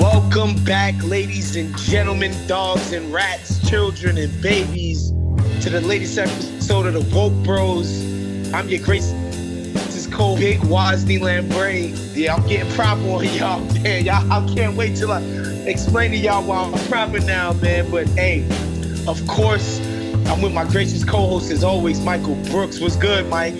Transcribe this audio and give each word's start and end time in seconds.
Welcome 0.00 0.64
back, 0.64 0.94
ladies 1.04 1.56
and 1.56 1.76
gentlemen, 1.76 2.32
dogs 2.46 2.92
and 2.92 3.12
rats, 3.12 3.68
children 3.68 4.16
and 4.16 4.40
babies, 4.40 5.10
to 5.62 5.68
the 5.70 5.82
latest 5.82 6.16
episode 6.16 6.86
of 6.86 6.94
the 6.94 7.14
Woke 7.14 7.34
Bros. 7.44 8.02
I'm 8.54 8.68
your 8.68 8.82
grace. 8.82 9.10
This 9.10 9.96
is 9.96 10.06
Cole 10.06 10.36
Big 10.38 10.60
Wozni 10.60 11.20
Lambre. 11.20 11.90
Yeah, 12.16 12.36
I'm 12.36 12.46
getting 12.48 12.72
proper 12.72 13.02
on 13.02 13.24
y'all, 13.34 13.60
man. 13.82 14.04
Y'all, 14.04 14.32
I 14.32 14.54
can't 14.54 14.76
wait 14.76 14.96
till 14.96 15.12
I 15.12 15.20
explain 15.66 16.12
to 16.12 16.16
y'all 16.16 16.42
why 16.42 16.62
I'm 16.62 16.72
proper 16.88 17.20
now, 17.20 17.52
man. 17.54 17.90
But 17.90 18.08
hey, 18.10 18.46
of 19.06 19.26
course, 19.26 19.78
I'm 20.26 20.40
with 20.40 20.54
my 20.54 20.64
gracious 20.64 21.04
co-host 21.04 21.50
as 21.50 21.62
always, 21.62 22.00
Michael 22.00 22.36
Brooks. 22.50 22.80
What's 22.80 22.96
good, 22.96 23.28
Mike? 23.28 23.54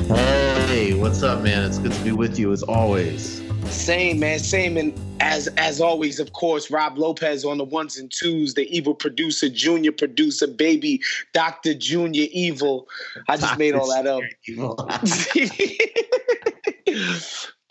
Hey, 0.66 0.94
what's 0.94 1.22
up, 1.22 1.42
man? 1.42 1.64
It's 1.64 1.78
good 1.78 1.92
to 1.92 2.04
be 2.04 2.12
with 2.12 2.38
you 2.38 2.52
as 2.52 2.62
always. 2.62 3.42
Same, 3.70 4.18
man. 4.18 4.38
Same. 4.38 4.76
And 4.76 4.92
as 5.20 5.46
as 5.56 5.80
always, 5.80 6.20
of 6.20 6.32
course, 6.32 6.70
Rob 6.70 6.98
Lopez 6.98 7.44
on 7.44 7.58
the 7.58 7.64
ones 7.64 7.96
and 7.98 8.10
twos, 8.10 8.54
the 8.54 8.68
evil 8.74 8.94
producer, 8.94 9.48
junior 9.48 9.92
producer, 9.92 10.46
baby, 10.46 11.00
Dr. 11.32 11.74
Junior 11.74 12.26
Evil. 12.30 12.88
I 13.28 13.36
just 13.36 13.58
made 13.58 13.74
all 13.74 13.88
that 13.88 14.06
up. 14.06 14.22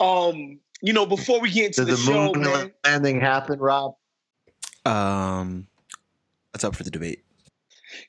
um, 0.00 0.58
you 0.82 0.92
know, 0.92 1.06
before 1.06 1.40
we 1.40 1.50
get 1.50 1.66
into 1.66 1.84
Did 1.84 1.92
the, 1.92 1.96
the 1.96 2.02
show, 2.02 2.32
moon 2.32 2.42
man. 2.42 2.72
landing 2.84 3.20
happen, 3.20 3.58
Rob? 3.58 3.96
Um, 4.86 5.66
that's 6.52 6.64
up 6.64 6.74
for 6.74 6.84
the 6.84 6.90
debate. 6.90 7.22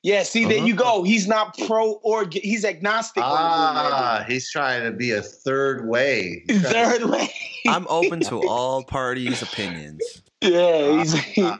Yeah, 0.03 0.23
see, 0.23 0.45
there 0.45 0.57
Uh-huh. 0.57 0.65
you 0.67 0.75
go. 0.75 1.03
He's 1.03 1.27
not 1.27 1.57
pro 1.65 1.93
or 2.03 2.25
he's 2.31 2.65
agnostic. 2.65 3.23
on 3.23 3.31
the 3.75 3.81
moon 3.83 3.91
Ah, 3.93 4.25
he's 4.27 4.49
trying 4.51 4.83
to 4.83 4.91
be 4.91 5.11
a 5.11 5.21
third 5.21 5.87
way. 5.87 6.43
He's 6.47 6.63
landing. 6.63 6.71
trying 6.71 6.91
to- 6.93 6.99
Third 6.99 7.09
way. 7.11 7.33
I'm 7.67 7.85
open 7.89 8.19
to 8.21 8.41
all 8.47 8.83
parties' 8.83 9.41
opinions. 9.41 10.01
Yeah, 10.41 10.97
he's 11.03 11.15
Ah. 11.39 11.59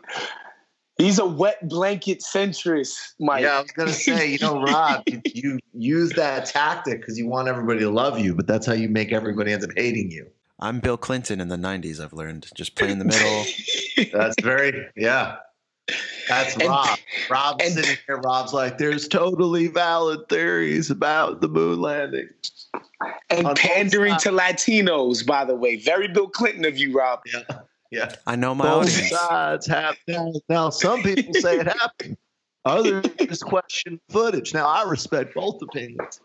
he's 0.97 1.19
a 1.19 1.25
wet 1.25 1.67
blanket 1.67 2.21
centrist, 2.21 2.95
Mike. 3.19 3.43
Yeah, 3.43 3.57
I 3.57 3.61
was 3.61 3.71
gonna 3.71 3.93
say, 3.93 4.31
you 4.31 4.39
know, 4.39 4.61
Rob, 4.61 5.03
you, 5.07 5.21
you 5.33 5.59
use 5.73 6.11
that 6.13 6.45
tactic 6.47 6.99
because 7.01 7.17
you 7.17 7.27
want 7.27 7.47
everybody 7.47 7.79
to 7.81 7.89
love 7.89 8.19
you, 8.19 8.33
but 8.35 8.47
that's 8.47 8.65
how 8.65 8.73
you 8.73 8.89
make 8.89 9.11
everybody 9.11 9.51
ends 9.53 9.65
up 9.65 9.71
hating 9.75 10.11
you. 10.11 10.27
I'm 10.59 10.79
Bill 10.79 10.97
Clinton 10.97 11.41
in 11.41 11.47
the 11.47 11.55
90s, 11.57 11.99
I've 11.99 12.13
learned. 12.13 12.47
Just 12.55 12.75
play 12.75 12.91
in 12.91 12.99
the 12.99 13.05
middle. 13.05 13.45
That's 14.13 14.35
very, 14.43 14.85
yeah. 14.95 15.37
That's 16.27 16.53
And- 16.55 16.63
Rob. 16.69 16.99
Rob's 17.29 17.63
and- 17.65 17.73
sitting 17.73 17.97
here. 18.07 18.17
Rob's 18.17 18.53
like, 18.53 18.77
there's 18.77 19.07
totally 19.07 19.67
valid 19.67 20.27
theories 20.29 20.89
about 20.89 21.41
the 21.41 21.47
moon 21.47 21.81
landing. 21.81 22.29
and 23.29 23.47
On 23.47 23.55
pandering 23.55 24.15
to 24.17 24.29
Latinos, 24.31 25.25
by 25.25 25.43
the 25.43 25.55
way. 25.55 25.75
Very 25.77 26.07
Bill 26.07 26.27
Clinton 26.27 26.65
of 26.65 26.77
you, 26.77 26.93
Rob. 26.97 27.19
Yeah, 27.25 27.41
yeah. 27.91 28.15
I 28.27 28.35
know 28.35 28.53
my 28.55 28.65
Both 28.65 28.87
audience. 28.93 29.09
sides 29.09 29.67
have 29.67 29.97
now, 30.07 30.31
now. 30.47 30.69
Some 30.69 31.01
people 31.03 31.33
say 31.33 31.57
it 31.59 31.67
happened. 31.67 32.17
Others 32.63 33.41
question 33.43 33.99
footage. 34.09 34.53
Now 34.53 34.67
I 34.67 34.83
respect 34.87 35.33
both 35.33 35.59
opinions. 35.63 36.21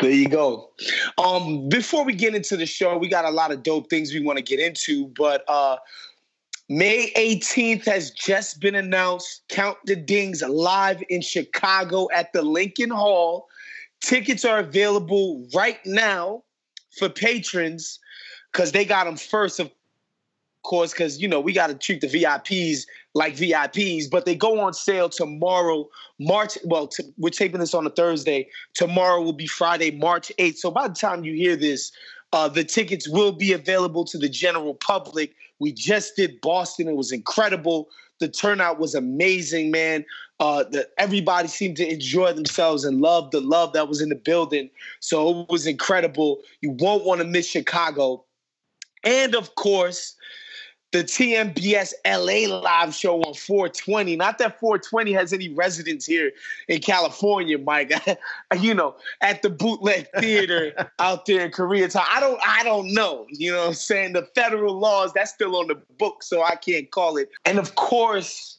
There 0.00 0.10
you 0.10 0.28
go. 0.28 0.70
Um, 1.18 1.68
before 1.68 2.04
we 2.04 2.14
get 2.14 2.34
into 2.34 2.56
the 2.56 2.64
show, 2.66 2.96
we 2.96 3.08
got 3.08 3.24
a 3.26 3.30
lot 3.30 3.50
of 3.52 3.62
dope 3.62 3.90
things 3.90 4.12
we 4.14 4.20
want 4.20 4.38
to 4.38 4.42
get 4.42 4.58
into, 4.58 5.08
but 5.18 5.44
uh 5.48 5.76
May 6.68 7.10
18th 7.12 7.86
has 7.86 8.10
just 8.10 8.60
been 8.60 8.74
announced. 8.74 9.42
Count 9.48 9.78
the 9.86 9.96
Dings 9.96 10.42
live 10.42 11.02
in 11.08 11.22
Chicago 11.22 12.08
at 12.12 12.32
the 12.34 12.42
Lincoln 12.42 12.90
Hall. 12.90 13.48
Tickets 14.02 14.44
are 14.44 14.58
available 14.58 15.46
right 15.54 15.78
now 15.86 16.42
for 16.98 17.08
patrons 17.08 17.98
because 18.52 18.72
they 18.72 18.84
got 18.84 19.04
them 19.04 19.16
first, 19.16 19.60
of 19.60 19.70
course, 20.62 20.92
because 20.92 21.22
you 21.22 21.26
know 21.26 21.40
we 21.40 21.54
got 21.54 21.68
to 21.68 21.74
treat 21.74 22.02
the 22.02 22.06
VIPs 22.06 22.84
like 23.14 23.34
VIPs, 23.34 24.10
but 24.10 24.26
they 24.26 24.34
go 24.34 24.60
on 24.60 24.74
sale 24.74 25.08
tomorrow, 25.08 25.88
March. 26.20 26.58
Well, 26.64 26.88
t- 26.88 27.14
we're 27.16 27.30
taping 27.30 27.60
this 27.60 27.72
on 27.72 27.86
a 27.86 27.90
Thursday. 27.90 28.46
Tomorrow 28.74 29.22
will 29.22 29.32
be 29.32 29.46
Friday, 29.46 29.90
March 29.92 30.30
8th. 30.38 30.56
So 30.56 30.70
by 30.70 30.86
the 30.88 30.94
time 30.94 31.24
you 31.24 31.32
hear 31.32 31.56
this, 31.56 31.92
uh, 32.34 32.46
the 32.46 32.62
tickets 32.62 33.08
will 33.08 33.32
be 33.32 33.54
available 33.54 34.04
to 34.04 34.18
the 34.18 34.28
general 34.28 34.74
public. 34.74 35.34
We 35.58 35.72
just 35.72 36.16
did 36.16 36.40
Boston. 36.40 36.88
It 36.88 36.96
was 36.96 37.12
incredible. 37.12 37.88
The 38.20 38.28
turnout 38.28 38.78
was 38.78 38.94
amazing, 38.94 39.70
man. 39.70 40.04
Uh, 40.40 40.64
the, 40.64 40.88
everybody 40.98 41.48
seemed 41.48 41.76
to 41.78 41.88
enjoy 41.88 42.32
themselves 42.32 42.84
and 42.84 43.00
love 43.00 43.30
the 43.30 43.40
love 43.40 43.72
that 43.72 43.88
was 43.88 44.00
in 44.00 44.08
the 44.08 44.14
building. 44.14 44.70
So 45.00 45.42
it 45.42 45.48
was 45.50 45.66
incredible. 45.66 46.40
You 46.60 46.70
won't 46.70 47.04
want 47.04 47.20
to 47.20 47.26
miss 47.26 47.48
Chicago. 47.48 48.24
And 49.04 49.34
of 49.34 49.54
course, 49.56 50.14
the 50.90 51.04
TMBS 51.04 51.92
LA 52.06 52.54
live 52.54 52.94
show 52.94 53.20
on 53.20 53.34
420. 53.34 54.16
Not 54.16 54.38
that 54.38 54.58
420 54.58 55.12
has 55.12 55.32
any 55.32 55.50
residents 55.50 56.06
here 56.06 56.32
in 56.68 56.80
California, 56.80 57.58
Mike. 57.58 57.92
you 58.60 58.72
know, 58.72 58.96
at 59.20 59.42
the 59.42 59.50
bootleg 59.50 60.08
theater 60.18 60.72
out 60.98 61.26
there 61.26 61.44
in 61.44 61.50
Koreatown. 61.50 62.04
I 62.10 62.20
don't 62.20 62.40
I 62.46 62.64
don't 62.64 62.92
know. 62.94 63.26
You 63.28 63.52
know 63.52 63.60
what 63.60 63.68
I'm 63.68 63.74
saying? 63.74 64.14
The 64.14 64.22
federal 64.34 64.78
laws, 64.78 65.12
that's 65.12 65.32
still 65.32 65.56
on 65.56 65.66
the 65.66 65.80
book, 65.98 66.22
so 66.22 66.42
I 66.42 66.54
can't 66.54 66.90
call 66.90 67.18
it. 67.18 67.30
And 67.44 67.58
of 67.58 67.74
course, 67.74 68.58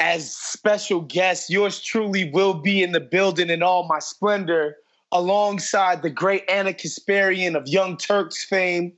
as 0.00 0.34
special 0.34 1.02
guests, 1.02 1.50
yours 1.50 1.80
truly 1.80 2.30
will 2.30 2.54
be 2.54 2.82
in 2.82 2.92
the 2.92 3.00
building 3.00 3.50
in 3.50 3.62
all 3.62 3.86
my 3.86 3.98
splendor, 3.98 4.76
alongside 5.12 6.02
the 6.02 6.10
great 6.10 6.48
Ana 6.48 6.72
Kasparian 6.72 7.54
of 7.54 7.68
Young 7.68 7.96
Turks 7.96 8.44
fame. 8.44 8.92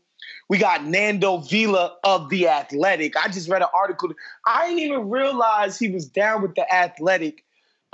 We 0.49 0.57
got 0.59 0.85
Nando 0.87 1.39
Vila 1.39 1.97
of 2.05 2.31
The 2.31 2.49
Athletic. 2.49 3.17
I 3.17 3.29
just 3.29 3.49
read 3.49 3.63
an 3.63 3.69
article. 3.75 4.11
I 4.47 4.69
didn't 4.69 4.81
even 4.81 5.11
realize 5.11 5.79
he 5.79 5.91
was 5.91 6.07
down 6.07 6.41
with 6.43 6.55
The 6.55 6.73
Athletic 6.73 7.45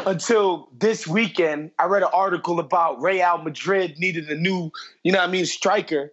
until 0.06 0.68
this 0.78 1.06
weekend. 1.06 1.72
I 1.78 1.86
read 1.86 2.02
an 2.02 2.10
article 2.12 2.60
about 2.60 3.00
Real 3.02 3.38
Madrid 3.38 3.98
needed 3.98 4.28
a 4.30 4.36
new, 4.36 4.70
you 5.02 5.12
know 5.12 5.18
what 5.18 5.28
I 5.28 5.32
mean, 5.32 5.46
striker. 5.46 6.12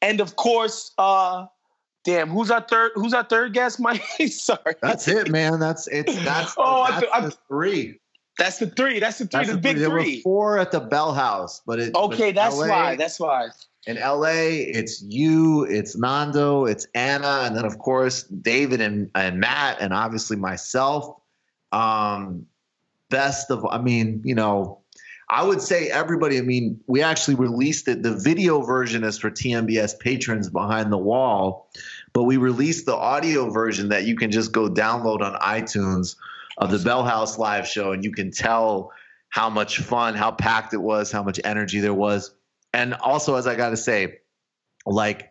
And 0.00 0.20
of 0.20 0.36
course, 0.36 0.92
uh, 0.98 1.46
damn, 2.04 2.28
who's 2.30 2.50
our 2.50 2.62
third 2.62 2.92
who's 2.94 3.12
our 3.12 3.24
third 3.24 3.52
guest, 3.52 3.80
Mike? 3.80 4.02
Sorry. 4.28 4.74
That's 4.80 5.08
it, 5.08 5.30
man. 5.30 5.58
That's 5.60 5.88
it's 5.88 6.14
that's, 6.24 6.54
Oh, 6.58 6.82
I 6.82 6.90
that's 6.90 7.00
th- 7.00 7.12
I- 7.12 7.20
the 7.20 7.36
three. 7.48 7.98
That's 8.38 8.58
the 8.58 8.66
three. 8.66 8.98
That's 8.98 9.18
the 9.18 9.26
three, 9.26 9.40
That's 9.40 9.48
the, 9.50 9.56
the 9.56 9.60
big 9.60 9.76
There 9.76 9.90
were 9.90 10.02
three. 10.02 10.22
four 10.22 10.56
at 10.58 10.72
the 10.72 10.80
Bell 10.80 11.12
House, 11.12 11.60
but 11.66 11.78
it. 11.78 11.94
Okay, 11.94 12.30
but 12.32 12.34
that's 12.34 12.56
LA 12.56 12.68
why. 12.68 12.96
That's 12.96 13.20
why. 13.20 13.48
In 13.86 13.96
LA, 13.96 14.28
it's 14.28 15.02
you, 15.02 15.64
it's 15.64 15.96
Nando, 15.96 16.66
it's 16.66 16.86
Ana, 16.94 17.42
and 17.44 17.56
then 17.56 17.64
of 17.64 17.78
course 17.78 18.22
David 18.24 18.80
and, 18.80 19.10
and 19.14 19.40
Matt, 19.40 19.80
and 19.80 19.92
obviously 19.92 20.36
myself. 20.36 21.16
Um, 21.72 22.46
best 23.10 23.50
of, 23.50 23.66
I 23.66 23.78
mean, 23.78 24.22
you 24.24 24.34
know, 24.34 24.82
I 25.28 25.44
would 25.44 25.62
say 25.62 25.88
everybody. 25.88 26.38
I 26.38 26.42
mean, 26.42 26.80
we 26.86 27.02
actually 27.02 27.36
released 27.36 27.88
it. 27.88 28.02
The 28.02 28.14
video 28.14 28.60
version 28.60 29.02
is 29.02 29.18
for 29.18 29.30
TMBS 29.30 29.98
patrons 29.98 30.50
behind 30.50 30.92
the 30.92 30.98
wall, 30.98 31.70
but 32.12 32.24
we 32.24 32.36
released 32.36 32.86
the 32.86 32.94
audio 32.94 33.50
version 33.50 33.88
that 33.88 34.04
you 34.04 34.14
can 34.14 34.30
just 34.30 34.52
go 34.52 34.68
download 34.68 35.22
on 35.22 35.34
iTunes 35.40 36.16
of 36.58 36.70
the 36.70 36.78
Bell 36.78 37.02
House 37.02 37.38
live 37.38 37.66
show, 37.66 37.92
and 37.92 38.04
you 38.04 38.12
can 38.12 38.30
tell 38.30 38.92
how 39.30 39.48
much 39.48 39.78
fun, 39.78 40.14
how 40.14 40.30
packed 40.30 40.74
it 40.74 40.82
was, 40.82 41.10
how 41.10 41.22
much 41.22 41.40
energy 41.44 41.80
there 41.80 41.94
was. 41.94 42.34
And 42.72 42.94
also, 42.94 43.34
as 43.34 43.46
I 43.46 43.54
got 43.54 43.70
to 43.70 43.76
say, 43.76 44.18
like, 44.86 45.30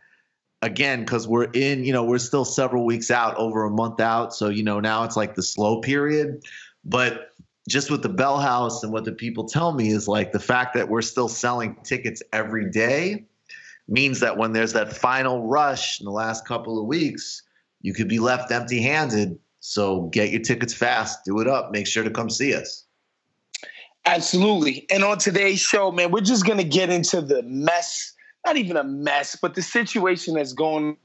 again, 0.62 1.02
because 1.02 1.28
we're 1.28 1.50
in, 1.52 1.84
you 1.84 1.94
know, 1.94 2.04
we're 2.04 2.20
still 2.20 2.46
several 2.46 2.86
weeks 2.86 3.10
out, 3.10 3.36
over 3.38 3.64
a 3.64 3.72
month 3.72 4.00
out. 4.00 4.34
So, 4.34 4.50
you 4.50 4.64
know, 4.64 4.80
now 4.80 5.04
it's 5.04 5.18
like 5.18 5.36
the 5.36 5.44
slow 5.44 5.82
period. 5.82 6.44
But 6.86 7.32
just 7.68 7.92
with 7.92 8.04
the 8.04 8.10
Bell 8.10 8.40
House 8.40 8.84
and 8.84 8.92
what 8.92 9.06
the 9.06 9.12
people 9.12 9.48
tell 9.48 9.74
me 9.74 9.90
is 9.90 10.08
like 10.08 10.32
the 10.32 10.40
fact 10.40 10.74
that 10.74 10.90
we're 10.90 11.02
still 11.02 11.28
selling 11.28 11.76
tickets 11.84 12.22
every 12.34 12.70
day 12.70 13.26
means 13.88 14.20
that 14.20 14.38
when 14.38 14.54
there's 14.54 14.74
that 14.74 14.96
final 14.96 15.48
rush 15.48 16.00
in 16.00 16.06
the 16.06 16.12
last 16.12 16.48
couple 16.48 16.80
of 16.80 16.86
weeks, 16.86 17.44
you 17.82 17.94
could 17.94 18.08
be 18.08 18.20
left 18.20 18.52
empty 18.52 18.82
handed. 18.82 19.38
So 19.60 20.04
get 20.08 20.32
your 20.32 20.42
tickets 20.42 20.74
fast, 20.74 21.24
do 21.26 21.40
it 21.40 21.48
up, 21.48 21.72
make 21.72 21.88
sure 21.88 22.04
to 22.04 22.10
come 22.10 22.30
see 22.30 22.56
us. 22.56 22.86
Absolutely. 24.06 24.86
And 24.90 25.04
on 25.04 25.20
today's 25.20 25.60
show, 25.60 25.92
man, 25.92 26.12
we're 26.12 26.22
just 26.22 26.46
going 26.46 26.58
to 26.58 26.64
get 26.64 26.90
into 26.90 27.22
the 27.22 27.44
mess, 27.44 28.14
not 28.46 28.58
even 28.58 28.76
a 28.78 28.84
mess, 28.84 29.38
but 29.40 29.54
the 29.54 29.62
situation 29.62 30.34
that's 30.36 30.54
going 30.54 30.98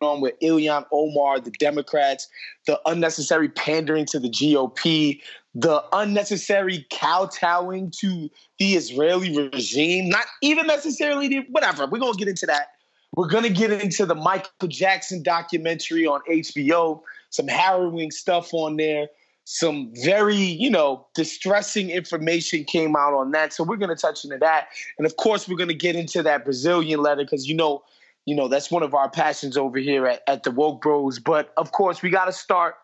on 0.00 0.20
with 0.20 0.38
Ilhan 0.40 0.86
Omar, 0.92 1.40
the 1.40 1.50
Democrats, 1.50 2.28
the 2.66 2.80
unnecessary 2.86 3.48
pandering 3.48 4.06
to 4.06 4.20
the 4.20 4.30
GOP, 4.30 5.20
the 5.54 5.82
unnecessary 5.92 6.86
kowtowing 6.92 7.90
to 7.98 8.30
the 8.58 8.74
Israeli 8.74 9.36
regime, 9.36 10.08
not 10.08 10.26
even 10.40 10.66
necessarily 10.66 11.26
the 11.28 11.40
whatever. 11.50 11.86
We're 11.86 11.98
going 11.98 12.12
to 12.12 12.18
get 12.18 12.28
into 12.28 12.46
that. 12.46 12.68
We're 13.16 13.28
going 13.28 13.42
to 13.42 13.50
get 13.50 13.72
into 13.72 14.06
the 14.06 14.14
Michael 14.14 14.68
Jackson 14.68 15.24
documentary 15.24 16.06
on 16.06 16.20
HBO, 16.30 17.02
some 17.30 17.48
harrowing 17.48 18.12
stuff 18.12 18.54
on 18.54 18.76
there 18.76 19.08
some 19.52 19.90
very, 20.04 20.36
you 20.36 20.70
know, 20.70 21.04
distressing 21.12 21.90
information 21.90 22.62
came 22.62 22.94
out 22.94 23.14
on 23.14 23.32
that. 23.32 23.52
So 23.52 23.64
we're 23.64 23.78
going 23.78 23.88
to 23.88 24.00
touch 24.00 24.24
into 24.24 24.38
that. 24.38 24.68
And 24.96 25.04
of 25.04 25.16
course, 25.16 25.48
we're 25.48 25.56
going 25.56 25.66
to 25.66 25.74
get 25.74 25.96
into 25.96 26.22
that 26.22 26.44
Brazilian 26.44 27.02
letter 27.02 27.24
because, 27.24 27.48
you 27.48 27.56
know, 27.56 27.82
you 28.26 28.36
know, 28.36 28.46
that's 28.46 28.70
one 28.70 28.84
of 28.84 28.94
our 28.94 29.10
passions 29.10 29.56
over 29.56 29.80
here 29.80 30.06
at, 30.06 30.22
at 30.28 30.44
the 30.44 30.52
Woke 30.52 30.80
Bros. 30.80 31.18
But 31.18 31.52
of 31.56 31.72
course, 31.72 32.00
we 32.00 32.10
got 32.10 32.26
to 32.26 32.32
start 32.32 32.76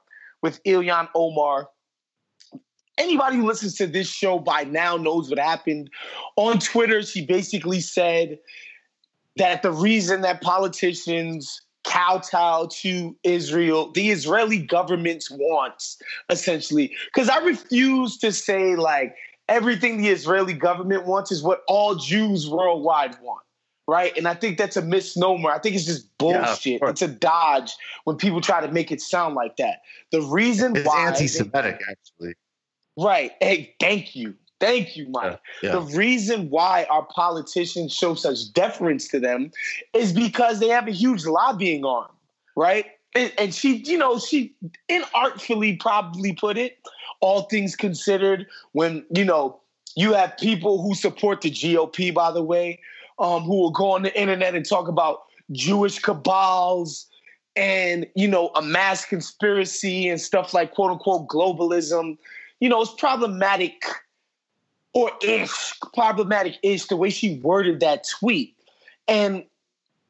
with 0.42 0.60
Ilhan 0.64 1.08
Omar. 1.14 1.68
Anybody 2.98 3.36
who 3.36 3.46
listens 3.46 3.76
to 3.76 3.86
this 3.86 4.08
show 4.08 4.40
by 4.40 4.64
now 4.64 4.96
knows 4.96 5.30
what 5.30 5.38
happened. 5.38 5.88
On 6.34 6.58
Twitter, 6.58 7.00
she 7.02 7.24
basically 7.24 7.80
said 7.80 8.40
that 9.36 9.62
the 9.62 9.70
reason 9.70 10.22
that 10.22 10.40
politicians 10.40 11.60
kowtow 11.86 12.68
to 12.70 13.16
Israel, 13.22 13.90
the 13.92 14.10
Israeli 14.10 14.58
government's 14.58 15.30
wants, 15.30 15.96
essentially. 16.28 16.94
Because 17.06 17.28
I 17.28 17.38
refuse 17.38 18.18
to 18.18 18.32
say 18.32 18.76
like 18.76 19.14
everything 19.48 20.02
the 20.02 20.08
Israeli 20.08 20.52
government 20.52 21.06
wants 21.06 21.32
is 21.32 21.42
what 21.42 21.62
all 21.68 21.94
Jews 21.94 22.50
worldwide 22.50 23.16
want. 23.22 23.42
Right. 23.88 24.16
And 24.16 24.26
I 24.26 24.34
think 24.34 24.58
that's 24.58 24.76
a 24.76 24.82
misnomer. 24.82 25.48
I 25.50 25.60
think 25.60 25.76
it's 25.76 25.84
just 25.84 26.18
bullshit. 26.18 26.80
Yeah, 26.82 26.90
it's 26.90 27.02
a 27.02 27.08
dodge 27.08 27.72
when 28.02 28.16
people 28.16 28.40
try 28.40 28.60
to 28.60 28.72
make 28.72 28.90
it 28.90 29.00
sound 29.00 29.36
like 29.36 29.56
that. 29.58 29.82
The 30.10 30.22
reason 30.22 30.74
it's 30.74 30.88
why 30.88 31.06
anti 31.06 31.28
Semitic, 31.28 31.80
actually. 31.88 32.34
Right. 32.98 33.30
Hey, 33.40 33.76
thank 33.78 34.16
you. 34.16 34.34
Thank 34.58 34.96
you, 34.96 35.06
Mike. 35.10 35.38
Yeah, 35.62 35.70
yeah. 35.70 35.78
The 35.78 35.96
reason 35.96 36.48
why 36.48 36.86
our 36.90 37.04
politicians 37.04 37.92
show 37.92 38.14
such 38.14 38.52
deference 38.52 39.08
to 39.08 39.20
them 39.20 39.50
is 39.92 40.12
because 40.12 40.60
they 40.60 40.68
have 40.68 40.88
a 40.88 40.92
huge 40.92 41.26
lobbying 41.26 41.84
arm, 41.84 42.10
right? 42.56 42.86
And, 43.14 43.32
and 43.38 43.54
she, 43.54 43.76
you 43.78 43.98
know, 43.98 44.18
she 44.18 44.54
inartfully 44.88 45.78
probably 45.78 46.32
put 46.32 46.56
it, 46.56 46.78
all 47.20 47.42
things 47.42 47.76
considered, 47.76 48.46
when, 48.72 49.04
you 49.14 49.24
know, 49.24 49.60
you 49.94 50.12
have 50.14 50.36
people 50.38 50.82
who 50.82 50.94
support 50.94 51.40
the 51.40 51.50
GOP, 51.50 52.12
by 52.12 52.30
the 52.30 52.42
way, 52.42 52.80
um, 53.18 53.42
who 53.42 53.56
will 53.56 53.70
go 53.70 53.90
on 53.90 54.02
the 54.02 54.20
internet 54.20 54.54
and 54.54 54.68
talk 54.68 54.88
about 54.88 55.22
Jewish 55.52 55.98
cabals 55.98 57.06
and, 57.56 58.06
you 58.14 58.28
know, 58.28 58.50
a 58.54 58.62
mass 58.62 59.04
conspiracy 59.04 60.08
and 60.08 60.20
stuff 60.20 60.52
like 60.52 60.74
quote 60.74 60.92
unquote 60.92 61.28
globalism. 61.28 62.18
You 62.60 62.68
know, 62.68 62.82
it's 62.82 62.92
problematic 62.92 63.82
or 64.96 65.12
ish, 65.22 65.74
problematic 65.92 66.56
ish, 66.62 66.86
the 66.86 66.96
way 66.96 67.10
she 67.10 67.38
worded 67.40 67.80
that 67.80 68.08
tweet. 68.08 68.56
And 69.06 69.44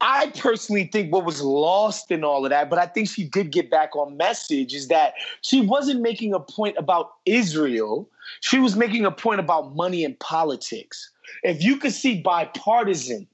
I 0.01 0.29
personally 0.29 0.85
think 0.85 1.13
what 1.13 1.25
was 1.25 1.43
lost 1.43 2.13
in 2.13 2.23
all 2.23 2.47
of 2.47 2.51
that, 2.51 2.71
but 2.71 2.79
I 2.79 2.87
think 2.87 3.09
she 3.09 3.25
did 3.25 3.51
get 3.51 3.69
back 3.69 3.97
on 3.97 4.17
message, 4.17 4.75
is 4.75 4.87
that 4.87 5.15
she 5.41 5.61
wasn't 5.61 6.03
making 6.03 6.35
a 6.35 6.39
point 6.39 6.77
about 6.79 7.15
Israel. 7.27 8.09
She 8.43 8.61
was 8.61 8.77
making 8.77 9.05
a 9.05 9.11
point 9.11 9.41
about 9.41 9.75
money 9.75 10.05
and 10.05 10.17
politics. 10.21 11.11
If 11.43 11.65
you 11.65 11.79
could 11.79 11.93
see 11.93 12.23
bipartisan, 12.23 13.27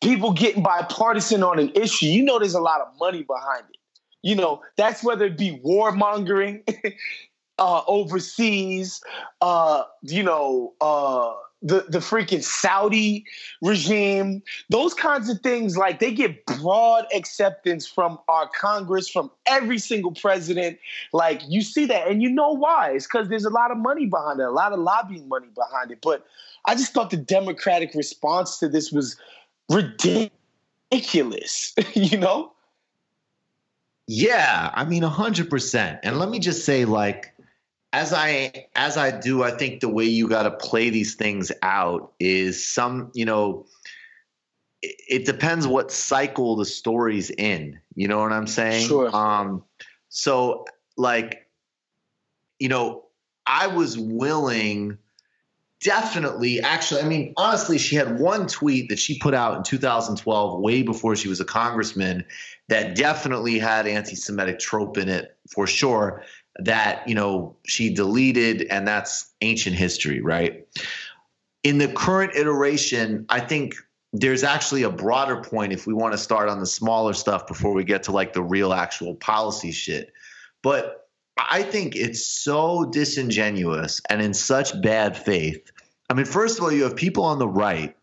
people 0.00 0.32
getting 0.32 0.62
bipartisan 0.62 1.42
on 1.42 1.58
an 1.58 1.72
issue, 1.74 2.06
you 2.06 2.22
know 2.22 2.38
there's 2.38 2.54
a 2.54 2.60
lot 2.60 2.80
of 2.80 2.86
money 3.00 3.24
behind 3.24 3.64
it. 3.68 3.78
You 4.22 4.36
know, 4.36 4.62
that's 4.76 5.02
whether 5.02 5.24
it 5.24 5.36
be 5.36 5.60
warmongering, 5.64 6.62
uh, 7.60 7.82
overseas, 7.86 9.02
uh, 9.42 9.84
you 10.02 10.22
know, 10.22 10.72
uh, 10.80 11.34
the 11.62 11.84
the 11.88 11.98
freaking 11.98 12.42
Saudi 12.42 13.26
regime, 13.60 14.42
those 14.70 14.94
kinds 14.94 15.28
of 15.28 15.40
things, 15.40 15.76
like 15.76 16.00
they 16.00 16.10
get 16.10 16.46
broad 16.46 17.04
acceptance 17.14 17.86
from 17.86 18.18
our 18.28 18.48
Congress, 18.48 19.10
from 19.10 19.30
every 19.46 19.78
single 19.78 20.12
president. 20.12 20.78
Like 21.12 21.42
you 21.46 21.60
see 21.60 21.84
that, 21.86 22.08
and 22.08 22.22
you 22.22 22.30
know 22.30 22.50
why? 22.50 22.92
It's 22.92 23.06
because 23.06 23.28
there's 23.28 23.44
a 23.44 23.50
lot 23.50 23.70
of 23.70 23.76
money 23.76 24.06
behind 24.06 24.40
it, 24.40 24.46
a 24.46 24.50
lot 24.50 24.72
of 24.72 24.78
lobbying 24.78 25.28
money 25.28 25.48
behind 25.54 25.90
it. 25.90 25.98
But 26.02 26.26
I 26.64 26.74
just 26.74 26.94
thought 26.94 27.10
the 27.10 27.18
Democratic 27.18 27.94
response 27.94 28.58
to 28.60 28.68
this 28.68 28.90
was 28.90 29.16
ridiculous. 29.68 30.30
you 31.94 32.16
know? 32.16 32.52
Yeah, 34.12 34.70
I 34.74 34.84
mean, 34.86 35.04
hundred 35.04 35.50
percent. 35.50 36.00
And 36.02 36.18
let 36.18 36.30
me 36.30 36.40
just 36.40 36.64
say, 36.64 36.84
like 36.84 37.29
as 37.92 38.12
I 38.12 38.66
as 38.76 38.96
I 38.96 39.10
do, 39.10 39.42
I 39.42 39.50
think 39.50 39.80
the 39.80 39.88
way 39.88 40.04
you 40.04 40.28
got 40.28 40.44
to 40.44 40.50
play 40.50 40.90
these 40.90 41.14
things 41.14 41.50
out 41.62 42.12
is 42.20 42.66
some, 42.66 43.10
you 43.14 43.24
know, 43.24 43.66
it, 44.82 44.96
it, 45.08 45.26
depends 45.26 45.66
what 45.66 45.90
cycle 45.90 46.56
the 46.56 46.64
story's 46.64 47.30
in. 47.30 47.80
You 47.94 48.08
know 48.08 48.18
what 48.18 48.32
I'm 48.32 48.46
saying? 48.46 48.86
Sure. 48.86 49.14
Um, 49.14 49.64
so 50.08 50.66
like, 50.96 51.48
you 52.58 52.68
know, 52.68 53.04
I 53.46 53.66
was 53.66 53.98
willing 53.98 54.98
definitely 55.82 56.60
actually 56.60 57.00
i 57.00 57.04
mean 57.04 57.32
honestly 57.38 57.78
she 57.78 57.96
had 57.96 58.20
one 58.20 58.46
tweet 58.46 58.90
that 58.90 58.98
she 58.98 59.18
put 59.18 59.32
out 59.32 59.56
in 59.56 59.62
2012 59.62 60.60
way 60.60 60.82
before 60.82 61.16
she 61.16 61.26
was 61.26 61.40
a 61.40 61.44
congressman 61.44 62.22
that 62.68 62.94
definitely 62.94 63.58
had 63.58 63.86
anti-semitic 63.86 64.58
trope 64.58 64.98
in 64.98 65.08
it 65.08 65.36
for 65.48 65.66
sure 65.66 66.22
that 66.58 67.06
you 67.08 67.14
know 67.14 67.56
she 67.66 67.92
deleted 67.92 68.62
and 68.70 68.86
that's 68.86 69.32
ancient 69.40 69.76
history 69.76 70.20
right? 70.20 70.66
In 71.62 71.78
the 71.78 71.88
current 71.88 72.34
iteration 72.34 73.26
i 73.28 73.40
think 73.40 73.74
there's 74.12 74.42
actually 74.42 74.82
a 74.82 74.90
broader 74.90 75.40
point 75.40 75.72
if 75.72 75.86
we 75.86 75.94
want 75.94 76.12
to 76.12 76.18
start 76.18 76.48
on 76.48 76.58
the 76.58 76.66
smaller 76.66 77.12
stuff 77.12 77.46
before 77.46 77.72
we 77.72 77.84
get 77.84 78.02
to 78.04 78.12
like 78.12 78.32
the 78.32 78.42
real 78.42 78.72
actual 78.72 79.14
policy 79.14 79.70
shit. 79.70 80.12
But 80.62 81.08
i 81.38 81.62
think 81.62 81.96
it's 81.96 82.26
so 82.26 82.84
disingenuous 82.86 84.00
and 84.10 84.20
in 84.20 84.34
such 84.34 84.80
bad 84.82 85.16
faith. 85.16 85.70
I 86.10 86.14
mean 86.14 86.26
first 86.26 86.58
of 86.58 86.64
all 86.64 86.72
you 86.72 86.82
have 86.82 86.96
people 86.96 87.24
on 87.24 87.38
the 87.38 87.48
right 87.48 87.96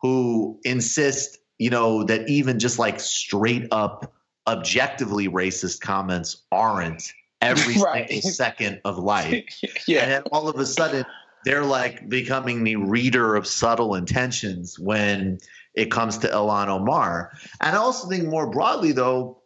who 0.00 0.58
insist 0.64 1.38
you 1.58 1.70
know 1.70 2.04
that 2.04 2.28
even 2.28 2.58
just 2.58 2.78
like 2.78 2.98
straight 3.00 3.68
up 3.70 4.12
objectively 4.46 5.28
racist 5.28 5.80
comments 5.80 6.42
aren't 6.50 7.12
every 7.42 7.74
right. 7.82 8.22
second 8.22 8.80
of 8.84 8.98
life. 8.98 9.44
yeah. 9.86 10.16
And 10.16 10.24
all 10.32 10.48
of 10.48 10.58
a 10.58 10.66
sudden, 10.66 11.04
they're 11.44 11.64
like 11.64 12.08
becoming 12.08 12.64
the 12.64 12.76
reader 12.76 13.34
of 13.34 13.46
subtle 13.46 13.94
intentions 13.94 14.78
when 14.78 15.38
it 15.74 15.90
comes 15.90 16.18
to 16.18 16.28
Ilhan 16.28 16.68
Omar. 16.68 17.32
And 17.60 17.74
I 17.76 17.78
also 17.78 18.08
think 18.08 18.24
more 18.24 18.48
broadly, 18.48 18.92
though, 18.92 19.42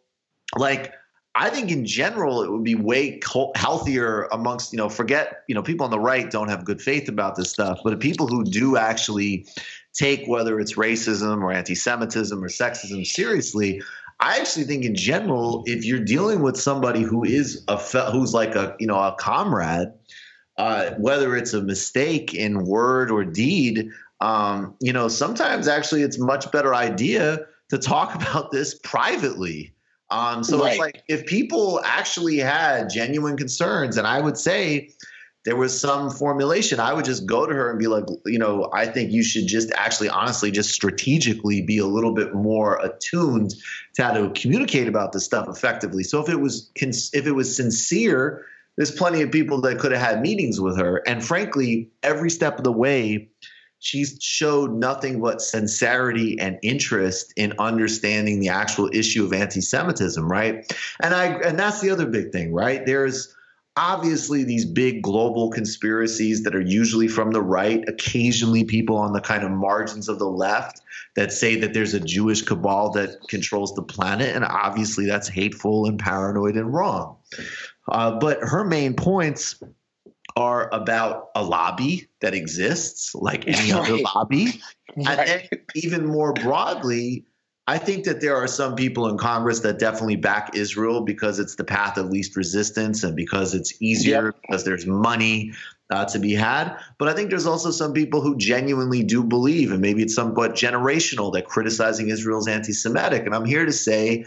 like 0.55 0.93
I 1.35 1.49
think 1.49 1.71
in 1.71 1.85
general 1.85 2.41
it 2.41 2.51
would 2.51 2.63
be 2.63 2.75
way 2.75 3.19
healthier 3.55 4.27
amongst 4.31 4.73
you 4.73 4.77
know 4.77 4.89
forget 4.89 5.43
you 5.47 5.53
know 5.53 5.61
people 5.61 5.83
on 5.83 5.91
the 5.91 5.99
right 5.99 6.29
don't 6.29 6.49
have 6.49 6.65
good 6.65 6.81
faith 6.81 7.07
about 7.07 7.35
this 7.35 7.51
stuff, 7.51 7.79
but 7.83 7.99
people 7.99 8.27
who 8.27 8.43
do 8.43 8.75
actually 8.75 9.45
take 9.93 10.25
whether 10.27 10.59
it's 10.59 10.73
racism 10.73 11.41
or 11.41 11.51
anti-Semitism 11.51 12.43
or 12.43 12.47
sexism 12.47 13.05
seriously, 13.05 13.81
I 14.19 14.39
actually 14.39 14.65
think 14.65 14.83
in 14.83 14.95
general, 14.95 15.63
if 15.67 15.85
you're 15.85 16.03
dealing 16.03 16.41
with 16.41 16.57
somebody 16.57 17.01
who 17.01 17.23
is 17.23 17.63
a 17.67 17.77
who's 18.11 18.33
like 18.33 18.55
a 18.55 18.75
you 18.79 18.87
know 18.87 18.97
a 18.97 19.15
comrade, 19.19 19.93
uh, 20.57 20.91
whether 20.97 21.35
it's 21.35 21.53
a 21.53 21.61
mistake 21.61 22.33
in 22.33 22.65
word 22.65 23.11
or 23.11 23.23
deed, 23.23 23.91
um, 24.19 24.75
you 24.79 24.91
know 24.91 25.07
sometimes 25.07 25.67
actually 25.67 26.01
it's 26.01 26.17
much 26.17 26.51
better 26.51 26.73
idea 26.73 27.41
to 27.69 27.77
talk 27.77 28.15
about 28.21 28.51
this 28.51 28.73
privately. 28.79 29.73
Um, 30.09 30.43
so 30.43 30.63
right. 30.63 30.71
it's 30.71 30.79
like 30.79 31.03
if 31.09 31.25
people 31.25 31.81
actually 31.83 32.37
had 32.37 32.89
genuine 32.89 33.37
concerns, 33.37 33.97
and 33.97 34.07
I 34.07 34.19
would 34.19 34.37
say 34.37 34.89
there 35.47 35.55
was 35.55 35.79
some 35.79 36.11
formulation, 36.11 36.81
I 36.81 36.91
would 36.91 37.05
just 37.05 37.25
go 37.25 37.45
to 37.45 37.53
her 37.55 37.69
and 37.69 37.79
be 37.79 37.87
like, 37.87 38.03
you 38.25 38.37
know, 38.37 38.69
I 38.73 38.85
think 38.85 39.13
you 39.13 39.23
should 39.23 39.47
just 39.47 39.71
actually, 39.71 40.09
honestly, 40.09 40.51
just 40.51 40.71
strategically 40.71 41.61
be 41.61 41.77
a 41.77 41.85
little 41.85 42.13
bit 42.13 42.35
more 42.35 42.77
attuned 42.83 43.55
to 43.93 44.03
how 44.03 44.11
to 44.11 44.29
communicate 44.31 44.89
about 44.89 45.13
this 45.13 45.23
stuff 45.23 45.47
effectively. 45.47 46.03
So 46.03 46.21
if 46.21 46.27
it 46.27 46.41
was 46.41 46.69
if 46.75 47.27
it 47.27 47.31
was 47.31 47.55
sincere, 47.55 48.45
there's 48.75 48.91
plenty 48.91 49.21
of 49.21 49.31
people 49.31 49.61
that 49.61 49.79
could 49.79 49.93
have 49.93 50.01
had 50.01 50.21
meetings 50.21 50.59
with 50.59 50.77
her. 50.77 51.01
And 51.07 51.23
frankly, 51.23 51.91
every 52.03 52.29
step 52.29 52.57
of 52.57 52.65
the 52.65 52.73
way, 52.73 53.29
she's 53.79 54.17
showed 54.19 54.73
nothing 54.73 55.21
but 55.21 55.41
sincerity 55.41 56.37
and 56.41 56.59
interest 56.61 57.31
in 57.37 57.53
understanding 57.57 58.41
the 58.41 58.49
actual 58.49 58.89
issue 58.91 59.23
of 59.23 59.31
anti-Semitism, 59.31 60.29
right? 60.29 60.69
And 60.99 61.13
I 61.13 61.27
and 61.39 61.57
that's 61.57 61.79
the 61.79 61.91
other 61.91 62.05
big 62.05 62.33
thing, 62.33 62.51
right? 62.51 62.85
There's 62.85 63.33
obviously 63.77 64.43
these 64.43 64.65
big 64.65 65.01
global 65.01 65.49
conspiracies 65.49 66.43
that 66.43 66.55
are 66.55 66.61
usually 66.61 67.07
from 67.07 67.31
the 67.31 67.41
right, 67.41 67.87
occasionally 67.87 68.63
people 68.63 68.97
on 68.97 69.13
the 69.13 69.21
kind 69.21 69.43
of 69.43 69.51
margins 69.51 70.09
of 70.09 70.19
the 70.19 70.27
left 70.27 70.81
that 71.15 71.31
say 71.31 71.55
that 71.55 71.73
there's 71.73 71.93
a 71.93 71.99
Jewish 71.99 72.41
cabal 72.41 72.91
that 72.91 73.19
controls 73.29 73.73
the 73.75 73.83
planet. 73.83 74.35
And 74.35 74.43
obviously 74.43 75.05
that's 75.05 75.27
hateful 75.27 75.85
and 75.85 75.99
paranoid 75.99 76.55
and 76.55 76.73
wrong. 76.73 77.17
Uh, 77.87 78.11
but 78.19 78.39
her 78.41 78.63
main 78.63 78.95
points 78.95 79.61
are 80.35 80.71
about 80.73 81.29
a 81.35 81.43
lobby 81.43 82.07
that 82.21 82.33
exists 82.33 83.15
like 83.15 83.47
any 83.47 83.71
right. 83.71 83.81
other 83.81 83.97
lobby. 83.97 84.45
Right. 84.45 84.61
And 84.97 85.19
then 85.19 85.41
even 85.75 86.05
more 86.07 86.33
broadly, 86.33 87.23
I 87.69 87.77
think 87.77 88.05
that 88.05 88.21
there 88.21 88.35
are 88.35 88.47
some 88.47 88.75
people 88.75 89.09
in 89.09 89.17
Congress 89.17 89.59
that 89.59 89.77
definitely 89.77 90.15
back 90.15 90.55
Israel 90.55 91.01
because 91.01 91.37
it's 91.37 91.55
the 91.55 91.65
path 91.65 91.97
of 91.97 92.09
least 92.09 92.37
resistance 92.37 93.03
and 93.03 93.13
because 93.13 93.53
it's 93.53 93.81
easier, 93.81 94.27
yep. 94.27 94.35
because 94.41 94.63
there's 94.63 94.85
money 94.85 95.51
uh, 95.89 96.05
to 96.05 96.19
be 96.19 96.33
had. 96.33 96.77
But 96.97 97.09
I 97.09 97.13
think 97.13 97.29
there's 97.29 97.45
also 97.45 97.71
some 97.71 97.91
people 97.91 98.21
who 98.21 98.37
genuinely 98.37 99.03
do 99.03 99.21
believe, 99.21 99.71
and 99.71 99.81
maybe 99.81 100.01
it's 100.01 100.15
somewhat 100.15 100.53
generational, 100.53 101.33
that 101.33 101.45
criticizing 101.45 102.07
Israel 102.07 102.39
is 102.39 102.47
anti 102.47 102.71
Semitic. 102.71 103.25
And 103.25 103.35
I'm 103.35 103.45
here 103.45 103.65
to 103.65 103.73
say 103.73 104.25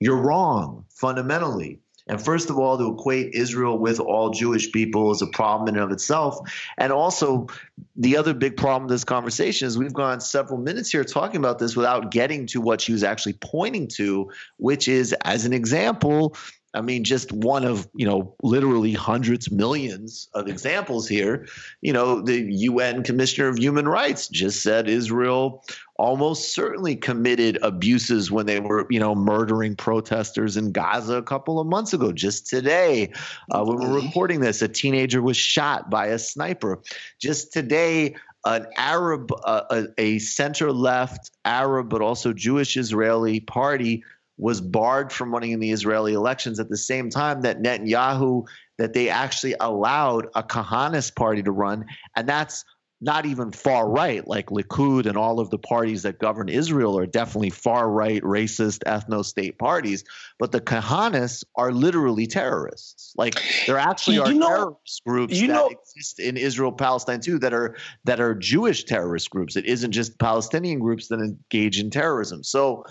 you're 0.00 0.16
wrong 0.16 0.86
fundamentally. 0.88 1.80
And 2.08 2.22
first 2.22 2.50
of 2.50 2.58
all, 2.58 2.78
to 2.78 2.92
equate 2.92 3.34
Israel 3.34 3.78
with 3.78 4.00
all 4.00 4.30
Jewish 4.30 4.72
people 4.72 5.10
is 5.12 5.22
a 5.22 5.26
problem 5.26 5.68
in 5.68 5.74
and 5.74 5.84
of 5.84 5.92
itself. 5.92 6.38
And 6.76 6.92
also, 6.92 7.48
the 7.96 8.16
other 8.16 8.34
big 8.34 8.56
problem 8.56 8.84
of 8.84 8.88
this 8.88 9.04
conversation 9.04 9.66
is 9.66 9.76
we've 9.76 9.92
gone 9.92 10.20
several 10.20 10.58
minutes 10.58 10.90
here 10.90 11.04
talking 11.04 11.36
about 11.36 11.58
this 11.58 11.76
without 11.76 12.10
getting 12.10 12.46
to 12.46 12.60
what 12.60 12.80
she 12.80 12.92
was 12.92 13.04
actually 13.04 13.34
pointing 13.34 13.88
to, 13.88 14.30
which 14.56 14.88
is, 14.88 15.12
as 15.24 15.44
an 15.44 15.52
example, 15.52 16.36
I 16.74 16.82
mean, 16.82 17.04
just 17.04 17.32
one 17.32 17.64
of, 17.64 17.88
you 17.94 18.06
know, 18.06 18.34
literally 18.42 18.92
hundreds, 18.92 19.50
millions 19.50 20.28
of 20.34 20.48
examples 20.48 21.08
here. 21.08 21.46
You 21.80 21.94
know, 21.94 22.20
the 22.20 22.40
UN 22.40 23.02
Commissioner 23.02 23.48
of 23.48 23.58
Human 23.58 23.88
Rights 23.88 24.28
just 24.28 24.62
said 24.62 24.88
Israel 24.88 25.64
almost 25.96 26.54
certainly 26.54 26.94
committed 26.94 27.58
abuses 27.62 28.30
when 28.30 28.46
they 28.46 28.60
were, 28.60 28.86
you 28.90 29.00
know, 29.00 29.14
murdering 29.14 29.76
protesters 29.76 30.56
in 30.56 30.70
Gaza 30.70 31.16
a 31.16 31.22
couple 31.22 31.58
of 31.58 31.66
months 31.66 31.94
ago. 31.94 32.12
Just 32.12 32.48
today, 32.48 33.12
uh, 33.50 33.64
when 33.64 33.78
we're 33.78 34.00
recording 34.00 34.40
this, 34.40 34.60
a 34.60 34.68
teenager 34.68 35.22
was 35.22 35.38
shot 35.38 35.88
by 35.88 36.06
a 36.08 36.18
sniper. 36.18 36.82
Just 37.18 37.52
today, 37.52 38.14
an 38.44 38.66
Arab, 38.76 39.32
uh, 39.44 39.62
a, 39.70 39.86
a 39.98 40.18
center 40.18 40.70
left 40.70 41.30
Arab, 41.44 41.88
but 41.88 42.02
also 42.02 42.32
Jewish 42.32 42.76
Israeli 42.76 43.40
party 43.40 44.04
was 44.38 44.60
barred 44.60 45.12
from 45.12 45.32
running 45.32 45.50
in 45.50 45.60
the 45.60 45.72
Israeli 45.72 46.14
elections 46.14 46.58
at 46.58 46.68
the 46.68 46.76
same 46.76 47.10
time 47.10 47.42
that 47.42 47.60
Netanyahu 47.60 48.46
that 48.78 48.92
they 48.92 49.08
actually 49.08 49.56
allowed 49.58 50.28
a 50.36 50.42
Kahanist 50.42 51.16
party 51.16 51.42
to 51.42 51.50
run, 51.50 51.84
and 52.16 52.28
that's 52.28 52.64
not 53.00 53.26
even 53.26 53.52
far 53.52 53.88
right 53.88 54.26
like 54.26 54.46
Likud 54.46 55.06
and 55.06 55.16
all 55.16 55.38
of 55.38 55.50
the 55.50 55.58
parties 55.58 56.02
that 56.02 56.18
govern 56.18 56.48
Israel 56.48 56.98
are 56.98 57.06
definitely 57.06 57.50
far 57.50 57.88
right, 57.88 58.20
racist, 58.22 58.80
ethno 58.86 59.24
state 59.24 59.58
parties. 59.58 60.04
But 60.38 60.50
the 60.50 60.60
Kahanists 60.60 61.44
are 61.54 61.70
literally 61.70 62.26
terrorists. 62.26 63.12
Like 63.16 63.40
there 63.66 63.78
actually 63.78 64.16
you 64.16 64.22
are 64.22 64.32
know, 64.32 64.48
terrorist 64.48 65.02
groups 65.06 65.40
that 65.40 65.46
know, 65.46 65.68
exist 65.68 66.18
in 66.18 66.36
Israel, 66.36 66.72
Palestine 66.72 67.20
too, 67.20 67.38
that 67.38 67.54
are 67.54 67.76
that 68.04 68.20
are 68.20 68.34
Jewish 68.34 68.84
terrorist 68.84 69.30
groups. 69.30 69.54
It 69.54 69.66
isn't 69.66 69.92
just 69.92 70.18
Palestinian 70.18 70.80
groups 70.80 71.08
that 71.08 71.20
engage 71.20 71.78
in 71.78 71.90
terrorism. 71.90 72.42
So 72.42 72.84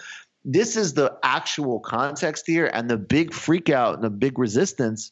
this 0.49 0.77
is 0.77 0.93
the 0.93 1.17
actual 1.21 1.81
context 1.81 2.47
here, 2.47 2.71
and 2.73 2.89
the 2.89 2.97
big 2.97 3.31
freakout 3.31 3.95
and 3.95 4.03
the 4.03 4.09
big 4.09 4.39
resistance 4.39 5.11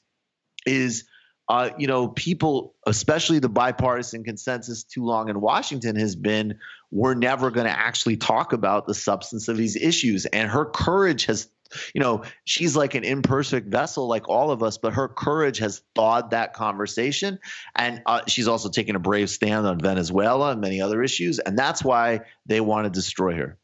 is, 0.65 1.03
uh, 1.49 1.71
you 1.77 1.87
know, 1.87 2.07
people, 2.07 2.73
especially 2.87 3.39
the 3.39 3.49
bipartisan 3.49 4.23
consensus 4.23 4.85
too 4.85 5.03
long 5.03 5.27
in 5.27 5.41
Washington 5.41 5.97
has 5.97 6.15
been, 6.15 6.57
we're 6.89 7.15
never 7.15 7.51
going 7.51 7.67
to 7.67 7.77
actually 7.77 8.15
talk 8.15 8.53
about 8.53 8.87
the 8.87 8.93
substance 8.93 9.49
of 9.49 9.57
these 9.57 9.75
issues, 9.75 10.25
and 10.25 10.49
her 10.49 10.65
courage 10.65 11.25
has 11.25 11.49
you 11.95 11.99
know, 11.99 12.23
she's 12.45 12.75
like 12.75 12.93
an 12.93 13.03
imperfect 13.03 13.67
vessel, 13.67 14.07
like 14.07 14.29
all 14.29 14.51
of 14.51 14.61
us, 14.61 14.77
but 14.77 14.93
her 14.93 15.07
courage 15.07 15.57
has 15.57 15.81
thawed 15.95 16.29
that 16.29 16.53
conversation. 16.53 17.39
And 17.75 18.03
uh, 18.05 18.21
she's 18.27 18.47
also 18.47 18.69
taken 18.69 18.95
a 18.95 18.99
brave 18.99 19.31
stand 19.31 19.65
on 19.65 19.79
Venezuela 19.79 20.51
and 20.51 20.61
many 20.61 20.79
other 20.79 21.01
issues. 21.01 21.39
And 21.39 21.57
that's 21.57 21.83
why 21.83 22.21
they 22.45 22.61
want 22.61 22.85
to 22.85 22.91
destroy 22.91 23.35
her. 23.35 23.57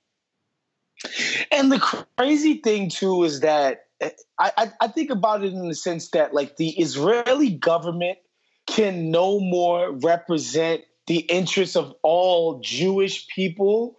And 1.52 1.72
the 1.72 1.80
crazy 2.18 2.56
thing 2.56 2.90
too 2.90 3.24
is 3.24 3.40
that 3.42 3.86
eh, 4.00 4.10
I, 4.40 4.72
I 4.80 4.88
think 4.88 5.10
about 5.10 5.44
it 5.44 5.54
in 5.54 5.68
the 5.68 5.76
sense 5.76 6.10
that 6.10 6.34
like 6.34 6.58
the 6.58 6.70
Israeli 6.72 7.52
government 7.52 8.20
can 8.68 9.12
no 9.12 9.40
more 9.40 9.92
represent 9.92 10.84
the 11.08 11.20
interests 11.20 11.76
of 11.76 11.94
all 12.04 12.60
Jewish 12.60 13.28
people 13.28 13.98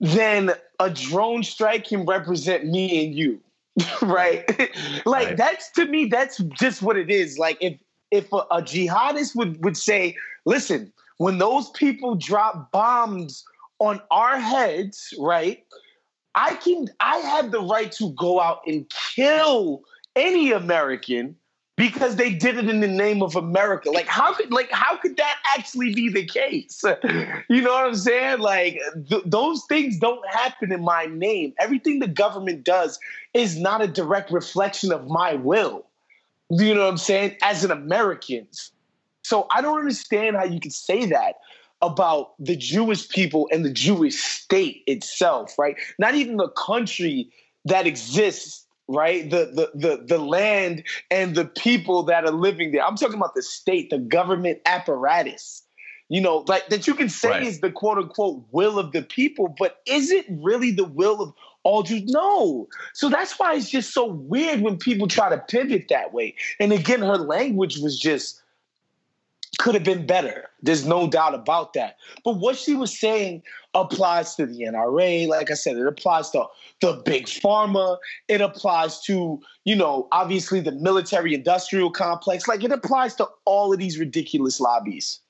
than 0.00 0.52
a 0.80 0.90
drone 0.90 1.44
strike 1.44 1.86
can 1.86 2.04
represent 2.04 2.66
me 2.66 3.04
and 3.04 3.14
you. 3.14 3.40
right? 4.02 4.46
like 5.06 5.28
right. 5.28 5.36
that's 5.36 5.70
to 5.72 5.86
me, 5.86 6.06
that's 6.06 6.38
just 6.38 6.82
what 6.82 6.96
it 6.96 7.10
is. 7.10 7.38
Like 7.38 7.56
if 7.60 7.78
if 8.10 8.30
a, 8.32 8.38
a 8.50 8.62
jihadist 8.62 9.34
would 9.34 9.64
would 9.64 9.76
say, 9.76 10.16
listen, 10.44 10.92
when 11.18 11.38
those 11.38 11.70
people 11.70 12.14
drop 12.16 12.70
bombs 12.72 13.44
on 13.78 14.00
our 14.10 14.38
heads, 14.38 15.14
right? 15.18 15.64
I 16.34 16.54
can 16.54 16.88
I 17.00 17.18
had 17.18 17.50
the 17.50 17.60
right 17.60 17.92
to 17.92 18.10
go 18.12 18.40
out 18.40 18.60
and 18.66 18.90
kill 19.14 19.82
any 20.16 20.52
American 20.52 21.36
because 21.76 22.16
they 22.16 22.32
did 22.32 22.58
it 22.58 22.68
in 22.68 22.80
the 22.80 22.88
name 22.88 23.22
of 23.22 23.34
America. 23.36 23.90
Like 23.90 24.06
how 24.06 24.32
could 24.32 24.52
like 24.52 24.70
how 24.70 24.96
could 24.96 25.16
that 25.16 25.36
actually 25.56 25.94
be 25.94 26.08
the 26.08 26.24
case? 26.24 26.82
you 27.48 27.60
know 27.60 27.72
what 27.72 27.86
I'm 27.86 27.94
saying? 27.94 28.40
Like 28.40 28.80
th- 29.08 29.24
those 29.26 29.64
things 29.68 29.98
don't 29.98 30.26
happen 30.30 30.72
in 30.72 30.82
my 30.82 31.06
name. 31.06 31.54
Everything 31.58 31.98
the 31.98 32.08
government 32.08 32.64
does 32.64 32.98
is 33.34 33.58
not 33.58 33.82
a 33.82 33.86
direct 33.86 34.30
reflection 34.30 34.92
of 34.92 35.08
my 35.08 35.34
will. 35.34 35.86
You 36.50 36.74
know 36.74 36.82
what 36.82 36.90
I'm 36.90 36.98
saying? 36.98 37.36
As 37.42 37.64
an 37.64 37.70
American. 37.70 38.46
So 39.22 39.46
I 39.50 39.62
don't 39.62 39.78
understand 39.78 40.36
how 40.36 40.44
you 40.44 40.60
could 40.60 40.72
say 40.72 41.06
that 41.06 41.36
about 41.82 42.34
the 42.38 42.56
Jewish 42.56 43.08
people 43.08 43.48
and 43.52 43.64
the 43.64 43.72
Jewish 43.72 44.16
state 44.22 44.82
itself, 44.86 45.58
right? 45.58 45.76
Not 45.98 46.14
even 46.14 46.36
the 46.36 46.48
country 46.50 47.28
that 47.64 47.86
exists, 47.86 48.64
right? 48.88 49.28
The 49.28 49.70
the 49.72 49.78
the 49.88 50.04
the 50.06 50.18
land 50.18 50.84
and 51.10 51.34
the 51.34 51.44
people 51.44 52.04
that 52.04 52.24
are 52.24 52.30
living 52.30 52.72
there. 52.72 52.84
I'm 52.84 52.96
talking 52.96 53.16
about 53.16 53.34
the 53.34 53.42
state, 53.42 53.90
the 53.90 53.98
government 53.98 54.60
apparatus. 54.64 55.64
You 56.08 56.20
know, 56.20 56.44
like 56.46 56.68
that 56.68 56.86
you 56.86 56.94
can 56.94 57.08
say 57.08 57.30
right. 57.30 57.42
is 57.42 57.60
the 57.60 57.70
quote 57.70 57.98
unquote 57.98 58.44
will 58.52 58.78
of 58.78 58.92
the 58.92 59.02
people, 59.02 59.54
but 59.58 59.80
is 59.86 60.10
it 60.10 60.26
really 60.28 60.70
the 60.70 60.84
will 60.84 61.22
of 61.22 61.32
all 61.62 61.82
Jews? 61.82 62.04
No. 62.06 62.68
So 62.92 63.08
that's 63.08 63.38
why 63.38 63.54
it's 63.54 63.70
just 63.70 63.94
so 63.94 64.06
weird 64.06 64.60
when 64.60 64.76
people 64.76 65.08
try 65.08 65.30
to 65.30 65.38
pivot 65.38 65.86
that 65.88 66.12
way. 66.12 66.34
And 66.60 66.70
again, 66.72 67.00
her 67.00 67.16
language 67.16 67.78
was 67.78 67.98
just 67.98 68.41
could 69.58 69.74
have 69.74 69.84
been 69.84 70.06
better. 70.06 70.48
There's 70.62 70.86
no 70.86 71.08
doubt 71.08 71.34
about 71.34 71.74
that. 71.74 71.96
But 72.24 72.38
what 72.38 72.56
she 72.56 72.74
was 72.74 72.98
saying 72.98 73.42
applies 73.74 74.34
to 74.36 74.46
the 74.46 74.60
NRA. 74.60 75.28
Like 75.28 75.50
I 75.50 75.54
said, 75.54 75.76
it 75.76 75.86
applies 75.86 76.30
to 76.30 76.46
the 76.80 77.02
big 77.04 77.26
pharma. 77.26 77.98
It 78.28 78.40
applies 78.40 79.00
to, 79.02 79.40
you 79.64 79.76
know, 79.76 80.08
obviously 80.12 80.60
the 80.60 80.72
military 80.72 81.34
industrial 81.34 81.90
complex. 81.90 82.48
Like 82.48 82.64
it 82.64 82.72
applies 82.72 83.14
to 83.16 83.28
all 83.44 83.72
of 83.72 83.78
these 83.78 83.98
ridiculous 83.98 84.58
lobbies. 84.58 85.20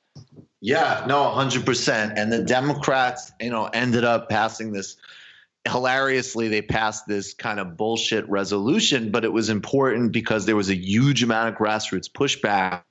Yeah, 0.60 1.04
no, 1.08 1.24
100%. 1.36 2.14
And 2.16 2.32
the 2.32 2.42
Democrats, 2.42 3.32
you 3.40 3.50
know, 3.50 3.66
ended 3.66 4.04
up 4.04 4.28
passing 4.28 4.72
this 4.72 4.96
hilariously 5.68 6.48
they 6.48 6.60
passed 6.60 7.06
this 7.06 7.34
kind 7.34 7.60
of 7.60 7.76
bullshit 7.76 8.28
resolution 8.28 9.12
but 9.12 9.24
it 9.24 9.32
was 9.32 9.48
important 9.48 10.10
because 10.10 10.44
there 10.44 10.56
was 10.56 10.68
a 10.68 10.74
huge 10.74 11.22
amount 11.22 11.48
of 11.48 11.54
grassroots 11.54 12.10
pushback 12.10 12.82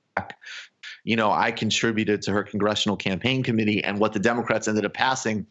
you 1.03 1.15
know, 1.15 1.31
I 1.31 1.51
contributed 1.51 2.21
to 2.23 2.31
her 2.31 2.43
congressional 2.43 2.97
campaign 2.97 3.43
committee, 3.43 3.83
and 3.83 3.99
what 3.99 4.13
the 4.13 4.19
Democrats 4.19 4.67
ended 4.67 4.85
up 4.85 4.93
passing 4.93 5.47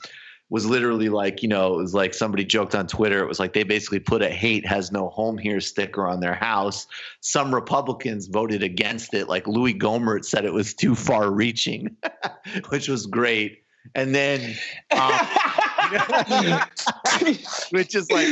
was 0.51 0.67
literally 0.67 1.09
like, 1.09 1.43
you 1.43 1.49
know, 1.49 1.75
it 1.75 1.77
was 1.77 1.95
like 1.95 2.13
somebody 2.13 2.45
joked 2.45 2.75
on 2.75 2.89
Twitter. 2.89 3.21
It 3.21 3.29
was 3.29 3.39
like 3.39 3.53
they 3.53 3.63
basically 3.63 4.01
put 4.01 4.21
a 4.21 4.29
hate 4.29 4.67
has 4.67 4.91
no 4.91 5.09
home 5.09 5.39
here 5.39 5.61
sticker 5.61 6.07
on 6.07 6.19
their 6.19 6.35
house. 6.35 6.89
Some 7.21 7.55
Republicans 7.55 8.27
voted 8.27 8.65
against 8.65 9.15
it. 9.15 9.29
Like 9.29 9.47
Louie 9.47 9.75
Gohmert 9.75 10.25
said 10.25 10.45
it 10.45 10.53
was 10.53 10.75
too 10.75 10.97
far 10.97 11.31
reaching, 11.31 11.97
which 12.69 12.89
was 12.89 13.07
great. 13.07 13.63
And 13.95 14.15
then, 14.15 14.57
um, 14.91 15.13
which 17.71 17.95
is 17.95 18.11
like 18.11 18.27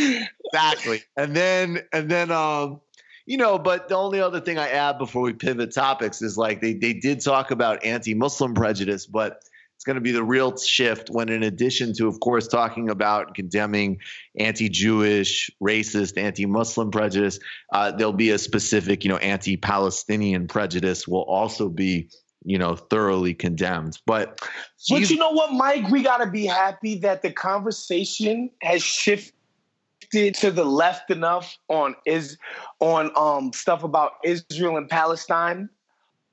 exactly. 0.44 1.02
And 1.16 1.34
then, 1.34 1.80
and 1.92 2.10
then, 2.10 2.30
um, 2.32 2.80
you 3.28 3.36
know, 3.36 3.58
but 3.58 3.88
the 3.88 3.94
only 3.94 4.20
other 4.22 4.40
thing 4.40 4.56
I 4.56 4.70
add 4.70 4.96
before 4.96 5.20
we 5.20 5.34
pivot 5.34 5.74
topics 5.74 6.22
is 6.22 6.38
like 6.38 6.62
they 6.62 6.72
they 6.72 6.94
did 6.94 7.20
talk 7.20 7.50
about 7.50 7.84
anti-Muslim 7.84 8.54
prejudice, 8.54 9.04
but 9.04 9.42
it's 9.76 9.84
going 9.84 9.96
to 9.96 10.00
be 10.00 10.12
the 10.12 10.24
real 10.24 10.56
shift 10.56 11.10
when, 11.10 11.28
in 11.28 11.42
addition 11.42 11.92
to, 11.96 12.08
of 12.08 12.20
course, 12.20 12.48
talking 12.48 12.88
about 12.88 13.34
condemning 13.34 13.98
anti-Jewish, 14.38 15.50
racist, 15.62 16.16
anti-Muslim 16.16 16.90
prejudice, 16.90 17.38
uh, 17.74 17.92
there'll 17.92 18.14
be 18.14 18.30
a 18.30 18.38
specific, 18.38 19.04
you 19.04 19.10
know, 19.10 19.18
anti-Palestinian 19.18 20.48
prejudice 20.48 21.06
will 21.06 21.24
also 21.24 21.68
be, 21.68 22.08
you 22.44 22.58
know, 22.58 22.76
thoroughly 22.76 23.34
condemned. 23.34 23.98
But 24.06 24.40
but 24.88 25.10
you 25.10 25.18
know 25.18 25.32
what, 25.32 25.52
Mike, 25.52 25.90
we 25.90 26.02
got 26.02 26.24
to 26.24 26.30
be 26.30 26.46
happy 26.46 26.94
that 27.00 27.20
the 27.20 27.30
conversation 27.30 28.50
has 28.62 28.82
shifted 28.82 29.34
to 30.12 30.50
the 30.50 30.64
left 30.64 31.10
enough 31.10 31.56
on 31.68 31.94
is 32.06 32.38
on 32.80 33.10
um 33.16 33.52
stuff 33.52 33.84
about 33.84 34.12
Israel 34.24 34.76
and 34.76 34.88
Palestine. 34.88 35.68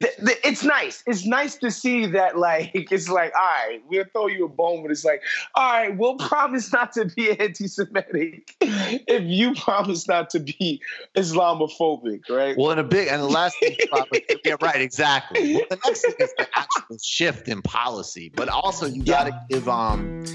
It's 0.01 0.63
nice. 0.63 1.03
It's 1.07 1.25
nice 1.25 1.55
to 1.55 1.71
see 1.71 2.05
that, 2.07 2.37
like, 2.37 2.71
it's 2.91 3.07
like, 3.07 3.33
all 3.33 3.41
right, 3.41 3.81
we'll 3.87 4.03
throw 4.11 4.27
you 4.27 4.45
a 4.45 4.49
bone, 4.49 4.81
but 4.81 4.91
it's 4.91 5.05
like, 5.05 5.23
all 5.55 5.71
right, 5.71 5.97
we'll 5.97 6.17
promise 6.17 6.71
not 6.73 6.91
to 6.93 7.05
be 7.05 7.31
anti-Semitic 7.39 8.55
if 8.61 9.23
you 9.23 9.55
promise 9.55 10.07
not 10.07 10.29
to 10.31 10.39
be 10.39 10.81
Islamophobic, 11.15 12.29
right? 12.29 12.57
Well, 12.57 12.71
and 12.71 12.79
a 12.81 12.83
big 12.83 13.07
and 13.07 13.21
the 13.21 13.27
last 13.27 13.57
thing, 13.59 13.77
yeah, 14.45 14.55
right, 14.61 14.81
exactly. 14.81 15.55
Well, 15.55 15.65
the 15.69 15.79
next 15.85 16.01
thing 16.01 16.15
is 16.19 16.33
the 16.37 16.47
actual 16.53 16.97
shift 17.01 17.47
in 17.47 17.61
policy, 17.61 18.31
but 18.35 18.49
also 18.49 18.87
you 18.87 19.03
got 19.03 19.23
to 19.25 19.29
yeah. 19.29 19.57
give 19.57 19.69
um 19.69 20.25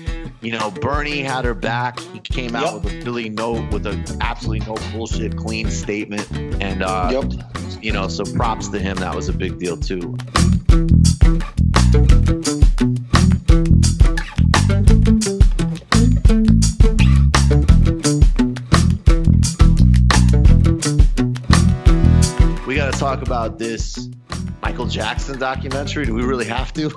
you 0.40 0.52
know, 0.52 0.70
Bernie 0.70 1.20
had 1.20 1.44
her 1.44 1.54
back. 1.54 2.00
He 2.00 2.18
came 2.20 2.56
out 2.56 2.74
yep. 2.74 2.84
with 2.84 2.94
a 2.94 3.00
really 3.04 3.28
no, 3.28 3.52
with 3.70 3.86
a 3.86 4.18
absolutely 4.20 4.66
no 4.66 4.74
bullshit, 4.92 5.36
clean 5.36 5.70
statement, 5.70 6.30
and 6.62 6.82
uh, 6.82 7.10
yep. 7.12 7.82
you 7.82 7.92
know, 7.92 8.08
so 8.08 8.24
props 8.24 8.68
to 8.68 8.78
him. 8.78 8.96
That 8.96 9.14
was 9.14 9.28
a 9.28 9.34
big 9.34 9.58
deal 9.58 9.76
too. 9.76 10.16
We 22.66 22.76
got 22.76 22.92
to 22.92 22.98
talk 22.98 23.22
about 23.22 23.58
this 23.58 24.08
Michael 24.62 24.86
Jackson 24.86 25.38
documentary? 25.38 26.06
Do 26.06 26.14
we 26.14 26.22
really 26.22 26.44
have 26.46 26.72
to? 26.74 26.90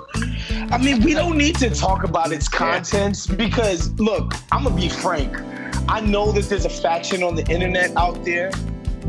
I 0.70 0.78
mean, 0.78 1.02
we 1.02 1.14
don't 1.14 1.36
need 1.36 1.56
to 1.56 1.70
talk 1.70 2.04
about 2.04 2.32
its 2.32 2.48
contents 2.48 3.26
because, 3.26 3.92
look, 3.94 4.34
I'm 4.52 4.64
gonna 4.64 4.76
be 4.76 4.88
frank. 4.88 5.40
I 5.88 6.00
know 6.00 6.32
that 6.32 6.48
there's 6.48 6.64
a 6.64 6.70
faction 6.70 7.22
on 7.22 7.34
the 7.34 7.44
internet 7.46 7.96
out 7.96 8.24
there 8.24 8.50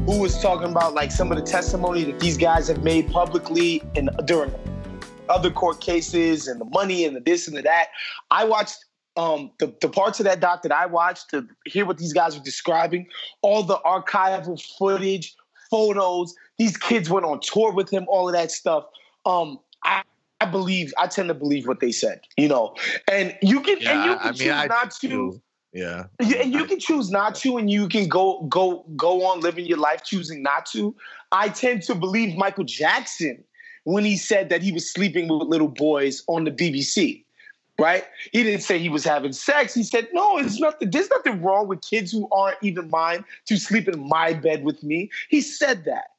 who 0.06 0.20
was 0.20 0.40
talking 0.42 0.72
about 0.72 0.94
like 0.94 1.12
some 1.12 1.32
of 1.32 1.38
the 1.38 1.44
testimony 1.44 2.04
that 2.04 2.20
these 2.20 2.38
guys 2.38 2.68
have 2.68 2.84
made 2.84 3.10
publicly 3.12 3.82
and 3.96 4.10
during 4.26 4.54
other 5.30 5.50
court 5.50 5.82
cases 5.82 6.48
and 6.48 6.60
the 6.62 6.66
money 6.66 7.06
and 7.06 7.16
the 7.16 7.20
this 7.20 7.48
and 7.48 7.58
the 7.58 7.62
that. 7.62 7.88
I 8.30 8.46
watched 8.46 8.86
um, 9.18 9.52
the, 9.60 9.74
the 9.82 9.90
parts 9.90 10.20
of 10.20 10.26
that 10.26 10.40
doc 10.40 10.64
that 10.64 10.72
I 10.72 10.86
watched 10.86 11.30
to 11.32 11.48
hear 11.66 11.86
what 11.86 11.98
these 11.98 12.14
guys 12.14 12.38
were 12.38 12.44
describing, 12.44 13.08
all 13.42 13.64
the 13.64 13.78
archival 13.78 14.62
footage, 14.78 15.36
photos. 15.70 16.36
These 16.58 16.78
kids 16.78 17.10
went 17.10 17.26
on 17.26 17.40
tour 17.42 17.74
with 17.74 17.90
him, 17.90 18.06
all 18.08 18.28
of 18.28 18.34
that 18.34 18.52
stuff. 18.52 18.86
Um, 19.26 19.60
I, 19.84 20.04
I 20.42 20.46
believe, 20.46 20.94
I 20.98 21.08
tend 21.08 21.30
to 21.30 21.34
believe 21.34 21.68
what 21.68 21.80
they 21.80 21.92
said, 21.92 22.22
you 22.38 22.48
know. 22.48 22.76
And 23.12 23.38
you 23.42 23.62
can, 23.62 23.80
yeah, 23.80 23.92
and 23.92 24.06
you 24.06 24.18
can 24.18 24.28
I 24.28 24.32
choose 24.32 24.40
mean, 24.40 24.68
not 24.68 24.92
to. 25.02 25.42
Yeah. 25.74 26.06
And 26.20 26.54
you 26.54 26.66
can 26.66 26.80
choose 26.80 27.12
not 27.12 27.36
to, 27.36 27.58
and 27.58 27.70
you 27.70 27.90
can 27.90 28.08
go 28.08 28.44
go 28.44 28.86
go 28.96 29.26
on 29.26 29.42
living 29.42 29.66
your 29.66 29.78
life 29.78 30.04
choosing 30.06 30.42
not 30.42 30.66
to. 30.68 30.96
I 31.34 31.50
tend 31.50 31.82
to 31.84 31.96
believe 31.96 32.38
Michael 32.38 32.64
Jackson 32.64 33.44
when 33.84 34.06
he 34.06 34.16
said 34.16 34.48
that 34.50 34.64
he 34.64 34.72
was 34.72 34.90
sleeping 34.90 35.28
with 35.28 35.48
little 35.50 35.68
boys 35.68 36.24
on 36.28 36.46
the 36.46 36.52
BBC 36.52 37.25
right? 37.80 38.06
He 38.32 38.44
didn't 38.44 38.62
say 38.62 38.80
he 38.80 38.90
was 38.90 39.04
having 39.04 39.34
sex. 39.34 39.74
He 39.74 39.84
said, 39.84 40.08
no, 40.14 40.38
it's 40.38 40.60
nothing. 40.60 40.90
There's 40.90 41.10
nothing 41.10 41.42
wrong 41.42 41.68
with 41.68 41.82
kids 41.82 42.12
who 42.12 42.28
aren't 42.32 42.58
even 42.62 42.90
mine 42.90 43.26
to 43.48 43.58
sleep 43.58 43.88
in 43.88 44.08
my 44.08 44.34
bed 44.34 44.64
with 44.64 44.84
me. 44.84 45.10
He 45.30 45.42
said 45.42 45.86
that. 45.86 46.12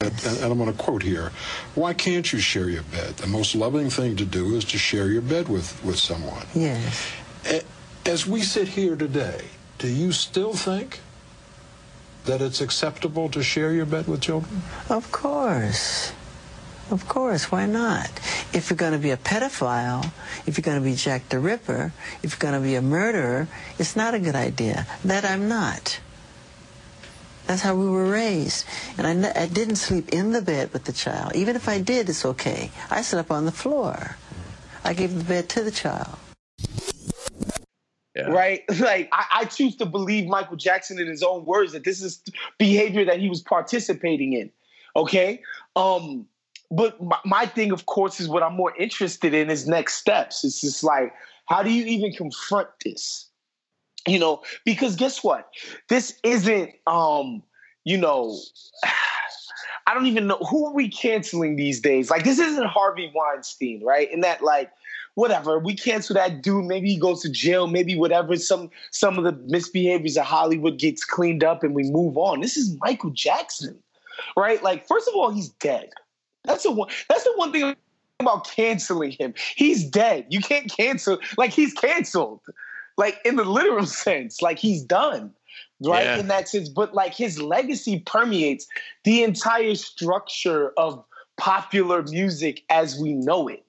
And 0.00 0.44
I'm 0.44 0.58
going 0.58 0.72
to 0.72 0.78
quote 0.78 1.02
here 1.02 1.32
Why 1.74 1.92
can't 1.92 2.32
you 2.32 2.38
share 2.38 2.68
your 2.68 2.84
bed? 2.84 3.16
The 3.16 3.26
most 3.26 3.54
loving 3.54 3.90
thing 3.90 4.16
to 4.16 4.24
do 4.24 4.54
is 4.56 4.64
to 4.66 4.78
share 4.78 5.08
your 5.08 5.22
bed 5.22 5.48
with, 5.48 5.82
with 5.84 5.98
someone. 5.98 6.46
Yes. 6.54 7.10
As 8.06 8.26
we 8.26 8.40
sit 8.40 8.68
here 8.68 8.96
today, 8.96 9.44
do 9.78 9.88
you 9.88 10.12
still 10.12 10.54
think 10.54 11.00
that 12.24 12.40
it's 12.40 12.60
acceptable 12.60 13.28
to 13.30 13.42
share 13.42 13.72
your 13.72 13.86
bed 13.86 14.06
with 14.06 14.20
children? 14.20 14.62
Of 14.88 15.10
course. 15.12 16.12
Of 16.90 17.06
course, 17.06 17.52
why 17.52 17.66
not? 17.66 18.08
If 18.54 18.70
you're 18.70 18.76
going 18.78 18.92
to 18.92 18.98
be 18.98 19.10
a 19.10 19.18
pedophile, 19.18 20.10
if 20.46 20.56
you're 20.56 20.62
going 20.62 20.78
to 20.78 20.84
be 20.84 20.94
Jack 20.94 21.28
the 21.28 21.38
Ripper, 21.38 21.92
if 22.22 22.32
you're 22.32 22.50
going 22.50 22.60
to 22.60 22.66
be 22.66 22.76
a 22.76 22.82
murderer, 22.82 23.46
it's 23.78 23.94
not 23.94 24.14
a 24.14 24.18
good 24.18 24.34
idea. 24.34 24.86
That 25.04 25.24
I'm 25.24 25.48
not. 25.48 26.00
That's 27.46 27.62
how 27.62 27.74
we 27.74 27.88
were 27.88 28.10
raised. 28.10 28.64
And 28.96 29.26
I, 29.26 29.42
I 29.42 29.46
didn't 29.46 29.76
sleep 29.76 30.10
in 30.10 30.32
the 30.32 30.40
bed 30.40 30.72
with 30.72 30.84
the 30.84 30.92
child. 30.92 31.34
Even 31.34 31.56
if 31.56 31.68
I 31.68 31.80
did, 31.80 32.08
it's 32.08 32.24
okay. 32.24 32.70
I 32.90 33.02
slept 33.02 33.30
on 33.30 33.44
the 33.44 33.52
floor. 33.52 34.16
I 34.84 34.94
gave 34.94 35.16
the 35.16 35.24
bed 35.24 35.48
to 35.50 35.62
the 35.62 35.70
child. 35.70 36.16
Yeah. 38.14 38.28
Right? 38.28 38.64
Like, 38.80 39.08
I, 39.12 39.24
I, 39.32 39.44
choose 39.44 39.76
to 39.76 39.86
believe 39.86 40.26
Michael 40.26 40.56
Jackson 40.56 40.98
in 40.98 41.06
his 41.06 41.22
own 41.22 41.44
words 41.44 41.72
that 41.72 41.84
this 41.84 42.02
is 42.02 42.22
behavior 42.58 43.04
that 43.04 43.20
he 43.20 43.28
was 43.28 43.42
participating 43.42 44.32
in. 44.32 44.50
Okay? 44.96 45.42
Um, 45.76 46.26
but 46.70 47.00
my, 47.02 47.18
my 47.24 47.46
thing, 47.46 47.72
of 47.72 47.86
course, 47.86 48.20
is 48.20 48.28
what 48.28 48.42
I'm 48.42 48.54
more 48.54 48.74
interested 48.76 49.34
in 49.34 49.50
is 49.50 49.66
next 49.66 49.94
steps. 49.94 50.44
It's 50.44 50.60
just 50.60 50.84
like, 50.84 51.12
how 51.46 51.62
do 51.62 51.70
you 51.70 51.84
even 51.86 52.12
confront 52.12 52.68
this? 52.84 53.28
You 54.06 54.18
know, 54.18 54.42
because 54.64 54.96
guess 54.96 55.24
what? 55.24 55.48
This 55.88 56.18
isn't, 56.22 56.72
um, 56.86 57.42
you 57.84 57.96
know, 57.96 58.38
I 59.86 59.94
don't 59.94 60.06
even 60.06 60.26
know 60.26 60.38
who 60.50 60.66
are 60.66 60.74
we 60.74 60.88
canceling 60.90 61.56
these 61.56 61.80
days. 61.80 62.10
Like, 62.10 62.24
this 62.24 62.38
isn't 62.38 62.66
Harvey 62.66 63.10
Weinstein, 63.14 63.82
right? 63.82 64.12
And 64.12 64.22
that, 64.22 64.42
like, 64.42 64.70
whatever 65.18 65.58
we 65.58 65.74
cancel 65.74 66.14
that 66.14 66.42
dude 66.42 66.64
maybe 66.64 66.88
he 66.88 66.96
goes 66.96 67.22
to 67.22 67.28
jail 67.28 67.66
maybe 67.66 67.96
whatever 67.96 68.36
some 68.36 68.70
some 68.92 69.18
of 69.18 69.24
the 69.24 69.32
misbehaviors 69.52 70.16
of 70.16 70.24
hollywood 70.24 70.78
gets 70.78 71.04
cleaned 71.04 71.42
up 71.42 71.64
and 71.64 71.74
we 71.74 71.82
move 71.90 72.16
on 72.16 72.40
this 72.40 72.56
is 72.56 72.76
michael 72.82 73.10
jackson 73.10 73.76
right 74.36 74.62
like 74.62 74.86
first 74.86 75.08
of 75.08 75.16
all 75.16 75.30
he's 75.30 75.48
dead 75.48 75.90
that's 76.44 76.62
the 76.62 76.70
one. 76.70 76.88
That's 77.08 77.24
the 77.24 77.32
one 77.36 77.52
thing 77.52 77.74
about 78.20 78.48
canceling 78.48 79.12
him. 79.12 79.34
He's 79.56 79.84
dead. 79.84 80.26
You 80.28 80.40
can't 80.40 80.70
cancel. 80.70 81.18
Like 81.36 81.52
he's 81.52 81.74
canceled. 81.74 82.40
Like 82.96 83.20
in 83.24 83.36
the 83.36 83.44
literal 83.44 83.86
sense. 84.04 84.42
Like 84.42 84.58
he's 84.58 84.82
done. 84.82 85.32
Right 85.84 86.04
yeah. 86.04 86.18
in 86.18 86.28
that 86.28 86.48
sense. 86.48 86.68
But 86.68 86.94
like 86.94 87.14
his 87.14 87.40
legacy 87.40 88.00
permeates 88.00 88.66
the 89.04 89.22
entire 89.22 89.76
structure 89.76 90.72
of 90.76 91.04
popular 91.36 92.02
music 92.02 92.64
as 92.68 92.98
we 92.98 93.14
know 93.14 93.48
it. 93.48 93.64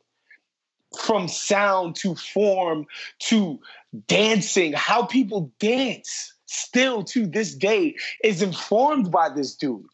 From 0.99 1.27
sound 1.27 1.95
to 1.97 2.15
form 2.15 2.87
to 3.19 3.59
dancing, 4.07 4.73
how 4.73 5.03
people 5.03 5.51
dance 5.59 6.33
still 6.47 7.03
to 7.03 7.27
this 7.27 7.53
day 7.53 7.95
is 8.23 8.41
informed 8.41 9.11
by 9.11 9.29
this 9.29 9.53
dude 9.53 9.85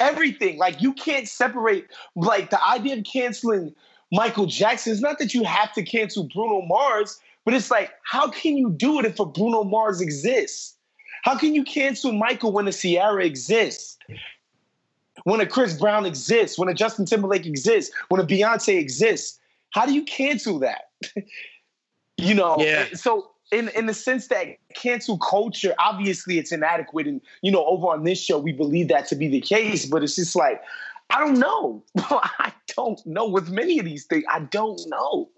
everything. 0.00 0.58
Like 0.58 0.80
you 0.80 0.92
can't 0.92 1.28
separate 1.28 1.86
like 2.14 2.50
the 2.50 2.62
idea 2.64 2.96
of 2.96 3.04
canceling 3.04 3.74
Michael 4.10 4.46
Jackson. 4.46 4.92
It's 4.92 5.00
not 5.00 5.18
that 5.18 5.34
you 5.34 5.44
have 5.44 5.72
to 5.72 5.82
cancel 5.82 6.24
Bruno 6.24 6.62
Mars, 6.62 7.18
but 7.44 7.54
it's 7.54 7.70
like, 7.70 7.90
how 8.04 8.28
can 8.28 8.56
you 8.56 8.70
do 8.70 8.98
it 8.98 9.06
if 9.06 9.18
a 9.18 9.24
Bruno 9.24 9.64
Mars 9.64 10.00
exists? 10.00 10.76
How 11.22 11.36
can 11.36 11.54
you 11.54 11.64
cancel 11.64 12.12
Michael 12.12 12.52
when 12.52 12.68
a 12.68 12.72
Ciara 12.72 13.24
exists? 13.24 13.98
When 15.24 15.40
a 15.40 15.46
Chris 15.46 15.74
Brown 15.74 16.04
exists, 16.04 16.58
when 16.58 16.68
a 16.68 16.74
Justin 16.74 17.06
Timberlake 17.06 17.46
exists, 17.46 17.94
when 18.08 18.20
a 18.20 18.26
Beyonce 18.26 18.78
exists, 18.78 19.38
how 19.70 19.86
do 19.86 19.94
you 19.94 20.04
cancel 20.04 20.58
that? 20.60 20.90
you 22.16 22.34
know, 22.34 22.56
yeah. 22.58 22.86
so 22.94 23.31
in 23.52 23.68
in 23.68 23.86
the 23.86 23.94
sense 23.94 24.28
that 24.28 24.56
cancel 24.74 25.18
culture, 25.18 25.74
obviously 25.78 26.38
it's 26.38 26.50
inadequate, 26.50 27.06
and 27.06 27.20
you 27.42 27.52
know, 27.52 27.64
over 27.66 27.88
on 27.88 28.02
this 28.02 28.20
show, 28.20 28.38
we 28.38 28.52
believe 28.52 28.88
that 28.88 29.06
to 29.08 29.14
be 29.14 29.28
the 29.28 29.40
case. 29.40 29.86
But 29.86 30.02
it's 30.02 30.16
just 30.16 30.34
like, 30.34 30.62
I 31.10 31.20
don't 31.20 31.38
know. 31.38 31.84
I 31.98 32.52
don't 32.74 33.04
know 33.06 33.28
with 33.28 33.50
many 33.50 33.78
of 33.78 33.84
these 33.84 34.06
things. 34.06 34.24
I 34.28 34.40
don't 34.40 34.80
know. 34.88 35.28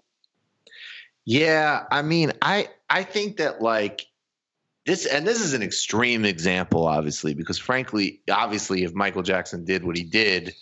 Yeah, 1.25 1.83
I 1.91 2.01
mean, 2.01 2.31
I 2.41 2.69
I 2.89 3.03
think 3.03 3.37
that 3.37 3.61
like 3.61 4.07
this, 4.85 5.05
and 5.05 5.27
this 5.27 5.41
is 5.41 5.53
an 5.53 5.61
extreme 5.61 6.23
example, 6.23 6.87
obviously, 6.87 7.33
because 7.33 7.57
frankly, 7.57 8.21
obviously, 8.31 8.83
if 8.83 8.93
Michael 8.93 9.23
Jackson 9.23 9.65
did 9.65 9.83
what 9.83 9.97
he 9.97 10.03
did, 10.03 10.55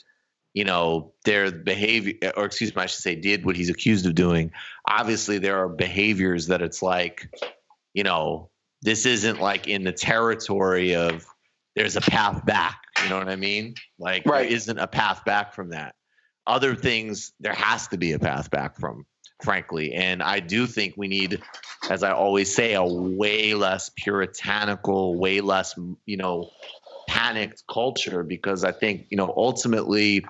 you 0.54 0.64
know, 0.64 1.14
their 1.26 1.52
behavior, 1.52 2.14
or 2.38 2.46
excuse 2.46 2.76
me, 2.76 2.82
I 2.82 2.86
should 2.86 3.02
say, 3.02 3.16
did 3.16 3.46
what 3.46 3.56
he's 3.56 3.70
accused 3.70 4.06
of 4.06 4.16
doing. 4.16 4.52
Obviously, 4.88 5.40
there 5.40 5.58
are 5.64 5.70
behaviors 5.70 6.48
that 6.48 6.62
it's 6.62 6.82
like, 6.82 7.28
you 7.94 8.04
know, 8.04 8.50
this 8.82 9.06
isn't 9.06 9.40
like 9.40 9.68
in 9.68 9.84
the 9.84 9.92
territory 9.92 10.96
of 10.96 11.26
there's 11.76 11.96
a 11.96 12.02
path 12.02 12.46
back. 12.46 12.82
You 13.04 13.10
know 13.10 13.18
what 13.18 13.30
I 13.30 13.36
mean? 13.36 13.76
Like 13.98 14.26
Right. 14.26 14.44
there 14.44 14.56
isn't 14.56 14.78
a 14.78 14.88
path 14.88 15.26
back 15.26 15.54
from 15.54 15.70
that. 15.70 15.96
Other 16.46 16.76
things, 16.76 17.32
there 17.40 17.54
has 17.54 17.88
to 17.88 17.98
be 17.98 18.12
a 18.12 18.20
path 18.20 18.52
back 18.52 18.78
from, 18.78 19.06
frankly. 19.42 19.94
And 19.94 20.22
I 20.22 20.40
do 20.40 20.68
think 20.68 20.96
we 20.98 21.08
need, 21.08 21.42
as 21.90 22.04
I 22.04 22.12
always 22.12 22.54
say, 22.54 22.74
a 22.74 22.84
way 22.84 23.54
less 23.54 23.90
puritanical, 23.96 25.16
way 25.16 25.42
less, 25.42 25.74
you 26.06 26.18
know, 26.18 26.52
panicked 27.08 27.64
culture 27.70 28.24
because 28.24 28.64
I 28.64 28.72
think, 28.72 29.08
you 29.10 29.18
know, 29.18 29.34
ultimately 29.36 30.26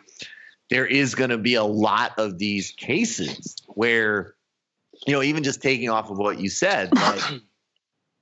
there 0.69 0.85
is 0.85 1.15
going 1.15 1.29
to 1.29 1.37
be 1.37 1.55
a 1.55 1.63
lot 1.63 2.13
of 2.17 2.37
these 2.37 2.71
cases 2.71 3.55
where, 3.67 4.35
you 5.05 5.13
know, 5.13 5.21
even 5.21 5.43
just 5.43 5.61
taking 5.61 5.89
off 5.89 6.09
of 6.09 6.17
what 6.17 6.39
you 6.39 6.49
said, 6.49 6.93
like 6.95 7.41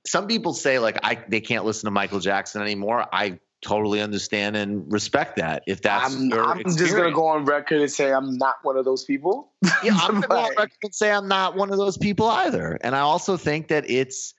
some 0.06 0.26
people 0.26 0.52
say 0.52 0.78
like 0.78 0.98
I 1.02 1.22
they 1.28 1.40
can't 1.40 1.64
listen 1.64 1.86
to 1.86 1.90
Michael 1.90 2.20
Jackson 2.20 2.62
anymore. 2.62 3.06
I 3.12 3.38
totally 3.62 4.00
understand 4.00 4.56
and 4.56 4.90
respect 4.92 5.36
that 5.36 5.62
if 5.68 5.80
that's 5.82 6.14
I'm, 6.14 6.32
I'm 6.32 6.62
just 6.64 6.94
gonna 6.94 7.12
go 7.12 7.28
on 7.28 7.44
record 7.44 7.80
and 7.80 7.90
say 7.90 8.12
I'm 8.12 8.36
not 8.36 8.56
one 8.62 8.76
of 8.76 8.84
those 8.84 9.04
people. 9.04 9.52
Yeah, 9.82 9.94
I'm 9.94 10.14
gonna 10.14 10.26
go 10.26 10.36
on 10.38 10.50
record 10.56 10.78
and 10.82 10.94
say 10.94 11.10
I'm 11.10 11.28
not 11.28 11.56
one 11.56 11.70
of 11.70 11.78
those 11.78 11.96
people 11.96 12.28
either. 12.28 12.78
And 12.82 12.96
I 12.96 13.00
also 13.00 13.36
think 13.36 13.68
that 13.68 13.88
it's 13.88 14.34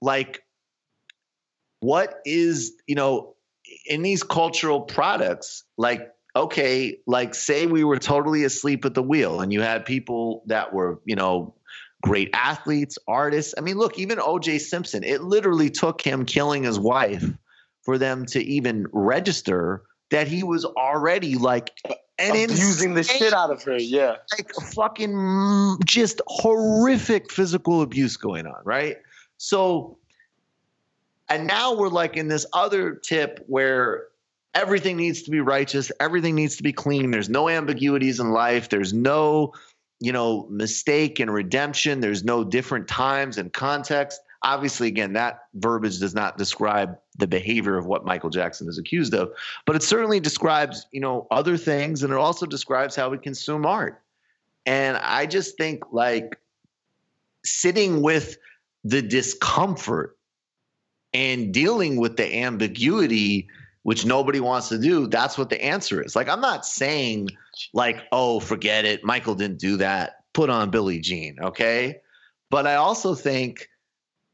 like, 0.00 0.42
what 1.80 2.20
is 2.24 2.72
you 2.86 2.94
know, 2.94 3.36
in 3.86 4.02
these 4.02 4.22
cultural 4.22 4.80
products, 4.80 5.64
like 5.76 6.10
okay, 6.34 6.98
like 7.06 7.34
say 7.34 7.66
we 7.66 7.84
were 7.84 7.98
totally 7.98 8.44
asleep 8.44 8.84
at 8.84 8.94
the 8.94 9.02
wheel, 9.02 9.40
and 9.40 9.52
you 9.52 9.60
had 9.60 9.84
people 9.84 10.42
that 10.46 10.72
were 10.72 11.00
you 11.04 11.16
know 11.16 11.54
great 12.02 12.30
athletes, 12.32 12.98
artists. 13.06 13.54
I 13.56 13.60
mean, 13.60 13.76
look, 13.76 13.98
even 13.98 14.18
O.J. 14.20 14.58
Simpson, 14.58 15.04
it 15.04 15.22
literally 15.22 15.70
took 15.70 16.00
him 16.00 16.24
killing 16.24 16.64
his 16.64 16.78
wife 16.78 17.24
for 17.84 17.96
them 17.96 18.26
to 18.26 18.42
even 18.42 18.86
register 18.92 19.82
that 20.10 20.28
he 20.28 20.42
was 20.42 20.64
already 20.64 21.36
like 21.36 21.70
an 22.18 22.44
Abusing 22.44 22.94
the 22.94 23.02
shit 23.02 23.32
out 23.32 23.50
of 23.50 23.62
her. 23.64 23.76
Yeah. 23.78 24.16
like 24.36 24.52
fucking 24.74 25.12
mm, 25.12 25.84
just 25.84 26.20
horrific 26.26 27.32
physical 27.32 27.82
abuse 27.82 28.16
going 28.16 28.46
on, 28.46 28.60
right? 28.64 28.98
So, 29.38 29.98
and 31.32 31.46
now 31.46 31.74
we're 31.74 31.88
like 31.88 32.16
in 32.16 32.28
this 32.28 32.44
other 32.52 32.94
tip 32.94 33.42
where 33.46 34.08
everything 34.54 34.98
needs 34.98 35.22
to 35.22 35.30
be 35.30 35.40
righteous, 35.40 35.90
everything 35.98 36.34
needs 36.34 36.56
to 36.56 36.62
be 36.62 36.72
clean. 36.72 37.10
There's 37.10 37.30
no 37.30 37.48
ambiguities 37.48 38.20
in 38.20 38.32
life. 38.32 38.68
There's 38.68 38.92
no, 38.92 39.54
you 39.98 40.12
know, 40.12 40.46
mistake 40.50 41.20
and 41.20 41.32
redemption. 41.32 42.00
There's 42.00 42.22
no 42.22 42.44
different 42.44 42.86
times 42.86 43.38
and 43.38 43.50
context. 43.52 44.20
Obviously, 44.42 44.88
again, 44.88 45.14
that 45.14 45.44
verbiage 45.54 46.00
does 46.00 46.14
not 46.14 46.36
describe 46.36 46.98
the 47.18 47.26
behavior 47.26 47.78
of 47.78 47.86
what 47.86 48.04
Michael 48.04 48.30
Jackson 48.30 48.68
is 48.68 48.76
accused 48.76 49.14
of, 49.14 49.32
but 49.64 49.76
it 49.76 49.82
certainly 49.82 50.20
describes, 50.20 50.86
you 50.92 51.00
know, 51.00 51.26
other 51.30 51.56
things, 51.56 52.02
and 52.02 52.12
it 52.12 52.18
also 52.18 52.44
describes 52.44 52.96
how 52.96 53.08
we 53.08 53.18
consume 53.18 53.64
art. 53.64 54.02
And 54.66 54.96
I 54.96 55.26
just 55.26 55.56
think 55.56 55.92
like 55.92 56.38
sitting 57.44 58.02
with 58.02 58.36
the 58.84 59.00
discomfort 59.00 60.16
and 61.14 61.52
dealing 61.52 61.96
with 61.96 62.16
the 62.16 62.38
ambiguity, 62.40 63.48
which 63.82 64.06
nobody 64.06 64.40
wants 64.40 64.68
to 64.70 64.78
do, 64.78 65.06
that's 65.06 65.36
what 65.36 65.50
the 65.50 65.62
answer 65.62 66.02
is. 66.02 66.16
Like, 66.16 66.28
I'm 66.28 66.40
not 66.40 66.64
saying, 66.64 67.30
like, 67.72 68.02
oh, 68.12 68.40
forget 68.40 68.84
it. 68.84 69.04
Michael 69.04 69.34
didn't 69.34 69.58
do 69.58 69.76
that. 69.78 70.24
Put 70.32 70.50
on 70.50 70.70
Billie 70.70 71.00
Jean. 71.00 71.38
Okay. 71.40 72.00
But 72.50 72.66
I 72.66 72.76
also 72.76 73.14
think 73.14 73.68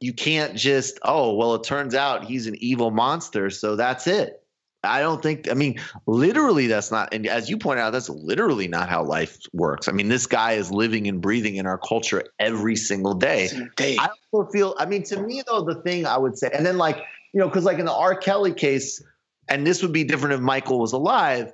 you 0.00 0.12
can't 0.12 0.54
just, 0.54 0.98
oh, 1.02 1.34
well, 1.34 1.54
it 1.54 1.64
turns 1.64 1.94
out 1.94 2.24
he's 2.24 2.46
an 2.46 2.56
evil 2.58 2.90
monster. 2.90 3.50
So 3.50 3.76
that's 3.76 4.06
it. 4.06 4.42
I 4.84 5.00
don't 5.00 5.20
think, 5.20 5.50
I 5.50 5.54
mean, 5.54 5.80
literally, 6.06 6.68
that's 6.68 6.90
not, 6.90 7.12
and 7.12 7.26
as 7.26 7.50
you 7.50 7.58
point 7.58 7.80
out, 7.80 7.90
that's 7.90 8.08
literally 8.08 8.68
not 8.68 8.88
how 8.88 9.02
life 9.02 9.38
works. 9.52 9.88
I 9.88 9.92
mean, 9.92 10.08
this 10.08 10.26
guy 10.26 10.52
is 10.52 10.70
living 10.70 11.08
and 11.08 11.20
breathing 11.20 11.56
in 11.56 11.66
our 11.66 11.78
culture 11.78 12.22
every 12.38 12.76
single 12.76 13.14
day. 13.14 13.50
Day. 13.76 13.96
I 13.98 14.08
also 14.32 14.48
feel, 14.52 14.76
I 14.78 14.86
mean, 14.86 15.02
to 15.04 15.20
me, 15.20 15.42
though, 15.46 15.62
the 15.62 15.82
thing 15.82 16.06
I 16.06 16.16
would 16.16 16.38
say, 16.38 16.50
and 16.54 16.64
then 16.64 16.78
like, 16.78 17.02
you 17.32 17.40
know, 17.40 17.48
because 17.48 17.64
like 17.64 17.78
in 17.78 17.86
the 17.86 17.92
R. 17.92 18.14
Kelly 18.14 18.52
case, 18.52 19.02
and 19.48 19.66
this 19.66 19.82
would 19.82 19.92
be 19.92 20.04
different 20.04 20.34
if 20.34 20.40
Michael 20.40 20.78
was 20.78 20.92
alive, 20.92 21.52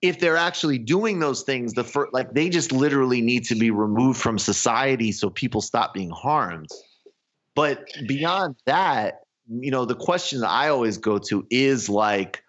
if 0.00 0.18
they're 0.18 0.36
actually 0.36 0.78
doing 0.78 1.18
those 1.18 1.42
things, 1.42 1.74
the 1.74 1.84
first, 1.84 2.14
like 2.14 2.32
they 2.32 2.48
just 2.48 2.72
literally 2.72 3.20
need 3.20 3.44
to 3.46 3.54
be 3.54 3.70
removed 3.70 4.18
from 4.20 4.38
society 4.38 5.12
so 5.12 5.28
people 5.28 5.60
stop 5.60 5.92
being 5.92 6.10
harmed. 6.10 6.70
But 7.54 7.86
beyond 8.06 8.56
that, 8.64 9.22
you 9.48 9.70
know, 9.70 9.84
the 9.84 9.94
question 9.94 10.40
that 10.40 10.50
I 10.50 10.68
always 10.68 10.98
go 10.98 11.18
to 11.18 11.46
is 11.50 11.88
like 11.88 12.42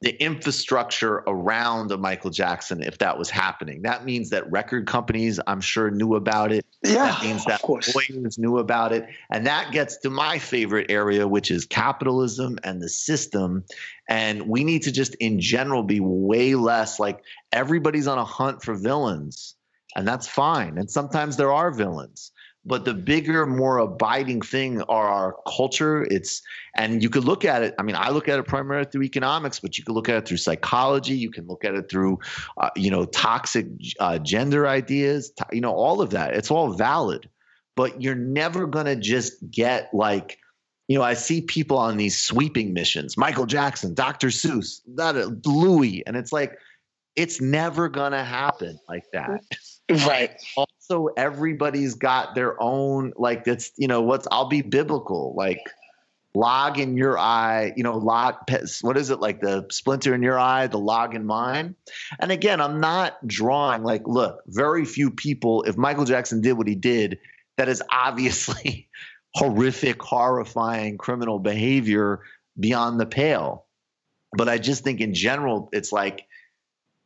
the 0.00 0.10
infrastructure 0.22 1.24
around 1.26 1.90
a 1.90 1.96
Michael 1.96 2.30
Jackson 2.30 2.82
if 2.82 2.98
that 2.98 3.18
was 3.18 3.30
happening. 3.30 3.82
That 3.82 4.04
means 4.04 4.30
that 4.30 4.48
record 4.50 4.86
companies, 4.86 5.40
I'm 5.48 5.60
sure, 5.60 5.90
knew 5.90 6.14
about 6.14 6.52
it. 6.52 6.64
Yeah, 6.84 7.06
that 7.06 7.22
means 7.22 7.44
that 7.46 7.56
of 7.56 7.62
course. 7.62 7.92
lawyers 7.94 8.38
knew 8.38 8.58
about 8.58 8.92
it. 8.92 9.08
And 9.32 9.46
that 9.48 9.72
gets 9.72 9.96
to 9.98 10.10
my 10.10 10.38
favorite 10.38 10.86
area, 10.88 11.26
which 11.26 11.50
is 11.50 11.64
capitalism 11.64 12.58
and 12.62 12.80
the 12.80 12.88
system. 12.88 13.64
And 14.08 14.48
we 14.48 14.62
need 14.62 14.82
to 14.82 14.92
just, 14.92 15.16
in 15.16 15.40
general, 15.40 15.82
be 15.82 15.98
way 15.98 16.54
less 16.54 17.00
like 17.00 17.20
everybody's 17.52 18.06
on 18.06 18.18
a 18.18 18.24
hunt 18.24 18.62
for 18.62 18.74
villains. 18.74 19.56
And 19.96 20.06
that's 20.06 20.28
fine. 20.28 20.78
And 20.78 20.88
sometimes 20.88 21.36
there 21.36 21.52
are 21.52 21.72
villains. 21.72 22.30
But 22.68 22.84
the 22.84 22.92
bigger, 22.92 23.46
more 23.46 23.78
abiding 23.78 24.42
thing 24.42 24.82
are 24.82 25.08
our 25.08 25.36
culture. 25.46 26.04
It's 26.04 26.42
and 26.76 27.02
you 27.02 27.08
could 27.08 27.24
look 27.24 27.44
at 27.44 27.62
it. 27.62 27.74
I 27.78 27.82
mean, 27.82 27.96
I 27.96 28.10
look 28.10 28.28
at 28.28 28.38
it 28.38 28.46
primarily 28.46 28.88
through 28.90 29.04
economics, 29.04 29.58
but 29.58 29.78
you 29.78 29.84
can 29.84 29.94
look 29.94 30.08
at 30.08 30.16
it 30.16 30.28
through 30.28 30.36
psychology. 30.36 31.16
You 31.16 31.30
can 31.30 31.46
look 31.46 31.64
at 31.64 31.74
it 31.74 31.90
through, 31.90 32.18
uh, 32.58 32.70
you 32.76 32.90
know, 32.90 33.06
toxic 33.06 33.66
uh, 34.00 34.18
gender 34.18 34.68
ideas. 34.68 35.30
To, 35.30 35.46
you 35.50 35.62
know, 35.62 35.72
all 35.72 36.02
of 36.02 36.10
that. 36.10 36.34
It's 36.34 36.50
all 36.50 36.74
valid, 36.74 37.28
but 37.74 38.02
you're 38.02 38.14
never 38.14 38.66
gonna 38.66 38.96
just 38.96 39.50
get 39.50 39.88
like, 39.94 40.38
you 40.88 40.98
know, 40.98 41.04
I 41.04 41.14
see 41.14 41.40
people 41.40 41.78
on 41.78 41.96
these 41.96 42.18
sweeping 42.18 42.74
missions. 42.74 43.16
Michael 43.16 43.46
Jackson, 43.46 43.94
Dr. 43.94 44.28
Seuss, 44.28 44.82
that 44.96 45.16
uh, 45.16 45.30
Louis, 45.46 46.06
and 46.06 46.16
it's 46.16 46.32
like, 46.32 46.58
it's 47.16 47.40
never 47.40 47.88
gonna 47.88 48.24
happen 48.24 48.78
like 48.88 49.04
that 49.12 49.42
Right. 49.90 50.30
also 50.90 51.12
everybody's 51.16 51.94
got 51.94 52.34
their 52.34 52.60
own 52.60 53.12
like 53.16 53.44
that's 53.44 53.72
you 53.76 53.88
know 53.88 54.02
what's 54.02 54.26
i'll 54.30 54.48
be 54.48 54.62
biblical 54.62 55.34
like 55.36 55.60
log 56.34 56.78
in 56.78 56.96
your 56.96 57.18
eye 57.18 57.72
you 57.76 57.82
know 57.82 57.96
log 57.96 58.36
what 58.82 58.96
is 58.96 59.10
it 59.10 59.20
like 59.20 59.40
the 59.40 59.66
splinter 59.70 60.14
in 60.14 60.22
your 60.22 60.38
eye 60.38 60.66
the 60.66 60.78
log 60.78 61.14
in 61.14 61.24
mine? 61.24 61.74
And 62.20 62.30
again 62.30 62.60
i'm 62.60 62.80
not 62.80 63.26
drawing 63.26 63.82
like 63.82 64.06
look 64.06 64.42
very 64.46 64.84
few 64.84 65.10
people 65.10 65.62
if 65.64 65.76
michael 65.76 66.04
jackson 66.04 66.40
did 66.40 66.52
what 66.52 66.68
he 66.68 66.74
did 66.74 67.18
that 67.56 67.68
is 67.68 67.82
obviously 67.90 68.88
horrific 69.34 70.02
horrifying 70.02 70.96
criminal 70.96 71.38
behavior 71.38 72.20
beyond 72.58 72.98
the 72.98 73.06
pale. 73.06 73.66
But 74.36 74.48
i 74.48 74.58
just 74.58 74.84
think 74.84 75.00
in 75.00 75.14
general 75.14 75.68
it's 75.72 75.92
like 75.92 76.26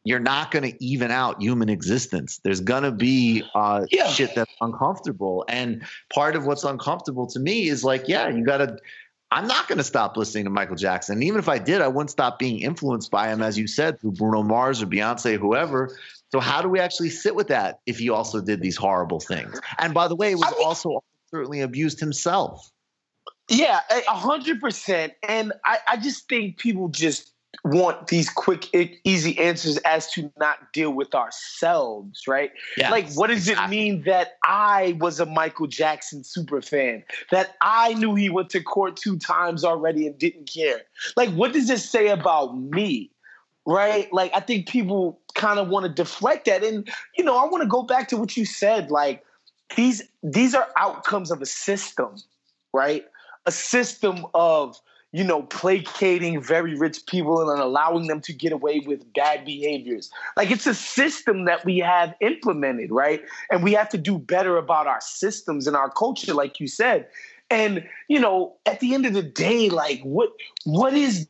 you're 0.05 0.19
not 0.21 0.51
going 0.51 0.71
to 0.71 0.85
even 0.85 1.11
out 1.11 1.41
human 1.41 1.69
existence. 1.69 2.41
There's 2.43 2.61
going 2.61 2.83
to 2.83 2.91
be 2.93 3.45
uh, 3.55 3.87
Yeah. 3.91 4.09
shit 4.09 4.35
that's 4.35 4.53
uncomfortable. 4.61 5.45
And 5.49 5.83
part 6.13 6.35
of 6.37 6.45
what's 6.47 6.65
uncomfortable 6.65 7.27
to 7.29 7.39
me 7.39 7.69
is 7.69 7.85
like, 7.85 8.09
yeah, 8.09 8.29
you 8.29 8.45
got 8.45 8.59
to. 8.59 8.77
I'm 9.31 9.47
not 9.47 9.67
going 9.67 9.79
to 9.79 9.85
stop 9.85 10.17
listening 10.19 10.45
to 10.45 10.51
Michael 10.51 10.77
Jackson. 10.77 11.15
And 11.15 11.25
even 11.25 11.39
if 11.39 11.49
I 11.49 11.57
did, 11.59 11.81
I 11.81 11.89
wouldn't 11.89 12.11
stop 12.11 12.39
being 12.39 12.61
influenced 12.61 13.11
by 13.11 13.29
him, 13.29 13.41
as 13.41 13.57
you 13.57 13.67
said, 13.67 13.99
through 13.99 14.13
Bruno 14.13 14.43
Mars 14.43 14.83
or 14.83 14.87
Beyonce, 14.87 15.39
whoever. 15.39 15.97
So 16.33 16.39
how 16.39 16.61
do 16.61 16.69
we 16.69 16.81
actually 16.81 17.09
sit 17.09 17.35
with 17.35 17.49
that 17.49 17.79
if 17.87 17.99
he 17.99 18.11
also 18.11 18.43
did 18.43 18.61
these 18.61 18.77
horrible 18.77 19.21
things? 19.21 19.59
And 19.79 19.95
by 19.95 20.09
the 20.09 20.17
way, 20.17 20.35
was 20.35 20.45
I 20.45 20.51
mean- 20.51 20.67
also 20.67 21.03
certainly 21.31 21.63
abused 21.63 21.99
himself. 21.99 22.71
Yeah, 23.49 23.81
a 23.91 23.99
a 24.09 24.15
hundred 24.15 24.61
percent. 24.61 25.15
And 25.27 25.53
I, 25.65 25.79
I 25.89 25.97
just 25.97 26.29
think 26.29 26.59
people 26.59 26.89
just 26.89 27.33
want 27.65 28.09
these 28.09 28.29
quick, 28.31 28.69
easy 29.05 29.39
answers 29.39 29.77
as 29.79 30.11
to 30.13 30.33
not 30.39 30.73
deal 30.73 30.91
with 30.91 31.15
ourselves, 31.15 32.27
right? 32.27 32.51
Yes, 32.77 32.91
like, 32.91 33.13
what 33.13 33.29
does 33.29 33.49
exactly. 33.49 33.65
it 33.65 33.71
mean 33.71 34.03
that 34.05 34.39
I 34.43 34.97
was 34.99 35.21
a 35.21 35.27
Michael 35.27 35.67
Jackson 35.67 36.25
super 36.25 36.63
fan? 36.63 37.05
That 37.31 37.57
I 37.61 37.95
knew 37.95 38.15
he 38.15 38.31
went 38.31 38.51
to 38.51 38.63
court 38.63 38.97
two 38.97 39.19
times 39.19 39.65
already 39.65 40.07
and 40.07 40.19
didn't 40.19 40.51
care? 40.53 40.83
Like, 41.17 41.31
what 41.31 41.53
does 41.53 41.69
this 41.69 41.89
say 41.89 42.09
about 42.09 42.59
me? 42.59 43.11
Right? 43.65 44.13
Like, 44.13 44.33
I 44.35 44.41
think 44.41 44.67
people 44.67 45.21
kind 45.35 45.61
of 45.61 45.69
want 45.69 45.87
to 45.87 45.93
deflect 45.93 46.47
that. 46.47 46.65
And, 46.65 46.89
you 47.17 47.23
know, 47.23 47.37
I 47.37 47.47
want 47.47 47.63
to 47.63 47.69
go 47.69 47.83
back 47.83 48.09
to 48.09 48.17
what 48.17 48.37
you 48.37 48.45
said. 48.45 48.91
Like, 48.91 49.25
these 49.77 50.03
these 50.23 50.55
are 50.55 50.69
outcomes 50.77 51.31
of 51.31 51.41
a 51.41 51.47
system, 51.47 52.17
right? 52.73 53.05
A 53.47 53.53
system 53.53 54.27
of 54.35 54.81
you 55.13 55.23
know 55.23 55.43
placating 55.45 56.43
very 56.43 56.75
rich 56.75 57.05
people 57.07 57.51
and 57.51 57.61
allowing 57.61 58.07
them 58.07 58.21
to 58.23 58.33
get 58.33 58.53
away 58.53 58.81
with 58.81 59.11
bad 59.13 59.45
behaviors. 59.45 60.11
Like 60.37 60.51
it's 60.51 60.67
a 60.67 60.75
system 60.75 61.45
that 61.45 61.65
we 61.65 61.79
have 61.79 62.15
implemented, 62.21 62.91
right? 62.91 63.23
And 63.51 63.63
we 63.63 63.73
have 63.75 63.89
to 63.91 63.99
do 63.99 64.19
better 64.19 64.57
about 64.57 64.87
our 64.87 65.01
systems 65.01 65.67
and 65.67 65.77
our 65.77 65.91
culture, 65.91 66.35
like 66.35 66.59
you 66.59 66.67
said. 66.67 67.07
And 67.51 67.87
you 68.09 68.19
know, 68.19 68.57
at 68.67 68.81
the 68.81 68.95
end 68.95 69.07
of 69.07 69.13
the 69.13 69.23
day, 69.23 69.69
like 69.69 70.01
what 70.03 70.31
what 70.65 70.95
is 70.95 71.29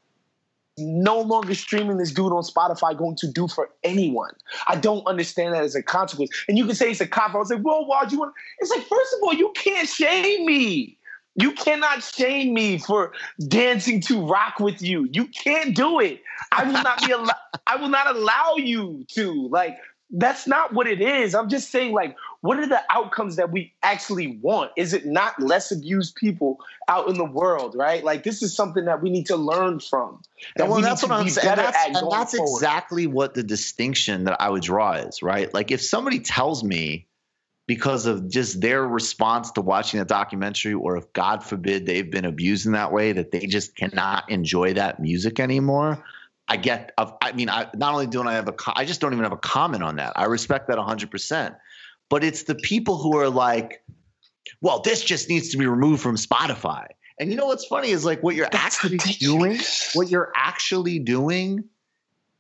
no 0.78 1.20
longer 1.20 1.54
streaming 1.54 1.98
this 1.98 2.12
dude 2.12 2.32
on 2.32 2.42
Spotify 2.42 2.96
going 2.96 3.16
to 3.16 3.30
do 3.30 3.46
for 3.46 3.68
anyone. 3.84 4.30
I 4.66 4.76
don't 4.76 5.06
understand 5.06 5.54
that 5.54 5.64
as 5.64 5.74
a 5.74 5.82
consequence. 5.82 6.30
And 6.48 6.56
you 6.56 6.64
can 6.64 6.74
say 6.74 6.90
it's 6.90 7.00
a 7.00 7.06
cop. 7.06 7.34
I 7.34 7.38
was 7.38 7.50
like, 7.50 7.62
well, 7.62 7.86
why 7.86 8.06
do 8.06 8.14
you 8.14 8.20
want? 8.20 8.32
It's 8.58 8.70
like, 8.70 8.86
first 8.86 9.14
of 9.14 9.22
all, 9.22 9.34
you 9.34 9.52
can't 9.54 9.88
shame 9.88 10.46
me. 10.46 10.96
You 11.34 11.52
cannot 11.52 12.02
shame 12.02 12.52
me 12.52 12.78
for 12.78 13.12
dancing 13.48 14.00
to 14.02 14.26
rock 14.26 14.60
with 14.60 14.82
you. 14.82 15.08
You 15.10 15.26
can't 15.26 15.74
do 15.74 16.00
it. 16.00 16.20
I 16.50 16.64
will 16.64 16.82
not 16.82 17.04
be 17.04 17.12
allow- 17.12 17.32
I 17.66 17.76
will 17.76 17.88
not 17.88 18.14
allow 18.14 18.56
you 18.56 19.06
to. 19.12 19.48
Like, 19.48 19.78
that's 20.10 20.46
not 20.46 20.74
what 20.74 20.86
it 20.86 21.00
is. 21.00 21.34
I'm 21.34 21.48
just 21.48 21.70
saying, 21.70 21.92
like, 21.94 22.16
what 22.42 22.58
are 22.58 22.66
the 22.66 22.82
outcomes 22.90 23.36
that 23.36 23.50
we 23.50 23.72
actually 23.82 24.38
want? 24.42 24.72
Is 24.76 24.92
it 24.92 25.06
not 25.06 25.40
less 25.40 25.72
abused 25.72 26.16
people 26.16 26.58
out 26.86 27.08
in 27.08 27.16
the 27.16 27.24
world, 27.24 27.74
right? 27.78 28.04
Like, 28.04 28.22
this 28.22 28.42
is 28.42 28.54
something 28.54 28.84
that 28.84 29.00
we 29.00 29.08
need 29.08 29.26
to 29.26 29.36
learn 29.36 29.80
from. 29.80 30.20
That 30.56 30.68
well, 30.68 30.76
we 30.76 30.82
that's 30.82 31.02
what 31.02 31.12
I'm 31.12 31.28
saying. 31.30 31.48
And 31.48 31.58
that's, 31.58 31.96
and 31.96 32.12
that's 32.12 32.34
exactly 32.34 33.06
what 33.06 33.32
the 33.32 33.42
distinction 33.42 34.24
that 34.24 34.38
I 34.38 34.50
would 34.50 34.62
draw 34.62 34.92
is, 34.94 35.22
right? 35.22 35.52
Like 35.54 35.70
if 35.70 35.80
somebody 35.80 36.20
tells 36.20 36.62
me 36.62 37.06
because 37.72 38.04
of 38.04 38.28
just 38.28 38.60
their 38.60 38.86
response 38.86 39.50
to 39.50 39.62
watching 39.62 39.98
a 39.98 40.04
documentary, 40.04 40.74
or 40.74 40.98
if 40.98 41.10
God 41.14 41.42
forbid 41.42 41.86
they've 41.86 42.10
been 42.10 42.26
abused 42.26 42.66
in 42.66 42.72
that 42.72 42.92
way, 42.92 43.12
that 43.12 43.30
they 43.30 43.46
just 43.46 43.74
cannot 43.74 44.30
enjoy 44.30 44.74
that 44.74 45.00
music 45.00 45.40
anymore. 45.40 46.04
I 46.46 46.58
get. 46.58 46.92
I 46.98 47.32
mean, 47.32 47.48
I 47.48 47.68
not 47.74 47.94
only 47.94 48.08
don't 48.08 48.28
I 48.28 48.34
have 48.34 48.46
a, 48.46 48.54
I 48.76 48.84
just 48.84 49.00
don't 49.00 49.14
even 49.14 49.22
have 49.22 49.32
a 49.32 49.38
comment 49.38 49.82
on 49.82 49.96
that. 49.96 50.12
I 50.16 50.26
respect 50.26 50.68
that 50.68 50.76
100. 50.76 51.10
percent 51.10 51.54
But 52.10 52.24
it's 52.24 52.42
the 52.42 52.56
people 52.56 52.98
who 52.98 53.16
are 53.16 53.30
like, 53.30 53.82
well, 54.60 54.82
this 54.82 55.02
just 55.02 55.30
needs 55.30 55.48
to 55.52 55.56
be 55.56 55.66
removed 55.66 56.02
from 56.02 56.16
Spotify. 56.16 56.88
And 57.18 57.30
you 57.30 57.38
know 57.38 57.46
what's 57.46 57.64
funny 57.64 57.88
is 57.88 58.04
like 58.04 58.22
what 58.22 58.34
you're 58.34 58.50
actually 58.52 58.98
doing, 58.98 59.58
what 59.94 60.10
you're 60.10 60.30
actually 60.36 60.98
doing 60.98 61.64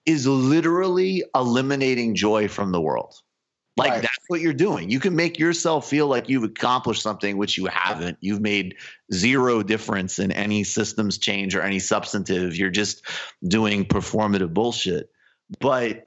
is 0.04 0.26
literally 0.26 1.24
eliminating 1.34 2.16
joy 2.16 2.48
from 2.48 2.70
the 2.70 2.82
world. 2.82 3.21
Like 3.76 3.92
Right. 3.92 4.02
that's 4.02 4.24
what 4.28 4.40
you're 4.40 4.52
doing. 4.52 4.90
You 4.90 5.00
can 5.00 5.16
make 5.16 5.38
yourself 5.38 5.88
feel 5.88 6.06
like 6.06 6.28
you've 6.28 6.44
accomplished 6.44 7.02
something 7.02 7.38
which 7.38 7.56
you 7.56 7.66
haven't. 7.66 8.18
You've 8.20 8.40
made 8.40 8.76
zero 9.12 9.62
difference 9.62 10.18
in 10.18 10.30
any 10.30 10.62
systems 10.62 11.16
change 11.16 11.54
or 11.56 11.62
any 11.62 11.78
substantive. 11.78 12.54
You're 12.54 12.70
just 12.70 13.02
doing 13.46 13.86
performative 13.86 14.52
bullshit. 14.52 15.10
But 15.58 16.06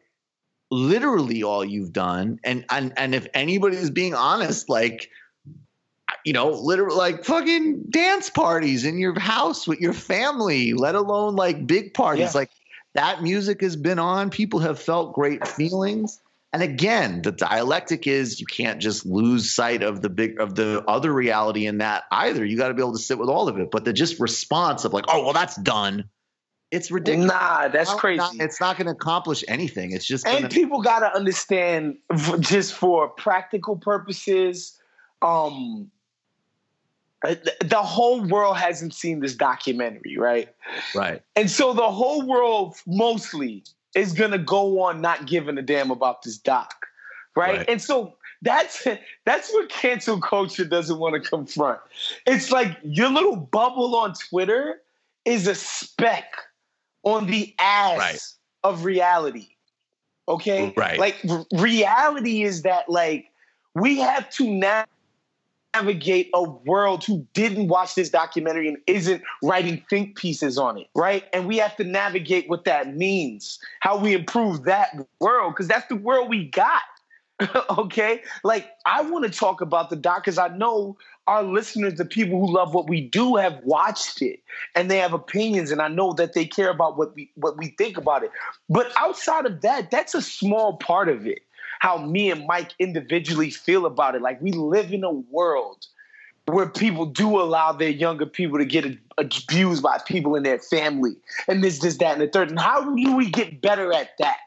literally 0.71 1.43
all 1.43 1.63
you've 1.63 1.93
done 1.93 2.39
and 2.43 2.65
and 2.69 2.91
and 2.97 3.13
if 3.13 3.27
anybody 3.35 3.77
is 3.77 3.91
being 3.91 4.15
honest 4.15 4.67
like 4.67 5.11
you 6.25 6.33
know, 6.33 6.49
literally 6.49 6.95
like 6.95 7.23
fucking 7.23 7.83
dance 7.89 8.29
parties 8.31 8.83
in 8.83 8.97
your 8.97 9.17
house 9.19 9.67
with 9.67 9.79
your 9.79 9.93
family, 9.93 10.73
let 10.73 10.95
alone 10.95 11.35
like 11.35 11.67
big 11.67 11.93
parties. 11.93 12.33
Yeah. 12.33 12.39
Like 12.39 12.51
that 12.93 13.21
music 13.21 13.61
has 13.61 13.75
been 13.75 13.99
on. 13.99 14.31
People 14.31 14.59
have 14.59 14.79
felt 14.79 15.13
great 15.13 15.47
feelings. 15.47 16.19
And 16.55 16.63
again, 16.63 17.21
the 17.21 17.33
dialectic 17.33 18.07
is 18.07 18.39
you 18.39 18.45
can't 18.45 18.79
just 18.79 19.05
lose 19.05 19.53
sight 19.53 19.83
of 19.83 20.01
the 20.01 20.07
big 20.07 20.39
of 20.39 20.55
the 20.55 20.85
other 20.87 21.11
reality 21.11 21.65
in 21.65 21.79
that 21.79 22.05
either. 22.09 22.45
You 22.45 22.55
got 22.55 22.69
to 22.69 22.73
be 22.73 22.81
able 22.81 22.93
to 22.93 22.97
sit 22.97 23.19
with 23.19 23.27
all 23.27 23.49
of 23.49 23.57
it. 23.59 23.71
But 23.71 23.83
the 23.83 23.91
just 23.91 24.21
response 24.21 24.85
of 24.85 24.93
like, 24.93 25.03
oh 25.09 25.21
well, 25.21 25.33
that's 25.33 25.57
done. 25.57 26.09
It's 26.71 26.91
ridiculous. 26.91 27.29
Nah, 27.29 27.67
that's 27.67 27.91
It's 27.91 27.99
crazy. 27.99 28.19
not- 28.19 28.35
it's 28.39 28.61
not 28.61 28.77
going 28.77 28.85
to 28.85 28.93
accomplish 28.93 29.43
anything. 29.49 29.91
It's 29.91 30.05
just 30.05 30.25
and 30.25 30.43
gonna, 30.43 30.47
people 30.47 30.81
got 30.81 30.99
to 30.99 31.13
understand 31.13 31.97
just 32.39 32.73
for 32.73 33.09
practical 33.09 33.75
purposes 33.75 34.79
um 35.21 35.91
uh, 37.25 37.35
the 37.65 37.81
whole 37.81 38.21
world 38.21 38.55
hasn't 38.55 38.93
seen 38.93 39.19
this 39.19 39.35
documentary 39.35 40.17
right 40.17 40.49
right. 40.93 41.21
and 41.35 41.49
so 41.49 41.73
the 41.73 41.89
whole 41.89 42.25
world 42.25 42.75
mostly 42.85 43.63
is 43.95 44.13
going 44.13 44.31
to 44.31 44.37
go 44.37 44.81
on 44.81 45.01
not 45.01 45.25
giving 45.25 45.57
a 45.57 45.61
damn 45.61 45.89
about 45.91 46.21
this 46.23 46.37
doc 46.37 46.85
right, 47.35 47.57
Right. 47.59 47.69
and 47.69 47.81
so 47.81 48.13
that's 48.41 48.85
that's 49.25 49.51
what 49.53 49.69
cancel 49.69 50.19
culture 50.19 50.65
doesn't 50.65 50.99
want 50.99 51.21
to 51.21 51.27
confront 51.29 51.79
it's 52.27 52.51
like 52.51 52.77
your 52.83 53.09
little 53.09 53.35
bubble 53.35 53.95
on 53.95 54.13
twitter 54.13 54.81
is 55.23 55.47
a 55.47 55.55
speck 55.55 56.25
on 57.03 57.25
the 57.27 57.55
ass 57.59 57.97
Right. 57.97 58.21
of 58.63 58.85
reality 58.85 59.47
okay 60.27 60.73
Right. 60.75 60.99
like 60.99 61.17
r- 61.29 61.45
reality 61.53 62.43
is 62.43 62.61
that 62.63 62.89
like 62.89 63.25
we 63.73 63.97
have 63.99 64.29
to 64.31 64.49
now 64.49 64.85
navigate 65.75 66.29
a 66.33 66.43
world 66.43 67.03
who 67.03 67.25
didn't 67.33 67.67
watch 67.67 67.95
this 67.95 68.09
documentary 68.09 68.67
and 68.67 68.77
isn't 68.87 69.21
writing 69.43 69.83
think 69.89 70.15
pieces 70.15 70.57
on 70.57 70.77
it, 70.77 70.87
right? 70.95 71.25
And 71.33 71.47
we 71.47 71.57
have 71.57 71.75
to 71.77 71.83
navigate 71.83 72.49
what 72.49 72.65
that 72.65 72.95
means, 72.95 73.59
how 73.81 73.97
we 73.97 74.13
improve 74.13 74.63
that 74.63 74.95
world, 75.19 75.53
because 75.53 75.67
that's 75.67 75.87
the 75.87 75.95
world 75.95 76.29
we 76.29 76.45
got. 76.45 76.81
okay? 77.77 78.21
Like, 78.45 78.71
I 78.85 79.01
want 79.01 79.25
to 79.25 79.31
talk 79.31 79.59
about 79.59 79.89
the 79.89 79.97
doc 79.97 80.23
because 80.23 80.37
I 80.37 80.47
know 80.49 80.97
our 81.27 81.43
listeners, 81.43 81.95
the 81.95 82.05
people 82.05 82.39
who 82.39 82.53
love 82.53 82.73
what 82.73 82.87
we 82.87 83.01
do, 83.01 83.35
have 83.35 83.59
watched 83.63 84.21
it 84.21 84.39
and 84.73 84.89
they 84.89 84.99
have 84.99 85.11
opinions, 85.11 85.71
and 85.71 85.81
I 85.81 85.89
know 85.89 86.13
that 86.13 86.33
they 86.33 86.45
care 86.45 86.69
about 86.69 86.97
what 86.97 87.13
we 87.13 87.29
what 87.35 87.57
we 87.57 87.75
think 87.77 87.97
about 87.97 88.23
it. 88.23 88.31
But 88.69 88.93
outside 88.97 89.45
of 89.45 89.61
that, 89.61 89.91
that's 89.91 90.15
a 90.15 90.21
small 90.21 90.77
part 90.77 91.09
of 91.09 91.27
it 91.27 91.39
how 91.85 91.99
me 91.99 92.31
and 92.31 92.47
Mike 92.47 92.71
individually 92.79 93.51
feel 93.51 93.85
about 93.85 94.15
it. 94.15 94.21
Like 94.23 94.41
we 94.41 94.51
live 94.51 94.91
in 94.91 95.03
a 95.03 95.11
world 95.11 95.85
where 96.47 96.67
people 96.67 97.05
do 97.05 97.39
allow 97.39 97.73
their 97.73 97.89
younger 97.89 98.25
people 98.25 98.57
to 98.57 98.65
get 98.65 98.85
abused 99.19 99.83
by 99.83 99.99
people 100.03 100.35
in 100.35 100.41
their 100.41 100.57
family 100.57 101.15
and 101.47 101.63
this, 101.63 101.77
this, 101.79 101.97
that, 101.97 102.13
and 102.13 102.21
the 102.21 102.27
third. 102.27 102.49
And 102.49 102.59
how 102.59 102.95
do 102.95 103.15
we 103.15 103.29
get 103.29 103.61
better 103.61 103.93
at 103.93 104.17
that? 104.17 104.37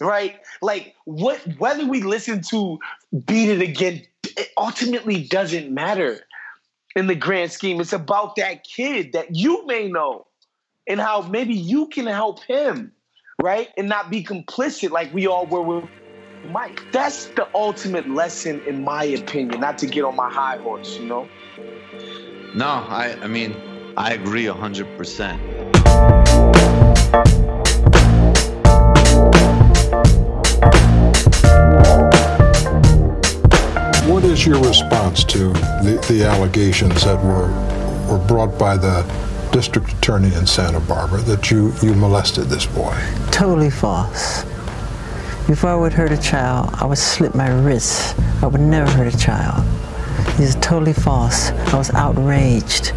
Right? 0.00 0.36
Like 0.62 0.94
what 1.04 1.40
whether 1.58 1.84
we 1.84 2.02
listen 2.02 2.42
to 2.42 2.78
Beat 3.26 3.50
It 3.50 3.60
Again, 3.60 4.02
it 4.22 4.50
ultimately 4.56 5.24
doesn't 5.24 5.74
matter 5.74 6.20
in 6.94 7.08
the 7.08 7.16
grand 7.16 7.50
scheme. 7.50 7.80
It's 7.80 7.92
about 7.92 8.36
that 8.36 8.62
kid 8.62 9.14
that 9.14 9.34
you 9.34 9.66
may 9.66 9.88
know 9.88 10.28
and 10.86 11.00
how 11.00 11.22
maybe 11.22 11.54
you 11.54 11.88
can 11.88 12.06
help 12.06 12.44
him, 12.44 12.92
right? 13.42 13.70
And 13.76 13.88
not 13.88 14.10
be 14.10 14.22
complicit 14.22 14.90
like 14.90 15.12
we 15.12 15.26
all 15.26 15.46
were 15.46 15.62
with 15.62 15.88
Mike. 16.50 16.82
That's 16.92 17.26
the 17.26 17.48
ultimate 17.54 18.08
lesson, 18.08 18.60
in 18.66 18.84
my 18.84 19.04
opinion. 19.04 19.60
Not 19.60 19.78
to 19.78 19.86
get 19.86 20.04
on 20.04 20.16
my 20.16 20.30
high 20.30 20.58
horse, 20.58 20.98
you 20.98 21.06
know. 21.06 21.28
No, 22.54 22.66
I 22.66 23.16
I 23.22 23.26
mean, 23.26 23.56
I 23.96 24.12
agree 24.14 24.44
100%. 24.44 25.66
What 34.08 34.24
is 34.24 34.46
your 34.46 34.60
response 34.62 35.24
to 35.24 35.52
the, 35.82 36.04
the 36.08 36.24
allegations 36.24 37.04
that 37.04 37.22
were 37.22 37.50
were 38.08 38.24
brought 38.26 38.58
by 38.58 38.76
the 38.76 39.02
district 39.52 39.92
attorney 39.92 40.34
in 40.34 40.46
Santa 40.46 40.80
Barbara 40.80 41.20
that 41.22 41.50
you, 41.50 41.72
you 41.82 41.94
molested 41.94 42.44
this 42.46 42.66
boy? 42.66 42.94
Totally 43.30 43.70
false. 43.70 44.44
Before 45.46 45.70
I 45.70 45.76
would 45.76 45.92
hurt 45.92 46.10
a 46.10 46.16
child, 46.16 46.70
I 46.74 46.86
would 46.86 46.98
slit 46.98 47.36
my 47.36 47.48
wrists. 47.48 48.18
I 48.42 48.46
would 48.48 48.60
never 48.60 48.90
hurt 48.90 49.14
a 49.14 49.16
child. 49.16 49.64
These 50.36 50.56
are 50.56 50.60
totally 50.60 50.92
false. 50.92 51.50
I 51.72 51.78
was 51.78 51.88
outraged. 51.90 52.92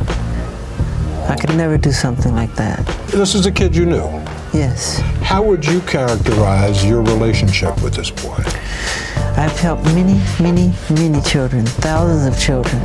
I 1.30 1.38
could 1.40 1.56
never 1.56 1.78
do 1.78 1.92
something 1.92 2.34
like 2.34 2.56
that. 2.56 2.84
This 3.10 3.36
is 3.36 3.46
a 3.46 3.52
kid 3.52 3.76
you 3.76 3.86
knew. 3.86 4.08
Yes. 4.52 4.98
How 5.22 5.44
would 5.44 5.64
you 5.64 5.80
characterize 5.82 6.84
your 6.84 7.04
relationship 7.04 7.80
with 7.84 7.94
this 7.94 8.10
boy? 8.10 8.44
I've 9.38 9.58
helped 9.60 9.86
many, 9.86 10.20
many, 10.42 10.74
many 10.90 11.22
children, 11.22 11.68
thousands 11.68 12.36
of 12.36 12.42
children. 12.42 12.82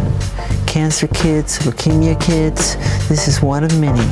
Cancer 0.66 1.09
kids, 1.09 1.61
leukemia 1.61 2.20
kids. 2.20 2.77
This 3.09 3.29
is 3.29 3.40
one 3.40 3.64
of 3.64 3.81
many. 3.81 4.05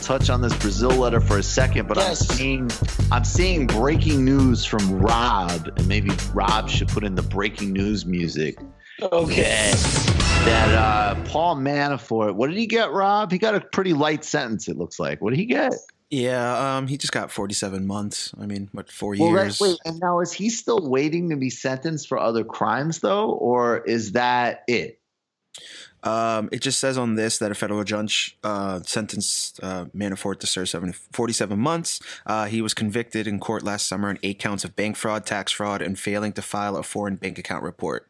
To 0.00 0.06
touch 0.06 0.30
on 0.30 0.40
this 0.40 0.56
Brazil 0.56 0.90
letter 0.90 1.20
for 1.20 1.38
a 1.38 1.42
second. 1.42 1.86
But 1.88 1.96
Yes. 1.98 2.28
I'm 2.30 2.36
seeing, 2.36 2.70
I'm 3.12 3.24
seeing 3.24 3.66
breaking 3.66 4.24
news 4.24 4.64
from 4.64 4.98
Rob, 5.00 5.70
and 5.76 5.86
maybe 5.86 6.10
Rob 6.32 6.68
should 6.68 6.88
put 6.88 7.04
in 7.04 7.14
the 7.14 7.22
breaking 7.22 7.72
news 7.72 8.06
music. 8.06 8.58
Okay. 9.02 9.72
that 10.44 10.74
uh, 10.74 11.14
Paul 11.24 11.56
Manafort. 11.56 12.34
What 12.34 12.48
did 12.50 12.58
he 12.58 12.66
get, 12.66 12.90
Rob? 12.92 13.30
He 13.32 13.38
got 13.38 13.54
a 13.54 13.60
pretty 13.60 13.92
light 13.94 14.24
sentence. 14.24 14.68
It 14.68 14.76
looks 14.76 14.98
like. 14.98 15.20
What 15.20 15.30
did 15.30 15.38
he 15.38 15.46
get? 15.46 15.72
Yeah, 16.10 16.76
um, 16.76 16.88
he 16.88 16.96
just 16.98 17.12
got 17.12 17.30
47 17.30 17.86
months. 17.86 18.32
I 18.40 18.46
mean, 18.46 18.68
what, 18.72 18.90
four 18.90 19.14
Well, 19.18 19.30
years? 19.30 19.60
wait, 19.60 19.78
and 19.84 20.00
now 20.00 20.18
is 20.20 20.32
he 20.32 20.50
still 20.50 20.88
waiting 20.90 21.30
to 21.30 21.36
be 21.36 21.50
sentenced 21.50 22.08
for 22.08 22.18
other 22.18 22.42
crimes 22.42 22.98
though, 22.98 23.30
or 23.30 23.78
is 23.78 24.12
that 24.12 24.64
it? 24.66 24.99
Um, 26.02 26.48
it 26.52 26.60
just 26.62 26.80
says 26.80 26.96
on 26.96 27.14
this 27.16 27.38
that 27.38 27.50
a 27.50 27.54
federal 27.54 27.84
judge 27.84 28.36
uh, 28.42 28.80
sentenced 28.84 29.60
uh, 29.62 29.84
Manafort 29.94 30.40
to 30.40 30.46
serve 30.46 30.68
seven, 30.68 30.92
47 30.92 31.58
months. 31.58 32.00
Uh, 32.26 32.46
he 32.46 32.62
was 32.62 32.72
convicted 32.74 33.26
in 33.26 33.38
court 33.40 33.62
last 33.62 33.86
summer 33.86 34.08
on 34.08 34.18
eight 34.22 34.38
counts 34.38 34.64
of 34.64 34.74
bank 34.76 34.96
fraud, 34.96 35.26
tax 35.26 35.52
fraud, 35.52 35.82
and 35.82 35.98
failing 35.98 36.32
to 36.32 36.42
file 36.42 36.76
a 36.76 36.82
foreign 36.82 37.16
bank 37.16 37.38
account 37.38 37.62
report. 37.62 38.06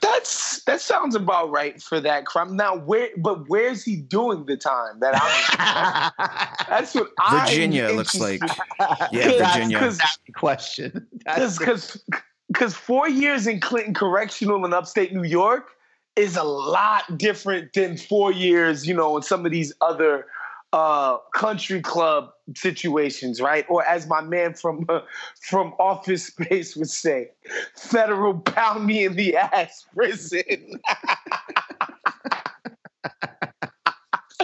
That's 0.00 0.62
that 0.64 0.80
sounds 0.82 1.14
about 1.14 1.50
right 1.50 1.80
for 1.82 1.98
that 2.00 2.26
crime. 2.26 2.56
Now, 2.56 2.76
where 2.76 3.08
but 3.16 3.48
where's 3.48 3.82
he 3.84 3.96
doing 3.96 4.44
the 4.46 4.56
time? 4.56 5.00
That 5.00 5.14
I'm. 5.16 6.66
that's 6.68 6.94
what 6.94 7.08
I. 7.18 7.46
Virginia 7.46 7.88
looks 7.88 8.14
like. 8.20 8.40
Yeah, 8.80 9.06
Virginia. 9.12 9.38
Virginia. 9.46 9.78
'cause- 9.78 9.98
That's 9.98 10.18
the 10.26 10.32
question. 10.32 11.06
Because 11.24 12.04
because 12.48 12.74
four 12.74 13.08
years 13.08 13.46
in 13.46 13.60
Clinton 13.60 13.94
Correctional 13.94 14.64
in 14.64 14.72
upstate 14.74 15.12
New 15.14 15.24
York 15.24 15.70
is 16.16 16.36
a 16.36 16.44
lot 16.44 17.18
different 17.18 17.72
than 17.72 17.96
four 17.96 18.32
years, 18.32 18.86
you 18.86 18.94
know, 18.94 19.16
in 19.16 19.22
some 19.22 19.44
of 19.44 19.52
these 19.52 19.72
other 19.80 20.26
uh, 20.72 21.18
country 21.34 21.80
club 21.80 22.30
situations, 22.56 23.40
right? 23.40 23.64
Or 23.68 23.84
as 23.84 24.06
my 24.08 24.20
man 24.20 24.54
from 24.54 24.84
uh, 24.88 25.00
from 25.40 25.72
Office 25.78 26.26
Space 26.26 26.76
would 26.76 26.90
say, 26.90 27.30
federal 27.76 28.34
pound 28.40 28.86
me 28.86 29.04
in 29.04 29.16
the 29.16 29.36
ass 29.36 29.86
prison. 29.94 30.80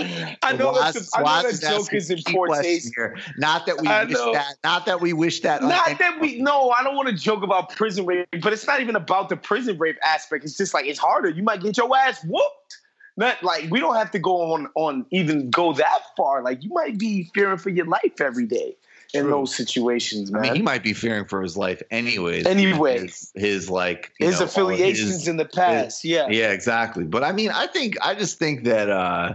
I 0.43 0.53
know 0.53 0.73
that's 0.79 1.15
a, 1.15 1.19
I 1.19 1.43
know 1.43 1.51
that 1.51 1.61
joke 1.61 1.93
is 1.93 2.11
in 2.11 2.21
poor 2.27 2.49
taste. 2.63 2.93
here. 2.97 3.17
Not 3.39 3.67
that 3.67 3.81
we 3.81 3.89
I 3.89 4.05
wish 4.05 4.15
know. 4.15 4.33
that. 4.33 4.57
Not 4.65 4.87
that 4.87 5.01
we 5.01 5.13
wish 5.13 5.41
that. 5.41 5.63
Not 5.63 5.99
that 5.99 6.21
we 6.21 6.41
no, 6.41 6.71
I 6.71 6.83
don't 6.83 6.97
want 6.97 7.09
to 7.09 7.15
joke 7.15 7.43
about 7.43 7.71
prison 7.77 8.07
rape, 8.07 8.27
but 8.43 8.53
it's 8.53 8.67
not 8.67 8.81
even 8.81 8.97
about 8.97 9.29
the 9.29 9.37
prison 9.37 9.79
rape 9.79 9.99
aspect. 10.05 10.45
It's 10.45 10.57
just 10.57 10.75
like 10.75 10.87
it's 10.87 10.99
harder. 10.99 11.29
You 11.31 11.43
might 11.43 11.63
get 11.63 11.77
your 11.77 11.95
ass 11.97 12.25
whooped. 12.25 12.79
Not 13.17 13.43
like 13.43 13.71
we 13.71 13.81
don't 13.81 13.97
have 13.97 14.11
to 14.13 14.19
go 14.19 14.53
on 14.53 14.69
on 14.75 15.05
even 15.11 15.51
go 15.51 15.73
that 15.75 16.01
far. 16.17 16.43
Like 16.43 16.63
you 16.63 16.71
might 16.71 16.99
be 16.99 17.31
fearing 17.35 17.59
for 17.59 17.71
your 17.71 17.87
life 17.87 18.21
every 18.21 18.47
day 18.47 18.77
in 19.13 19.23
True. 19.23 19.31
those 19.33 19.55
situations, 19.55 20.33
I 20.33 20.39
mean, 20.39 20.55
he 20.55 20.63
might 20.63 20.83
be 20.83 20.93
fearing 20.93 21.25
for 21.25 21.43
his 21.43 21.57
life 21.57 21.83
anyways. 21.91 22.47
Anyway. 22.47 23.01
his, 23.01 23.33
his 23.35 23.71
like 23.71 24.13
you 24.21 24.27
his 24.27 24.39
know, 24.39 24.47
affiliations 24.47 25.11
his- 25.11 25.29
in 25.29 25.37
the 25.37 25.45
past, 25.45 26.05
yeah. 26.05 26.29
Yeah, 26.29 26.53
exactly. 26.53 27.05
But 27.05 27.25
I 27.25 27.33
mean, 27.33 27.51
I 27.51 27.67
think 27.67 27.97
I 28.03 28.15
just 28.15 28.39
think 28.39 28.65
that 28.65 28.89
uh 28.89 29.35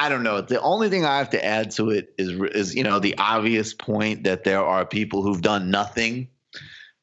I 0.00 0.08
don't 0.08 0.22
know. 0.22 0.40
The 0.40 0.60
only 0.62 0.88
thing 0.88 1.04
I 1.04 1.18
have 1.18 1.28
to 1.30 1.44
add 1.44 1.72
to 1.72 1.90
it 1.90 2.14
is 2.16 2.30
is 2.54 2.74
you 2.74 2.82
know 2.84 2.98
the 3.00 3.16
obvious 3.18 3.74
point 3.74 4.24
that 4.24 4.44
there 4.44 4.64
are 4.64 4.86
people 4.86 5.22
who've 5.22 5.42
done 5.42 5.70
nothing 5.70 6.28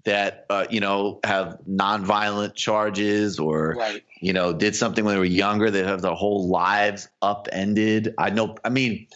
that 0.05 0.45
uh, 0.49 0.65
you 0.71 0.79
know 0.79 1.19
have 1.23 1.59
nonviolent 1.69 2.55
charges 2.55 3.37
or 3.37 3.75
Right. 3.77 4.03
you 4.19 4.33
know 4.33 4.51
did 4.51 4.75
something 4.75 5.05
when 5.05 5.13
they 5.13 5.19
were 5.19 5.25
younger 5.25 5.69
that 5.69 5.85
have 5.85 6.01
their 6.01 6.15
whole 6.15 6.49
lives 6.49 7.07
upended. 7.21 8.15
I 8.17 8.31
know. 8.31 8.55
I 8.65 8.69
mean. 8.69 9.07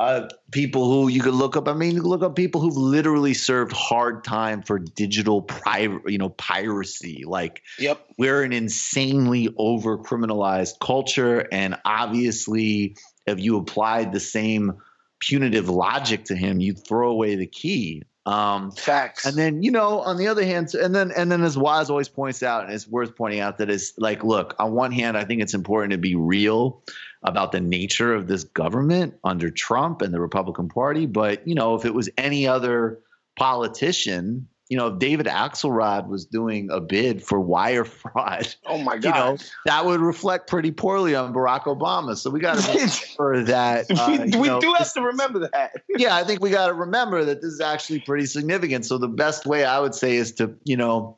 Uh, 0.00 0.28
people 0.52 0.84
who 0.88 1.08
you 1.08 1.20
could 1.20 1.34
look 1.34 1.56
up. 1.56 1.66
I 1.66 1.72
mean, 1.74 1.96
you 1.96 2.02
could 2.02 2.08
look 2.08 2.22
up 2.22 2.36
people 2.36 2.60
who've 2.60 2.76
literally 2.76 3.34
served 3.34 3.72
hard 3.72 4.22
time 4.22 4.62
for 4.62 4.78
digital 4.78 5.42
pri- 5.42 5.98
you 6.06 6.18
know, 6.18 6.28
piracy. 6.28 7.24
Like, 7.26 7.62
Yep. 7.80 8.06
we're 8.16 8.44
an 8.44 8.52
insanely 8.52 9.48
over 9.56 9.98
criminalized 9.98 10.74
culture 10.80 11.48
and 11.50 11.74
obviously 11.84 12.94
if 13.28 13.40
you 13.40 13.56
applied 13.56 14.12
the 14.12 14.20
same 14.20 14.74
punitive 15.20 15.68
logic 15.68 16.24
to 16.24 16.36
him 16.36 16.60
you'd 16.60 16.86
throw 16.86 17.10
away 17.10 17.34
the 17.34 17.46
key 17.46 18.02
um, 18.26 18.72
Facts. 18.72 19.24
and 19.24 19.36
then 19.36 19.62
you 19.62 19.70
know 19.70 20.00
on 20.00 20.18
the 20.18 20.28
other 20.28 20.44
hand 20.44 20.74
and 20.74 20.94
then 20.94 21.10
and 21.10 21.32
then 21.32 21.42
as 21.42 21.56
Waz 21.56 21.88
always 21.88 22.08
points 22.08 22.42
out 22.42 22.64
and 22.64 22.72
it's 22.72 22.86
worth 22.86 23.16
pointing 23.16 23.40
out 23.40 23.58
that 23.58 23.70
it's 23.70 23.94
like 23.96 24.22
look 24.22 24.54
on 24.58 24.72
one 24.72 24.92
hand 24.92 25.16
i 25.16 25.24
think 25.24 25.40
it's 25.40 25.54
important 25.54 25.92
to 25.92 25.98
be 25.98 26.14
real 26.14 26.82
about 27.22 27.52
the 27.52 27.60
nature 27.60 28.14
of 28.14 28.26
this 28.26 28.44
government 28.44 29.14
under 29.24 29.50
trump 29.50 30.02
and 30.02 30.12
the 30.12 30.20
republican 30.20 30.68
party 30.68 31.06
but 31.06 31.46
you 31.48 31.54
know 31.54 31.74
if 31.74 31.84
it 31.84 31.94
was 31.94 32.10
any 32.18 32.46
other 32.46 33.00
politician 33.36 34.46
you 34.68 34.76
know 34.76 34.88
if 34.88 34.98
david 34.98 35.26
axelrod 35.26 36.08
was 36.08 36.26
doing 36.26 36.68
a 36.70 36.80
bid 36.80 37.22
for 37.22 37.40
wire 37.40 37.84
fraud 37.84 38.54
oh 38.66 38.78
my 38.78 38.98
God! 38.98 39.04
you 39.04 39.10
know 39.10 39.36
that 39.66 39.84
would 39.84 40.00
reflect 40.00 40.48
pretty 40.48 40.70
poorly 40.70 41.14
on 41.14 41.32
barack 41.32 41.64
obama 41.64 42.16
so 42.16 42.30
we 42.30 42.40
got 42.40 42.58
to 42.58 42.72
remember 42.72 43.44
that 43.44 43.86
uh, 43.90 44.06
we 44.10 44.38
we 44.38 44.48
know, 44.48 44.60
do 44.60 44.72
have 44.74 44.92
to 44.94 45.02
remember 45.02 45.40
that. 45.52 45.72
yeah, 45.96 46.16
I 46.16 46.24
think 46.24 46.40
we 46.40 46.50
got 46.50 46.68
to 46.68 46.74
remember 46.74 47.24
that 47.24 47.40
this 47.40 47.52
is 47.52 47.60
actually 47.60 48.00
pretty 48.00 48.26
significant. 48.26 48.86
So 48.86 48.98
the 48.98 49.08
best 49.08 49.46
way 49.46 49.64
I 49.64 49.80
would 49.80 49.94
say 49.94 50.16
is 50.16 50.32
to, 50.34 50.54
you 50.64 50.76
know, 50.76 51.16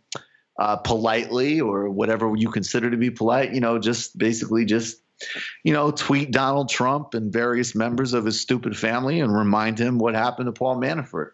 uh, 0.59 0.77
politely 0.77 1.61
or 1.61 1.89
whatever 1.89 2.35
you 2.37 2.51
consider 2.51 2.91
to 2.91 2.97
be 2.97 3.11
polite, 3.11 3.53
you 3.53 3.61
know, 3.61 3.79
just 3.79 4.19
basically 4.19 4.65
just, 4.65 5.03
you 5.65 5.73
know, 5.73 5.91
tweet 5.91 6.31
Donald 6.31 6.69
Trump 6.69 7.15
and 7.15 7.33
various 7.33 7.75
members 7.75 8.13
of 8.13 8.25
his 8.25 8.41
stupid 8.41 8.77
family 8.77 9.21
and 9.21 9.35
remind 9.35 9.79
him 9.79 9.99
what 9.99 10.15
happened 10.15 10.47
to 10.47 10.53
Paul 10.53 10.77
Manafort. 10.77 11.31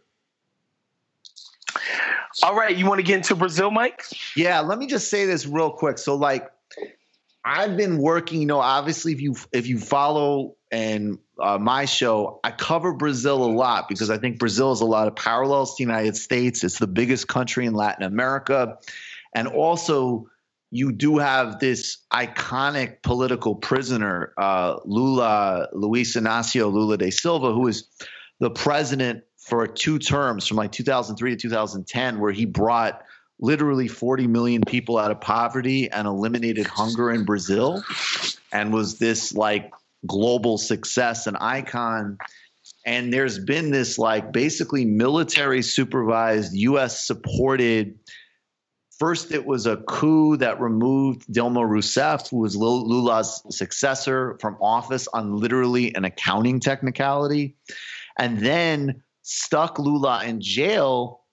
All 2.42 2.54
right, 2.54 2.76
you 2.76 2.86
want 2.86 2.98
to 2.98 3.02
get 3.02 3.16
into 3.16 3.34
Brazil, 3.34 3.70
Mike? 3.70 4.02
Yeah, 4.36 4.60
let 4.60 4.78
me 4.78 4.86
just 4.86 5.08
say 5.08 5.24
this 5.24 5.46
real 5.46 5.70
quick. 5.70 5.98
So 5.98 6.16
like 6.16 6.50
I've 7.44 7.76
been 7.76 7.98
working, 7.98 8.40
you 8.40 8.46
know, 8.46 8.60
obviously 8.60 9.12
if 9.12 9.20
you 9.20 9.36
if 9.52 9.66
you 9.66 9.78
follow 9.78 10.56
and 10.70 11.18
uh, 11.40 11.58
my 11.58 11.84
show, 11.84 12.40
I 12.42 12.50
cover 12.50 12.92
Brazil 12.92 13.44
a 13.44 13.52
lot 13.52 13.88
because 13.88 14.10
I 14.10 14.18
think 14.18 14.38
Brazil 14.38 14.70
has 14.70 14.80
a 14.80 14.86
lot 14.86 15.06
of 15.06 15.16
parallels 15.16 15.76
to 15.76 15.84
the 15.84 15.88
United 15.88 16.16
States. 16.16 16.64
It's 16.64 16.78
the 16.78 16.86
biggest 16.86 17.28
country 17.28 17.66
in 17.66 17.74
Latin 17.74 18.04
America. 18.04 18.78
And 19.34 19.48
also 19.48 20.28
you 20.70 20.92
do 20.92 21.18
have 21.18 21.60
this 21.60 21.98
iconic 22.12 23.02
political 23.02 23.54
prisoner, 23.54 24.32
uh, 24.36 24.76
Lula, 24.84 25.68
Luiz 25.72 26.14
Inácio 26.14 26.72
Lula 26.72 26.98
da 26.98 27.10
Silva, 27.10 27.52
who 27.52 27.68
is 27.68 27.88
the 28.40 28.50
president 28.50 29.22
for 29.46 29.64
two 29.68 30.00
terms 30.00 30.44
from 30.44 30.56
like 30.56 30.72
2003 30.72 31.30
to 31.30 31.36
2010, 31.36 32.18
where 32.18 32.32
he 32.32 32.44
brought 32.44 33.02
literally 33.38 33.86
40 33.86 34.26
million 34.26 34.62
people 34.66 34.98
out 34.98 35.12
of 35.12 35.20
poverty 35.20 35.88
and 35.88 36.08
eliminated 36.08 36.66
hunger 36.66 37.12
in 37.12 37.24
Brazil 37.24 37.80
and 38.50 38.72
was 38.72 38.98
this 38.98 39.32
like 39.34 39.72
global 40.04 40.58
success 40.58 41.28
and 41.28 41.36
icon. 41.40 42.18
And 42.84 43.12
there's 43.12 43.38
been 43.38 43.70
this 43.70 43.98
like 43.98 44.32
basically 44.32 44.84
military 44.84 45.62
supervised, 45.62 46.52
US 46.54 47.06
supported. 47.06 48.00
First, 48.98 49.30
it 49.30 49.46
was 49.46 49.66
a 49.66 49.76
coup 49.76 50.38
that 50.38 50.60
removed 50.60 51.24
Dilma 51.32 51.68
Rousseff, 51.68 52.30
who 52.30 52.38
was 52.38 52.56
Lula's 52.56 53.44
successor, 53.50 54.38
from 54.40 54.56
office 54.60 55.06
on 55.06 55.36
literally 55.36 55.94
an 55.94 56.04
accounting 56.04 56.58
technicality, 56.58 57.54
and 58.18 58.38
then 58.38 59.02
stuck 59.26 59.80
Lula 59.80 60.24
in 60.24 60.40
jail 60.40 61.24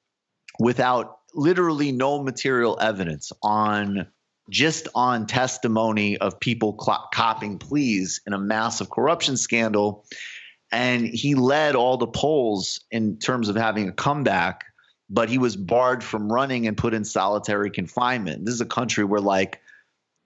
without 0.59 1.19
literally 1.35 1.91
no 1.91 2.23
material 2.23 2.75
evidence 2.81 3.31
on 3.43 4.07
just 4.49 4.87
on 4.95 5.27
testimony 5.27 6.17
of 6.17 6.39
people 6.39 6.77
cl- 6.83 7.07
copping 7.13 7.59
pleas 7.59 8.19
in 8.25 8.33
a 8.33 8.37
massive 8.37 8.89
corruption 8.89 9.37
scandal. 9.37 10.05
And 10.71 11.05
he 11.05 11.35
led 11.35 11.75
all 11.75 11.97
the 11.97 12.07
polls 12.07 12.81
in 12.89 13.19
terms 13.19 13.47
of 13.47 13.55
having 13.55 13.87
a 13.87 13.93
comeback, 13.93 14.65
but 15.07 15.29
he 15.29 15.37
was 15.37 15.55
barred 15.55 16.03
from 16.03 16.31
running 16.31 16.65
and 16.65 16.75
put 16.75 16.95
in 16.95 17.05
solitary 17.05 17.69
confinement. 17.69 18.45
This 18.45 18.55
is 18.55 18.61
a 18.61 18.65
country 18.65 19.03
where, 19.03 19.21
like, 19.21 19.61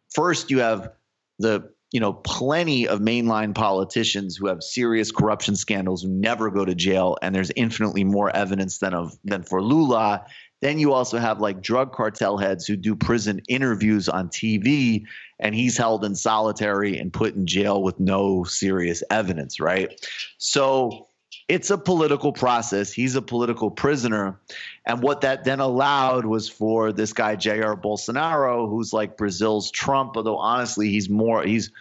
first 0.10 0.50
you 0.50 0.60
have 0.60 0.90
the 1.38 1.70
you 1.92 2.00
know 2.00 2.14
plenty 2.14 2.88
of 2.88 3.00
mainline 3.00 3.56
politicians 3.56 4.36
who 4.36 4.48
have 4.48 4.62
serious 4.62 5.12
corruption 5.12 5.56
scandals 5.56 6.04
who 6.04 6.10
never 6.10 6.52
go 6.52 6.66
to 6.66 6.76
jail 6.76 7.18
and 7.22 7.34
there's 7.34 7.52
infinitely 7.56 8.04
more 8.04 8.36
evidence 8.36 8.80
than 8.80 8.94
of 8.94 9.18
than 9.24 9.44
for 9.44 9.62
Lula. 9.62 10.26
Then 10.60 10.80
you 10.80 10.92
also 10.92 11.20
have 11.20 11.40
like 11.40 11.62
drug 11.62 11.94
cartel 11.94 12.38
heads 12.38 12.66
who 12.66 12.76
do 12.76 12.96
prison 12.96 13.42
interviews 13.48 14.10
on 14.10 14.30
TV 14.30 15.04
and 15.40 15.54
he's 15.54 15.78
held 15.78 16.04
in 16.04 16.16
solitary 16.16 16.98
and 16.98 17.14
put 17.14 17.36
in 17.36 17.46
jail 17.46 17.84
with 17.84 18.00
no 18.00 18.44
serious 18.44 19.04
evidence 19.12 19.60
right? 19.60 20.04
So 20.40 21.07
it's 21.48 21.70
a 21.70 21.78
political 21.78 22.34
process 22.34 22.92
he's 22.92 23.16
a 23.16 23.22
political 23.22 23.72
prisoner 23.72 24.40
and 24.86 25.02
what 25.02 25.22
that 25.22 25.44
then 25.44 25.60
allowed 25.60 26.26
was 26.26 26.50
for 26.50 26.92
this 26.92 27.14
guy 27.14 27.36
Jair 27.36 27.80
Bolsonaro, 27.82 28.70
who's 28.70 28.94
like 28.94 29.18
Brazil's 29.18 29.70
Trump, 29.72 30.16
although 30.16 30.38
honestly 30.38 30.90
he's 30.90 31.10
more 31.10 31.44
he's 31.44 31.72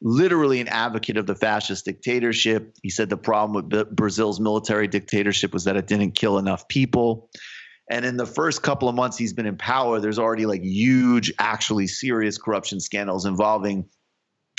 literally 0.00 0.60
an 0.60 0.68
advocate 0.68 1.16
of 1.16 1.26
the 1.26 1.34
fascist 1.34 1.86
dictatorship. 1.86 2.76
He 2.82 2.90
said 2.90 3.08
the 3.08 3.16
problem 3.16 3.68
with 3.70 3.96
Brazil's 3.96 4.38
military 4.38 4.86
dictatorship 4.86 5.52
was 5.52 5.64
that 5.64 5.76
it 5.76 5.86
didn't 5.86 6.12
kill 6.12 6.38
enough 6.38 6.68
people. 6.68 7.30
And 7.90 8.04
in 8.04 8.16
the 8.16 8.26
first 8.26 8.62
couple 8.62 8.88
of 8.88 8.94
months 8.94 9.16
he's 9.16 9.32
been 9.32 9.46
in 9.46 9.56
power, 9.56 10.00
there's 10.00 10.18
already 10.18 10.46
like 10.46 10.62
huge, 10.62 11.32
actually 11.38 11.86
serious 11.86 12.38
corruption 12.38 12.80
scandals 12.80 13.26
involving 13.26 13.86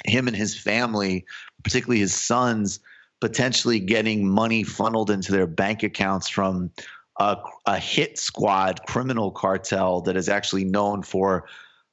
him 0.05 0.27
and 0.27 0.35
his 0.35 0.57
family, 0.57 1.25
particularly 1.63 1.99
his 1.99 2.13
sons, 2.13 2.79
potentially 3.21 3.79
getting 3.79 4.29
money 4.29 4.63
funneled 4.63 5.09
into 5.09 5.31
their 5.31 5.47
bank 5.47 5.83
accounts 5.83 6.27
from 6.27 6.71
a, 7.19 7.37
a 7.65 7.79
hit 7.79 8.17
squad 8.17 8.81
criminal 8.87 9.31
cartel 9.31 10.01
that 10.01 10.17
is 10.17 10.29
actually 10.29 10.65
known 10.65 11.01
for 11.01 11.47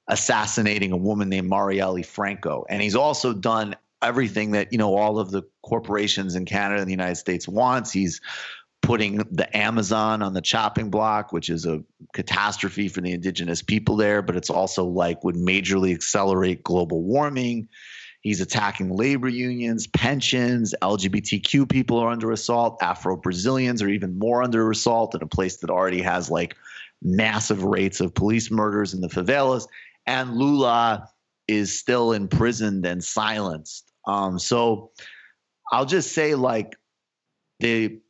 assassinating 0.08 0.92
a 0.92 0.96
woman 0.96 1.28
named 1.28 1.50
Marielle 1.50 2.04
Franco. 2.04 2.64
And 2.68 2.82
he's 2.82 2.96
also 2.96 3.32
done 3.32 3.76
everything 4.02 4.50
that, 4.52 4.72
you 4.72 4.78
know, 4.78 4.96
all 4.96 5.18
of 5.18 5.30
the 5.30 5.42
corporations 5.62 6.34
in 6.34 6.44
Canada 6.44 6.80
and 6.80 6.88
the 6.88 6.92
United 6.92 7.16
States 7.16 7.46
wants. 7.46 7.92
He's 7.92 8.20
putting 8.82 9.18
the 9.30 9.56
Amazon 9.56 10.22
on 10.22 10.34
the 10.34 10.40
chopping 10.42 10.90
block, 10.90 11.32
which 11.32 11.48
is 11.48 11.64
a 11.64 11.82
catastrophe 12.12 12.88
for 12.88 13.00
the 13.00 13.12
indigenous 13.12 13.62
people 13.62 13.96
there, 13.96 14.22
but 14.22 14.36
it's 14.36 14.50
also 14.50 14.84
like 14.84 15.22
would 15.22 15.36
majorly 15.36 15.94
accelerate 15.94 16.64
global 16.64 17.00
warming. 17.00 17.68
He's 18.22 18.40
attacking 18.40 18.94
labor 18.94 19.28
unions, 19.28 19.88
pensions, 19.88 20.74
LGBTQ 20.80 21.68
people 21.68 21.98
are 21.98 22.08
under 22.08 22.30
assault, 22.30 22.78
Afro 22.80 23.16
Brazilians 23.16 23.82
are 23.82 23.88
even 23.88 24.18
more 24.18 24.42
under 24.42 24.70
assault 24.70 25.14
in 25.14 25.22
a 25.22 25.26
place 25.26 25.58
that 25.58 25.70
already 25.70 26.02
has 26.02 26.30
like 26.30 26.56
massive 27.02 27.64
rates 27.64 28.00
of 28.00 28.14
police 28.14 28.50
murders 28.50 28.94
in 28.94 29.00
the 29.00 29.08
favelas. 29.08 29.66
And 30.06 30.36
Lula 30.36 31.08
is 31.48 31.78
still 31.78 32.12
imprisoned 32.12 32.86
and 32.86 33.02
silenced. 33.02 33.92
Um, 34.06 34.38
so 34.38 34.92
I'll 35.70 35.86
just 35.86 36.12
say, 36.12 36.34
like, 36.34 36.76
the 37.60 38.01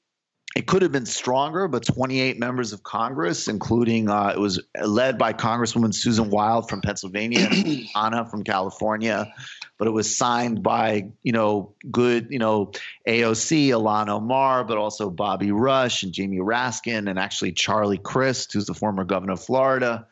it 0.54 0.66
could 0.66 0.82
have 0.82 0.92
been 0.92 1.06
stronger, 1.06 1.66
but 1.66 1.86
28 1.86 2.38
members 2.38 2.72
of 2.72 2.82
Congress, 2.82 3.48
including 3.48 4.10
uh, 4.10 4.32
it 4.34 4.38
was 4.38 4.60
led 4.80 5.16
by 5.16 5.32
Congresswoman 5.32 5.94
Susan 5.94 6.28
Wild 6.28 6.68
from 6.68 6.82
Pennsylvania, 6.82 7.48
Khanna 7.50 8.30
from 8.30 8.44
California, 8.44 9.32
but 9.78 9.88
it 9.88 9.92
was 9.92 10.14
signed 10.14 10.62
by 10.62 11.10
you 11.22 11.32
know 11.32 11.74
good 11.90 12.28
you 12.30 12.38
know 12.38 12.72
AOC, 13.08 13.68
Ilhan 13.68 14.08
Omar, 14.08 14.64
but 14.64 14.76
also 14.76 15.08
Bobby 15.08 15.52
Rush 15.52 16.02
and 16.02 16.12
Jamie 16.12 16.38
Raskin, 16.38 17.08
and 17.08 17.18
actually 17.18 17.52
Charlie 17.52 17.98
Crist, 17.98 18.52
who's 18.52 18.66
the 18.66 18.74
former 18.74 19.04
governor 19.04 19.34
of 19.34 19.42
Florida 19.42 20.06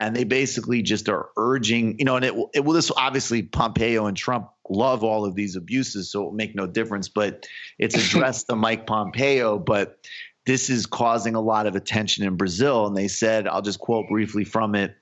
and 0.00 0.16
they 0.16 0.24
basically 0.24 0.82
just 0.82 1.08
are 1.08 1.28
urging, 1.36 1.98
you 1.98 2.04
know, 2.06 2.16
and 2.16 2.24
it, 2.24 2.34
it 2.54 2.64
will 2.64 2.72
this 2.72 2.90
obviously 2.96 3.42
Pompeo 3.42 4.06
and 4.06 4.16
Trump 4.16 4.48
love 4.68 5.04
all 5.04 5.26
of 5.26 5.34
these 5.34 5.56
abuses, 5.56 6.10
so 6.10 6.22
it 6.22 6.24
will 6.24 6.32
make 6.32 6.54
no 6.54 6.66
difference. 6.66 7.08
But 7.08 7.46
it's 7.78 7.94
addressed 7.94 8.48
to 8.48 8.56
Mike 8.56 8.86
Pompeo, 8.86 9.58
but 9.58 9.98
this 10.46 10.70
is 10.70 10.86
causing 10.86 11.34
a 11.34 11.40
lot 11.40 11.66
of 11.66 11.76
attention 11.76 12.24
in 12.24 12.36
Brazil. 12.36 12.86
And 12.86 12.96
they 12.96 13.08
said, 13.08 13.46
I'll 13.46 13.62
just 13.62 13.78
quote 13.78 14.08
briefly 14.08 14.44
from 14.44 14.74
it. 14.74 14.96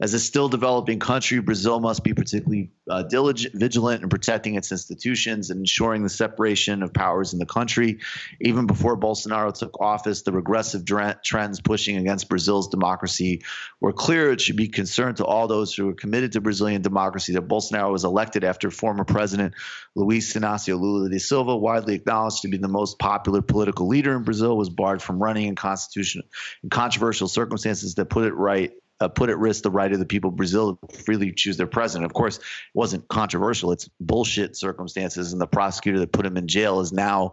As 0.00 0.12
a 0.12 0.18
still 0.18 0.48
developing 0.48 0.98
country, 0.98 1.38
Brazil 1.40 1.78
must 1.78 2.02
be 2.02 2.14
particularly 2.14 2.70
uh, 2.90 3.02
diligent, 3.04 3.54
vigilant 3.54 4.02
in 4.02 4.08
protecting 4.08 4.56
its 4.56 4.72
institutions 4.72 5.50
and 5.50 5.60
ensuring 5.60 6.02
the 6.02 6.08
separation 6.08 6.82
of 6.82 6.92
powers 6.92 7.32
in 7.32 7.38
the 7.38 7.46
country. 7.46 8.00
Even 8.40 8.66
before 8.66 8.96
Bolsonaro 8.96 9.56
took 9.56 9.80
office, 9.80 10.22
the 10.22 10.32
regressive 10.32 10.84
trends 11.22 11.60
pushing 11.60 11.96
against 11.96 12.28
Brazil's 12.28 12.68
democracy 12.68 13.42
were 13.80 13.92
clear. 13.92 14.32
It 14.32 14.40
should 14.40 14.56
be 14.56 14.68
concerned 14.68 15.18
to 15.18 15.24
all 15.24 15.46
those 15.46 15.72
who 15.74 15.90
are 15.90 15.94
committed 15.94 16.32
to 16.32 16.40
Brazilian 16.40 16.82
democracy 16.82 17.32
that 17.34 17.46
Bolsonaro 17.46 17.92
was 17.92 18.04
elected 18.04 18.42
after 18.42 18.70
former 18.70 19.04
President 19.04 19.54
Luiz 19.94 20.34
Inácio 20.34 20.78
Lula 20.78 21.08
da 21.08 21.18
Silva, 21.18 21.56
widely 21.56 21.94
acknowledged 21.94 22.42
to 22.42 22.48
be 22.48 22.56
the 22.56 22.68
most 22.68 22.98
popular 22.98 23.42
political 23.42 23.86
leader 23.86 24.16
in 24.16 24.24
Brazil, 24.24 24.56
was 24.56 24.70
barred 24.70 25.00
from 25.00 25.22
running 25.22 25.46
in 25.46 25.54
constitutional 25.54 26.26
in 26.64 26.70
controversial 26.70 27.28
circumstances 27.28 27.94
that 27.94 28.06
put 28.06 28.26
it 28.26 28.34
right 28.34 28.72
uh, 29.00 29.08
put 29.08 29.30
at 29.30 29.38
risk 29.38 29.62
the 29.62 29.70
right 29.70 29.92
of 29.92 29.98
the 29.98 30.06
people 30.06 30.30
of 30.30 30.36
Brazil 30.36 30.76
to 30.76 30.96
freely 30.96 31.32
choose 31.32 31.56
their 31.56 31.66
president. 31.66 32.06
Of 32.06 32.14
course, 32.14 32.38
it 32.38 32.44
wasn't 32.74 33.08
controversial. 33.08 33.72
It's 33.72 33.88
bullshit 34.00 34.56
circumstances, 34.56 35.32
and 35.32 35.40
the 35.40 35.46
prosecutor 35.46 35.98
that 36.00 36.12
put 36.12 36.26
him 36.26 36.36
in 36.36 36.48
jail 36.48 36.80
is 36.80 36.92
now 36.92 37.32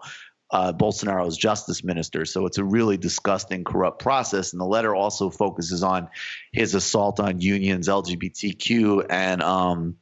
uh, 0.51 0.73
Bolsonaro's 0.73 1.37
justice 1.37 1.83
minister. 1.83 2.25
So 2.25 2.45
it's 2.45 2.57
a 2.57 2.63
really 2.63 2.97
disgusting, 2.97 3.63
corrupt 3.63 4.01
process. 4.01 4.51
And 4.51 4.59
the 4.59 4.65
letter 4.65 4.93
also 4.93 5.29
focuses 5.29 5.81
on 5.81 6.09
his 6.51 6.75
assault 6.75 7.19
on 7.19 7.39
unions, 7.39 7.87
LGBTQ, 7.87 9.05
and 9.09 9.41
um, 9.41 9.95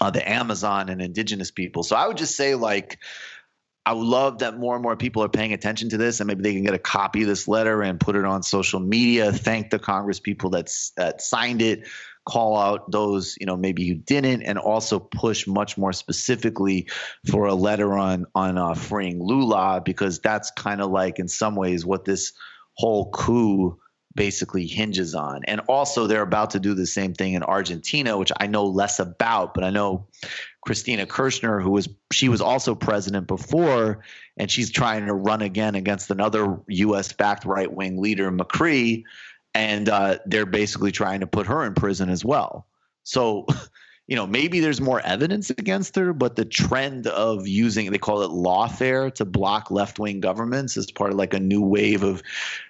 uh, 0.00 0.10
the 0.10 0.28
Amazon 0.28 0.90
and 0.90 1.00
indigenous 1.00 1.50
people. 1.50 1.82
So 1.82 1.96
I 1.96 2.06
would 2.06 2.18
just 2.18 2.36
say, 2.36 2.54
like, 2.54 2.98
I 3.88 3.92
would 3.92 4.06
love 4.06 4.40
that 4.40 4.58
more 4.58 4.74
and 4.74 4.82
more 4.82 4.96
people 4.96 5.22
are 5.22 5.30
paying 5.30 5.54
attention 5.54 5.88
to 5.88 5.96
this, 5.96 6.20
and 6.20 6.26
maybe 6.26 6.42
they 6.42 6.52
can 6.52 6.62
get 6.62 6.74
a 6.74 6.78
copy 6.78 7.22
of 7.22 7.28
this 7.28 7.48
letter 7.48 7.80
and 7.80 7.98
put 7.98 8.16
it 8.16 8.24
on 8.26 8.42
social 8.42 8.80
media. 8.80 9.32
Thank 9.32 9.70
the 9.70 9.78
Congress 9.78 10.20
people 10.20 10.50
that 10.50 10.70
that 10.98 11.22
signed 11.22 11.62
it. 11.62 11.88
Call 12.26 12.58
out 12.58 12.90
those, 12.90 13.38
you 13.40 13.46
know, 13.46 13.56
maybe 13.56 13.84
you 13.84 13.94
didn't, 13.94 14.42
and 14.42 14.58
also 14.58 14.98
push 14.98 15.46
much 15.46 15.78
more 15.78 15.94
specifically 15.94 16.88
for 17.30 17.46
a 17.46 17.54
letter 17.54 17.96
on 17.96 18.26
on 18.34 18.58
uh, 18.58 18.74
freeing 18.74 19.24
Lula 19.24 19.80
because 19.82 20.18
that's 20.18 20.50
kind 20.50 20.82
of 20.82 20.90
like 20.90 21.18
in 21.18 21.26
some 21.26 21.56
ways 21.56 21.86
what 21.86 22.04
this 22.04 22.34
whole 22.74 23.10
coup 23.10 23.78
basically 24.18 24.66
hinges 24.66 25.14
on. 25.14 25.44
And 25.44 25.60
also, 25.68 26.08
they're 26.08 26.22
about 26.22 26.50
to 26.50 26.58
do 26.58 26.74
the 26.74 26.88
same 26.88 27.14
thing 27.14 27.34
in 27.34 27.44
Argentina, 27.44 28.18
which 28.18 28.32
I 28.36 28.48
know 28.48 28.64
less 28.64 28.98
about, 28.98 29.54
but 29.54 29.62
I 29.62 29.70
know 29.70 30.08
Cristina 30.60 31.06
Kirchner, 31.06 31.60
who 31.60 31.70
was 31.70 31.88
she 32.12 32.28
was 32.28 32.40
also 32.40 32.74
president 32.74 33.28
before, 33.28 34.02
and 34.36 34.50
she's 34.50 34.72
trying 34.72 35.06
to 35.06 35.14
run 35.14 35.40
again 35.40 35.76
against 35.76 36.10
another 36.10 36.58
U.S. 36.66 37.12
backed 37.12 37.44
right 37.44 37.72
wing 37.72 38.02
leader, 38.02 38.32
Macri, 38.32 39.04
and 39.54 39.88
uh, 39.88 40.18
they're 40.26 40.46
basically 40.46 40.90
trying 40.90 41.20
to 41.20 41.28
put 41.28 41.46
her 41.46 41.64
in 41.64 41.74
prison 41.74 42.10
as 42.10 42.24
well. 42.24 42.66
So, 43.04 43.46
you 44.08 44.16
know, 44.16 44.26
maybe 44.26 44.60
there's 44.60 44.80
more 44.80 45.02
evidence 45.02 45.50
against 45.50 45.94
her, 45.94 46.14
but 46.14 46.34
the 46.34 46.46
trend 46.46 47.06
of 47.08 47.46
using 47.46 47.90
they 47.92 47.98
call 47.98 48.22
it 48.22 48.30
lawfare 48.30 49.14
to 49.14 49.26
block 49.26 49.70
left 49.70 49.98
wing 49.98 50.18
governments 50.18 50.78
is 50.78 50.90
part 50.90 51.10
of 51.10 51.18
like 51.18 51.34
a 51.34 51.38
new 51.38 51.60
wave 51.60 52.02
of, 52.02 52.22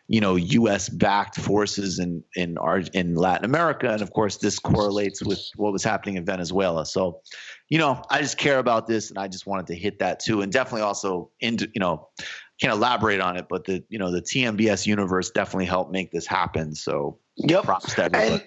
you 0.08 0.20
know, 0.20 0.34
U.S. 0.34 0.88
backed 0.88 1.36
forces 1.36 2.00
in 2.00 2.24
in 2.34 2.58
our, 2.58 2.80
in 2.92 3.14
Latin 3.14 3.44
America, 3.44 3.88
and 3.88 4.02
of 4.02 4.12
course 4.12 4.38
this 4.38 4.58
correlates 4.58 5.22
with 5.24 5.40
what 5.54 5.72
was 5.72 5.84
happening 5.84 6.16
in 6.16 6.24
Venezuela. 6.24 6.84
So 6.84 7.20
you 7.68 7.78
know, 7.78 8.02
I 8.10 8.20
just 8.20 8.36
care 8.36 8.58
about 8.58 8.88
this, 8.88 9.08
and 9.08 9.18
I 9.18 9.28
just 9.28 9.46
wanted 9.46 9.68
to 9.68 9.76
hit 9.76 10.00
that 10.00 10.18
too, 10.18 10.42
and 10.42 10.52
definitely 10.52 10.82
also 10.82 11.30
into 11.38 11.70
you 11.72 11.78
know, 11.78 12.08
can't 12.60 12.72
elaborate 12.72 13.20
on 13.20 13.36
it, 13.36 13.46
but 13.48 13.64
the 13.64 13.84
you 13.90 13.98
know 14.00 14.10
the 14.10 14.22
TMBS 14.22 14.88
universe 14.88 15.30
definitely 15.30 15.66
helped 15.66 15.92
make 15.92 16.10
this 16.10 16.26
happen. 16.26 16.74
So 16.74 17.20
yep. 17.36 17.62
props 17.62 17.94
to 17.94 18.04
everybody. 18.06 18.32
And, 18.32 18.42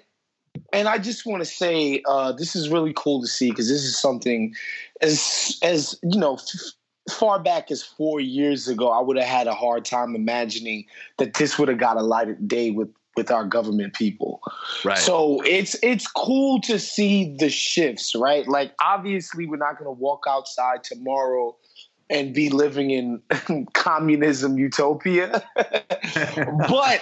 and 0.74 0.88
I 0.88 0.98
just 0.98 1.26
want 1.26 1.42
to 1.42 1.50
say 1.50 2.02
uh, 2.08 2.32
this 2.32 2.56
is 2.56 2.70
really 2.70 2.94
cool 2.96 3.22
to 3.22 3.28
see 3.28 3.50
because 3.50 3.70
this 3.70 3.84
is 3.84 3.98
something 3.98 4.54
as 5.02 5.58
as 5.64 5.98
you 6.04 6.20
know. 6.20 6.36
F- 6.36 6.74
far 7.10 7.42
back 7.42 7.72
as 7.72 7.82
four 7.82 8.20
years 8.20 8.68
ago, 8.68 8.90
I 8.90 9.02
would 9.02 9.18
have 9.18 9.28
had 9.28 9.48
a 9.48 9.56
hard 9.56 9.86
time 9.86 10.16
imagining 10.16 10.86
that 11.18 11.34
this 11.34 11.58
would 11.58 11.68
have 11.68 11.80
got 11.80 11.98
a 11.98 12.04
light 12.04 12.30
of 12.30 12.48
day 12.48 12.72
with 12.72 12.90
with 13.18 13.32
our 13.32 13.46
government 13.46 13.94
people. 13.94 14.42
Right. 14.86 14.98
So 14.98 15.42
it's 15.44 15.76
it's 15.84 16.08
cool 16.08 16.62
to 16.62 16.80
see 16.80 17.36
the 17.38 17.50
shifts, 17.50 18.16
right? 18.16 18.48
Like 18.48 18.74
obviously 18.82 19.46
we're 19.46 19.58
not 19.58 19.78
going 19.78 19.88
to 19.88 20.00
walk 20.00 20.26
outside 20.28 20.84
tomorrow 20.84 21.56
and 22.10 22.34
be 22.34 22.50
living 22.50 22.92
in 22.92 23.68
communism 23.74 24.58
utopia. 24.58 25.44
but 25.56 27.02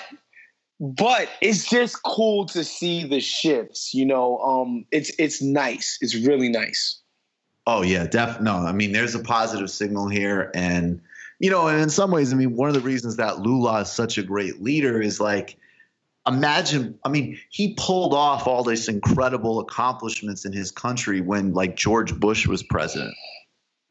but 0.80 1.30
it's 1.42 1.70
just 1.70 2.02
cool 2.04 2.46
to 2.48 2.64
see 2.64 3.04
the 3.04 3.20
shifts, 3.20 3.94
you 3.94 4.06
know. 4.06 4.38
Um 4.40 4.86
it's 4.92 5.12
it's 5.20 5.42
nice. 5.42 5.98
It's 6.02 6.16
really 6.16 6.50
nice. 6.50 7.00
Oh 7.68 7.84
yeah, 7.84 8.08
definitely. 8.08 8.46
No, 8.46 8.58
I 8.66 8.72
mean 8.72 8.92
there's 8.92 9.16
a 9.16 9.20
positive 9.20 9.70
signal 9.70 10.08
here 10.08 10.52
and 10.54 11.02
you 11.40 11.50
know, 11.50 11.68
and 11.68 11.82
in 11.82 11.90
some 11.90 12.12
ways, 12.12 12.34
I 12.34 12.36
mean, 12.36 12.58
one 12.58 12.68
of 12.68 12.76
the 12.76 12.82
reasons 12.82 13.16
that 13.16 13.40
Lula 13.40 13.80
is 13.82 13.90
such 13.90 14.18
a 14.18 14.24
great 14.24 14.62
leader 14.62 15.02
is 15.02 15.22
like 15.22 15.58
imagine 16.28 16.98
i 17.06 17.10
mean 17.10 17.40
he 17.50 17.74
pulled 17.76 18.14
off 18.14 18.46
all 18.46 18.64
these 18.64 18.88
incredible 18.88 19.60
accomplishments 19.60 20.46
in 20.46 20.54
his 20.54 20.72
country 20.72 21.22
when 21.22 21.54
like 21.54 21.76
george 21.76 22.14
bush 22.20 22.46
was 22.46 22.62
president 22.62 23.14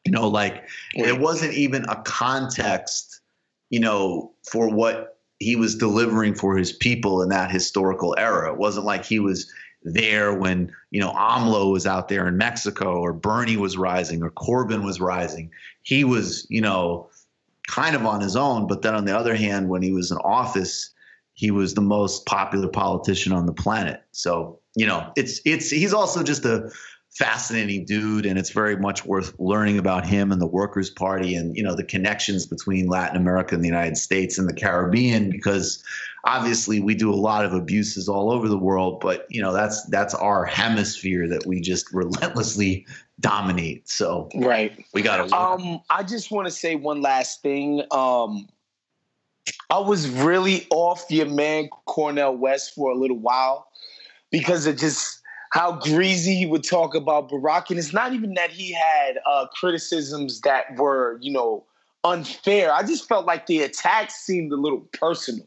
you 0.04 0.12
know 0.12 0.28
like 0.28 0.64
it 0.94 1.18
wasn't 1.18 1.52
even 1.52 1.84
a 1.88 1.96
context 2.02 3.20
you 3.70 3.80
know 3.80 4.32
for 4.50 4.68
what 4.68 5.17
he 5.38 5.56
was 5.56 5.76
delivering 5.76 6.34
for 6.34 6.56
his 6.56 6.72
people 6.72 7.22
in 7.22 7.28
that 7.28 7.50
historical 7.50 8.14
era 8.18 8.52
it 8.52 8.58
wasn't 8.58 8.84
like 8.84 9.04
he 9.04 9.18
was 9.18 9.50
there 9.82 10.34
when 10.34 10.72
you 10.90 11.00
know 11.00 11.12
AMLO 11.12 11.72
was 11.72 11.86
out 11.86 12.08
there 12.08 12.26
in 12.26 12.36
Mexico 12.36 13.00
or 13.00 13.12
Bernie 13.12 13.56
was 13.56 13.76
rising 13.76 14.22
or 14.22 14.30
Corbyn 14.30 14.84
was 14.84 15.00
rising. 15.00 15.50
He 15.82 16.04
was, 16.04 16.46
you 16.50 16.60
know, 16.60 17.08
kind 17.66 17.94
of 17.94 18.04
on 18.04 18.20
his 18.20 18.36
own. 18.36 18.66
But 18.66 18.82
then 18.82 18.94
on 18.94 19.04
the 19.04 19.16
other 19.16 19.34
hand, 19.34 19.68
when 19.68 19.82
he 19.82 19.92
was 19.92 20.10
in 20.10 20.18
office, 20.18 20.90
he 21.34 21.50
was 21.50 21.74
the 21.74 21.80
most 21.80 22.26
popular 22.26 22.68
politician 22.68 23.32
on 23.32 23.46
the 23.46 23.52
planet. 23.52 24.02
So, 24.10 24.58
you 24.74 24.86
know, 24.86 25.12
it's 25.16 25.40
it's 25.44 25.70
he's 25.70 25.94
also 25.94 26.22
just 26.22 26.44
a 26.44 26.70
fascinating 27.18 27.84
dude, 27.84 28.24
and 28.24 28.38
it's 28.38 28.50
very 28.50 28.76
much 28.76 29.04
worth 29.04 29.34
learning 29.40 29.76
about 29.76 30.06
him 30.06 30.30
and 30.30 30.40
the 30.40 30.46
Workers' 30.46 30.88
Party, 30.88 31.34
and 31.34 31.56
you 31.56 31.64
know 31.64 31.74
the 31.74 31.84
connections 31.84 32.46
between 32.46 32.86
Latin 32.86 33.16
America 33.16 33.56
and 33.56 33.64
the 33.64 33.68
United 33.68 33.96
States 33.96 34.38
and 34.38 34.48
the 34.48 34.54
Caribbean, 34.54 35.28
because 35.28 35.82
obviously 36.24 36.78
we 36.78 36.94
do 36.94 37.12
a 37.12 37.16
lot 37.16 37.44
of 37.44 37.52
abuses 37.52 38.08
all 38.08 38.30
over 38.30 38.46
the 38.48 38.56
world, 38.56 39.00
but 39.00 39.26
you 39.30 39.42
know 39.42 39.52
that's 39.52 39.84
that's 39.86 40.14
our 40.14 40.44
hemisphere 40.44 41.26
that 41.26 41.44
we 41.44 41.60
just 41.60 41.92
relentlessly 41.92 42.86
dominate. 43.18 43.88
So 43.88 44.28
right, 44.36 44.84
we 44.94 45.02
got 45.02 45.28
to. 45.28 45.36
Um, 45.36 45.80
I 45.90 46.04
just 46.04 46.30
want 46.30 46.46
to 46.46 46.52
say 46.52 46.76
one 46.76 47.02
last 47.02 47.42
thing. 47.42 47.82
Um, 47.90 48.48
I 49.70 49.80
was 49.80 50.08
really 50.08 50.68
off 50.70 51.04
your 51.10 51.26
man 51.26 51.68
Cornel 51.86 52.36
West 52.36 52.76
for 52.76 52.92
a 52.92 52.94
little 52.94 53.18
while 53.18 53.66
because 54.30 54.66
it 54.66 54.78
just 54.78 55.18
how 55.50 55.72
greasy 55.72 56.34
he 56.34 56.46
would 56.46 56.64
talk 56.64 56.94
about 56.94 57.30
Barack. 57.30 57.70
And 57.70 57.78
it's 57.78 57.92
not 57.92 58.12
even 58.12 58.34
that 58.34 58.50
he 58.50 58.72
had 58.72 59.18
uh, 59.26 59.46
criticisms 59.48 60.40
that 60.42 60.76
were, 60.76 61.18
you 61.20 61.32
know, 61.32 61.64
unfair. 62.04 62.72
I 62.72 62.82
just 62.82 63.08
felt 63.08 63.26
like 63.26 63.46
the 63.46 63.62
attacks 63.62 64.14
seemed 64.14 64.52
a 64.52 64.56
little 64.56 64.80
personal. 64.92 65.46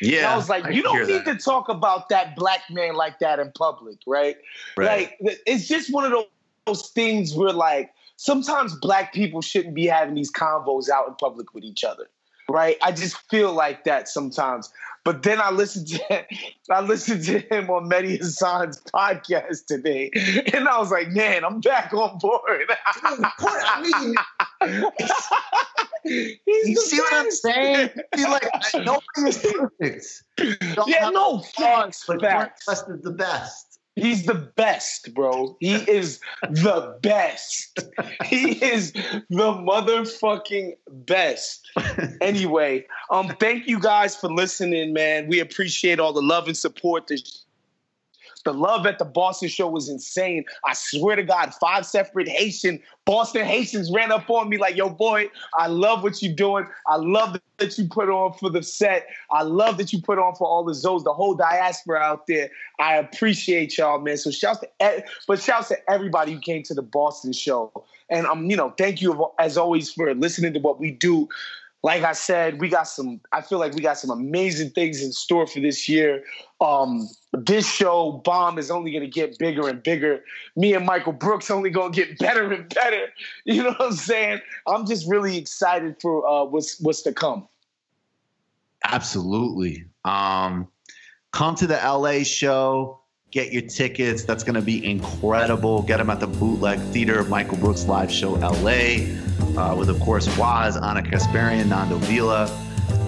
Yeah. 0.00 0.18
And 0.18 0.26
I 0.28 0.36
was 0.36 0.48
like, 0.48 0.64
I 0.64 0.70
you 0.70 0.82
don't 0.82 1.06
need 1.06 1.24
that. 1.24 1.38
to 1.38 1.44
talk 1.44 1.68
about 1.68 2.08
that 2.08 2.36
black 2.36 2.60
man 2.70 2.94
like 2.94 3.18
that 3.18 3.38
in 3.38 3.52
public, 3.52 3.98
right? 4.06 4.36
Right. 4.76 5.12
Like, 5.20 5.40
it's 5.46 5.68
just 5.68 5.92
one 5.92 6.04
of 6.04 6.10
those, 6.12 6.24
those 6.66 6.88
things 6.90 7.34
where, 7.34 7.52
like, 7.52 7.90
sometimes 8.16 8.74
black 8.76 9.12
people 9.12 9.42
shouldn't 9.42 9.74
be 9.74 9.86
having 9.86 10.14
these 10.14 10.32
convos 10.32 10.88
out 10.88 11.08
in 11.08 11.14
public 11.16 11.52
with 11.52 11.64
each 11.64 11.84
other 11.84 12.08
right? 12.50 12.76
I 12.82 12.92
just 12.92 13.16
feel 13.30 13.52
like 13.52 13.84
that 13.84 14.08
sometimes. 14.08 14.70
But 15.04 15.22
then 15.22 15.40
I 15.40 15.50
listened 15.50 15.88
to 15.88 16.26
I 16.70 16.80
listened 16.80 17.24
to 17.24 17.38
him 17.38 17.70
on 17.70 17.88
Mehdi 17.88 18.18
Hasan's 18.18 18.80
podcast 18.94 19.66
today, 19.66 20.10
and 20.52 20.68
I 20.68 20.78
was 20.78 20.90
like, 20.90 21.08
man, 21.08 21.44
I'm 21.44 21.60
back 21.60 21.92
on 21.94 22.18
board. 22.18 22.70
I 22.86 24.14
mean, 24.62 24.84
you 26.46 26.76
see 26.76 26.98
what 26.98 27.14
I'm 27.14 27.30
saying? 27.30 27.90
See, 28.14 28.24
like 28.24 28.48
nobody 28.74 29.28
is 29.28 29.38
perfect. 29.38 30.22
Yeah, 30.86 31.10
no, 31.10 31.40
facts, 31.40 32.04
but 32.06 32.20
facts. 32.20 32.68
Is 32.68 32.84
the 33.02 33.12
best. 33.12 33.69
He's 34.00 34.24
the 34.24 34.34
best, 34.34 35.12
bro. 35.14 35.56
He 35.60 35.74
is 35.90 36.20
the 36.42 36.98
best. 37.02 37.78
He 38.24 38.52
is 38.64 38.92
the 38.92 39.26
motherfucking 39.30 40.72
best. 40.88 41.70
Anyway, 42.20 42.86
um, 43.10 43.28
thank 43.40 43.66
you 43.66 43.78
guys 43.80 44.14
for 44.14 44.30
listening, 44.30 44.92
man. 44.92 45.26
We 45.26 45.40
appreciate 45.40 45.98
all 45.98 46.12
the 46.12 46.22
love 46.22 46.46
and 46.46 46.56
support. 46.56 47.06
The, 47.06 47.18
the 48.44 48.52
love 48.52 48.86
at 48.86 48.98
the 48.98 49.04
Boston 49.04 49.48
show 49.48 49.68
was 49.68 49.88
insane. 49.88 50.44
I 50.64 50.74
swear 50.74 51.16
to 51.16 51.22
God, 51.22 51.52
five 51.54 51.86
separate 51.86 52.28
Haitian, 52.28 52.80
Boston 53.04 53.44
Haitians 53.44 53.90
ran 53.92 54.12
up 54.12 54.28
on 54.30 54.48
me 54.48 54.56
like, 54.56 54.76
yo, 54.76 54.88
boy, 54.88 55.28
I 55.58 55.66
love 55.66 56.02
what 56.02 56.22
you're 56.22 56.34
doing. 56.34 56.66
I 56.86 56.96
love 56.96 57.36
that 57.58 57.78
you 57.78 57.88
put 57.88 58.08
on 58.08 58.32
for 58.34 58.50
the 58.50 58.62
set. 58.62 59.06
I 59.30 59.42
love 59.42 59.78
that 59.78 59.92
you 59.92 60.00
put 60.00 60.18
on 60.18 60.34
for 60.34 60.46
all 60.46 60.64
the 60.64 60.72
Zoes, 60.72 61.04
the 61.04 61.12
whole 61.12 61.34
diaspora 61.34 61.98
out 61.98 62.26
there. 62.26 62.50
I 62.78 62.96
appreciate 62.96 63.76
y'all, 63.76 64.00
man. 64.00 64.16
So 64.16 64.30
shouts 64.30 64.60
to, 64.60 65.04
but 65.26 65.40
shouts 65.40 65.68
to 65.68 65.90
everybody 65.90 66.34
who 66.34 66.40
came 66.40 66.62
to 66.64 66.74
the 66.74 66.82
Boston 66.82 67.32
show. 67.32 67.72
And 68.08 68.26
um, 68.26 68.50
you 68.50 68.56
know, 68.56 68.74
thank 68.76 69.00
you 69.02 69.28
as 69.38 69.56
always 69.56 69.92
for 69.92 70.14
listening 70.14 70.52
to 70.54 70.60
what 70.60 70.80
we 70.80 70.90
do. 70.90 71.28
Like 71.82 72.02
I 72.02 72.12
said, 72.12 72.60
we 72.60 72.68
got 72.68 72.88
some. 72.88 73.20
I 73.32 73.40
feel 73.40 73.58
like 73.58 73.74
we 73.74 73.80
got 73.80 73.98
some 73.98 74.10
amazing 74.10 74.70
things 74.70 75.02
in 75.02 75.12
store 75.12 75.46
for 75.46 75.60
this 75.60 75.88
year. 75.88 76.24
Um, 76.60 77.08
this 77.32 77.66
show, 77.66 78.20
Bomb, 78.24 78.58
is 78.58 78.70
only 78.70 78.90
going 78.92 79.04
to 79.04 79.08
get 79.08 79.38
bigger 79.38 79.66
and 79.66 79.82
bigger. 79.82 80.22
Me 80.56 80.74
and 80.74 80.84
Michael 80.84 81.14
Brooks 81.14 81.50
only 81.50 81.70
going 81.70 81.92
to 81.92 82.04
get 82.04 82.18
better 82.18 82.52
and 82.52 82.68
better. 82.74 83.06
You 83.44 83.62
know 83.62 83.70
what 83.70 83.82
I'm 83.82 83.92
saying? 83.92 84.40
I'm 84.66 84.86
just 84.86 85.08
really 85.08 85.38
excited 85.38 85.96
for 86.00 86.26
uh, 86.26 86.44
what's 86.44 86.78
what's 86.80 87.02
to 87.02 87.12
come. 87.12 87.48
Absolutely. 88.84 89.86
Um, 90.04 90.68
come 91.32 91.54
to 91.56 91.66
the 91.66 91.76
LA 91.76 92.22
show. 92.24 93.00
Get 93.30 93.52
your 93.52 93.62
tickets. 93.62 94.24
That's 94.24 94.42
going 94.42 94.56
to 94.56 94.62
be 94.62 94.84
incredible. 94.84 95.82
Get 95.82 95.98
them 95.98 96.10
at 96.10 96.20
the 96.20 96.26
Bootleg 96.26 96.80
Theater, 96.92 97.22
Michael 97.24 97.58
Brooks 97.58 97.86
Live 97.86 98.10
Show 98.10 98.32
LA, 98.32 99.06
uh, 99.56 99.74
with, 99.76 99.88
of 99.88 100.00
course, 100.00 100.26
Waz, 100.36 100.76
Ana 100.76 101.02
Kasparian, 101.02 101.68
Nando 101.68 101.98
Vila. 101.98 102.48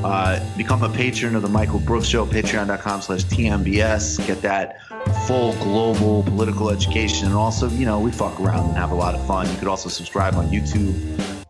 Uh, 0.05 0.57
become 0.57 0.83
a 0.83 0.89
patron 0.89 1.37
of 1.37 1.43
the 1.43 1.49
Michael 1.49 1.79
Brooks 1.79 2.09
Show, 2.09 2.27
patreon.com 2.27 3.03
slash 3.03 3.25
TMBS. 3.25 4.25
Get 4.27 4.43
that 4.43 4.81
full 5.27 5.53
global 5.55 6.25
political 6.25 6.71
education. 6.71 7.27
And 7.27 7.37
also, 7.37 7.69
you 7.69 7.87
know, 7.87 8.01
we 8.01 8.11
fuck 8.11 8.39
around 8.41 8.69
and 8.69 8.77
have 8.77 8.91
a 8.91 8.97
lot 8.97 9.15
of 9.15 9.25
fun. 9.27 9.49
You 9.49 9.57
could 9.59 9.69
also 9.69 9.89
subscribe 9.89 10.35
on 10.35 10.49
YouTube 10.49 10.95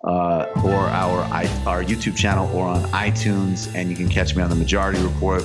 uh, 0.05 0.47
or 0.65 0.75
our 0.75 1.23
our 1.67 1.85
YouTube 1.85 2.17
channel 2.17 2.55
or 2.57 2.67
on 2.67 2.83
iTunes, 2.91 3.73
and 3.75 3.89
you 3.89 3.97
can 3.97 4.09
catch 4.09 4.35
me 4.35 4.43
on 4.43 4.51
the 4.51 4.57
Majority 4.57 5.03
Report. 5.03 5.43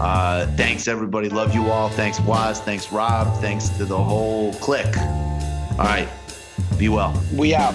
Uh, 0.00 0.46
thanks 0.56 0.88
everybody, 0.88 1.28
love 1.28 1.54
you 1.54 1.70
all. 1.70 1.88
Thanks 1.90 2.18
Waz, 2.20 2.60
thanks 2.60 2.90
Rob, 2.90 3.40
thanks 3.40 3.68
to 3.70 3.84
the 3.84 4.02
whole 4.02 4.52
clique. 4.54 4.96
All 4.96 5.84
right, 5.84 6.08
be 6.78 6.88
well. 6.88 7.22
We 7.34 7.54
out. 7.54 7.74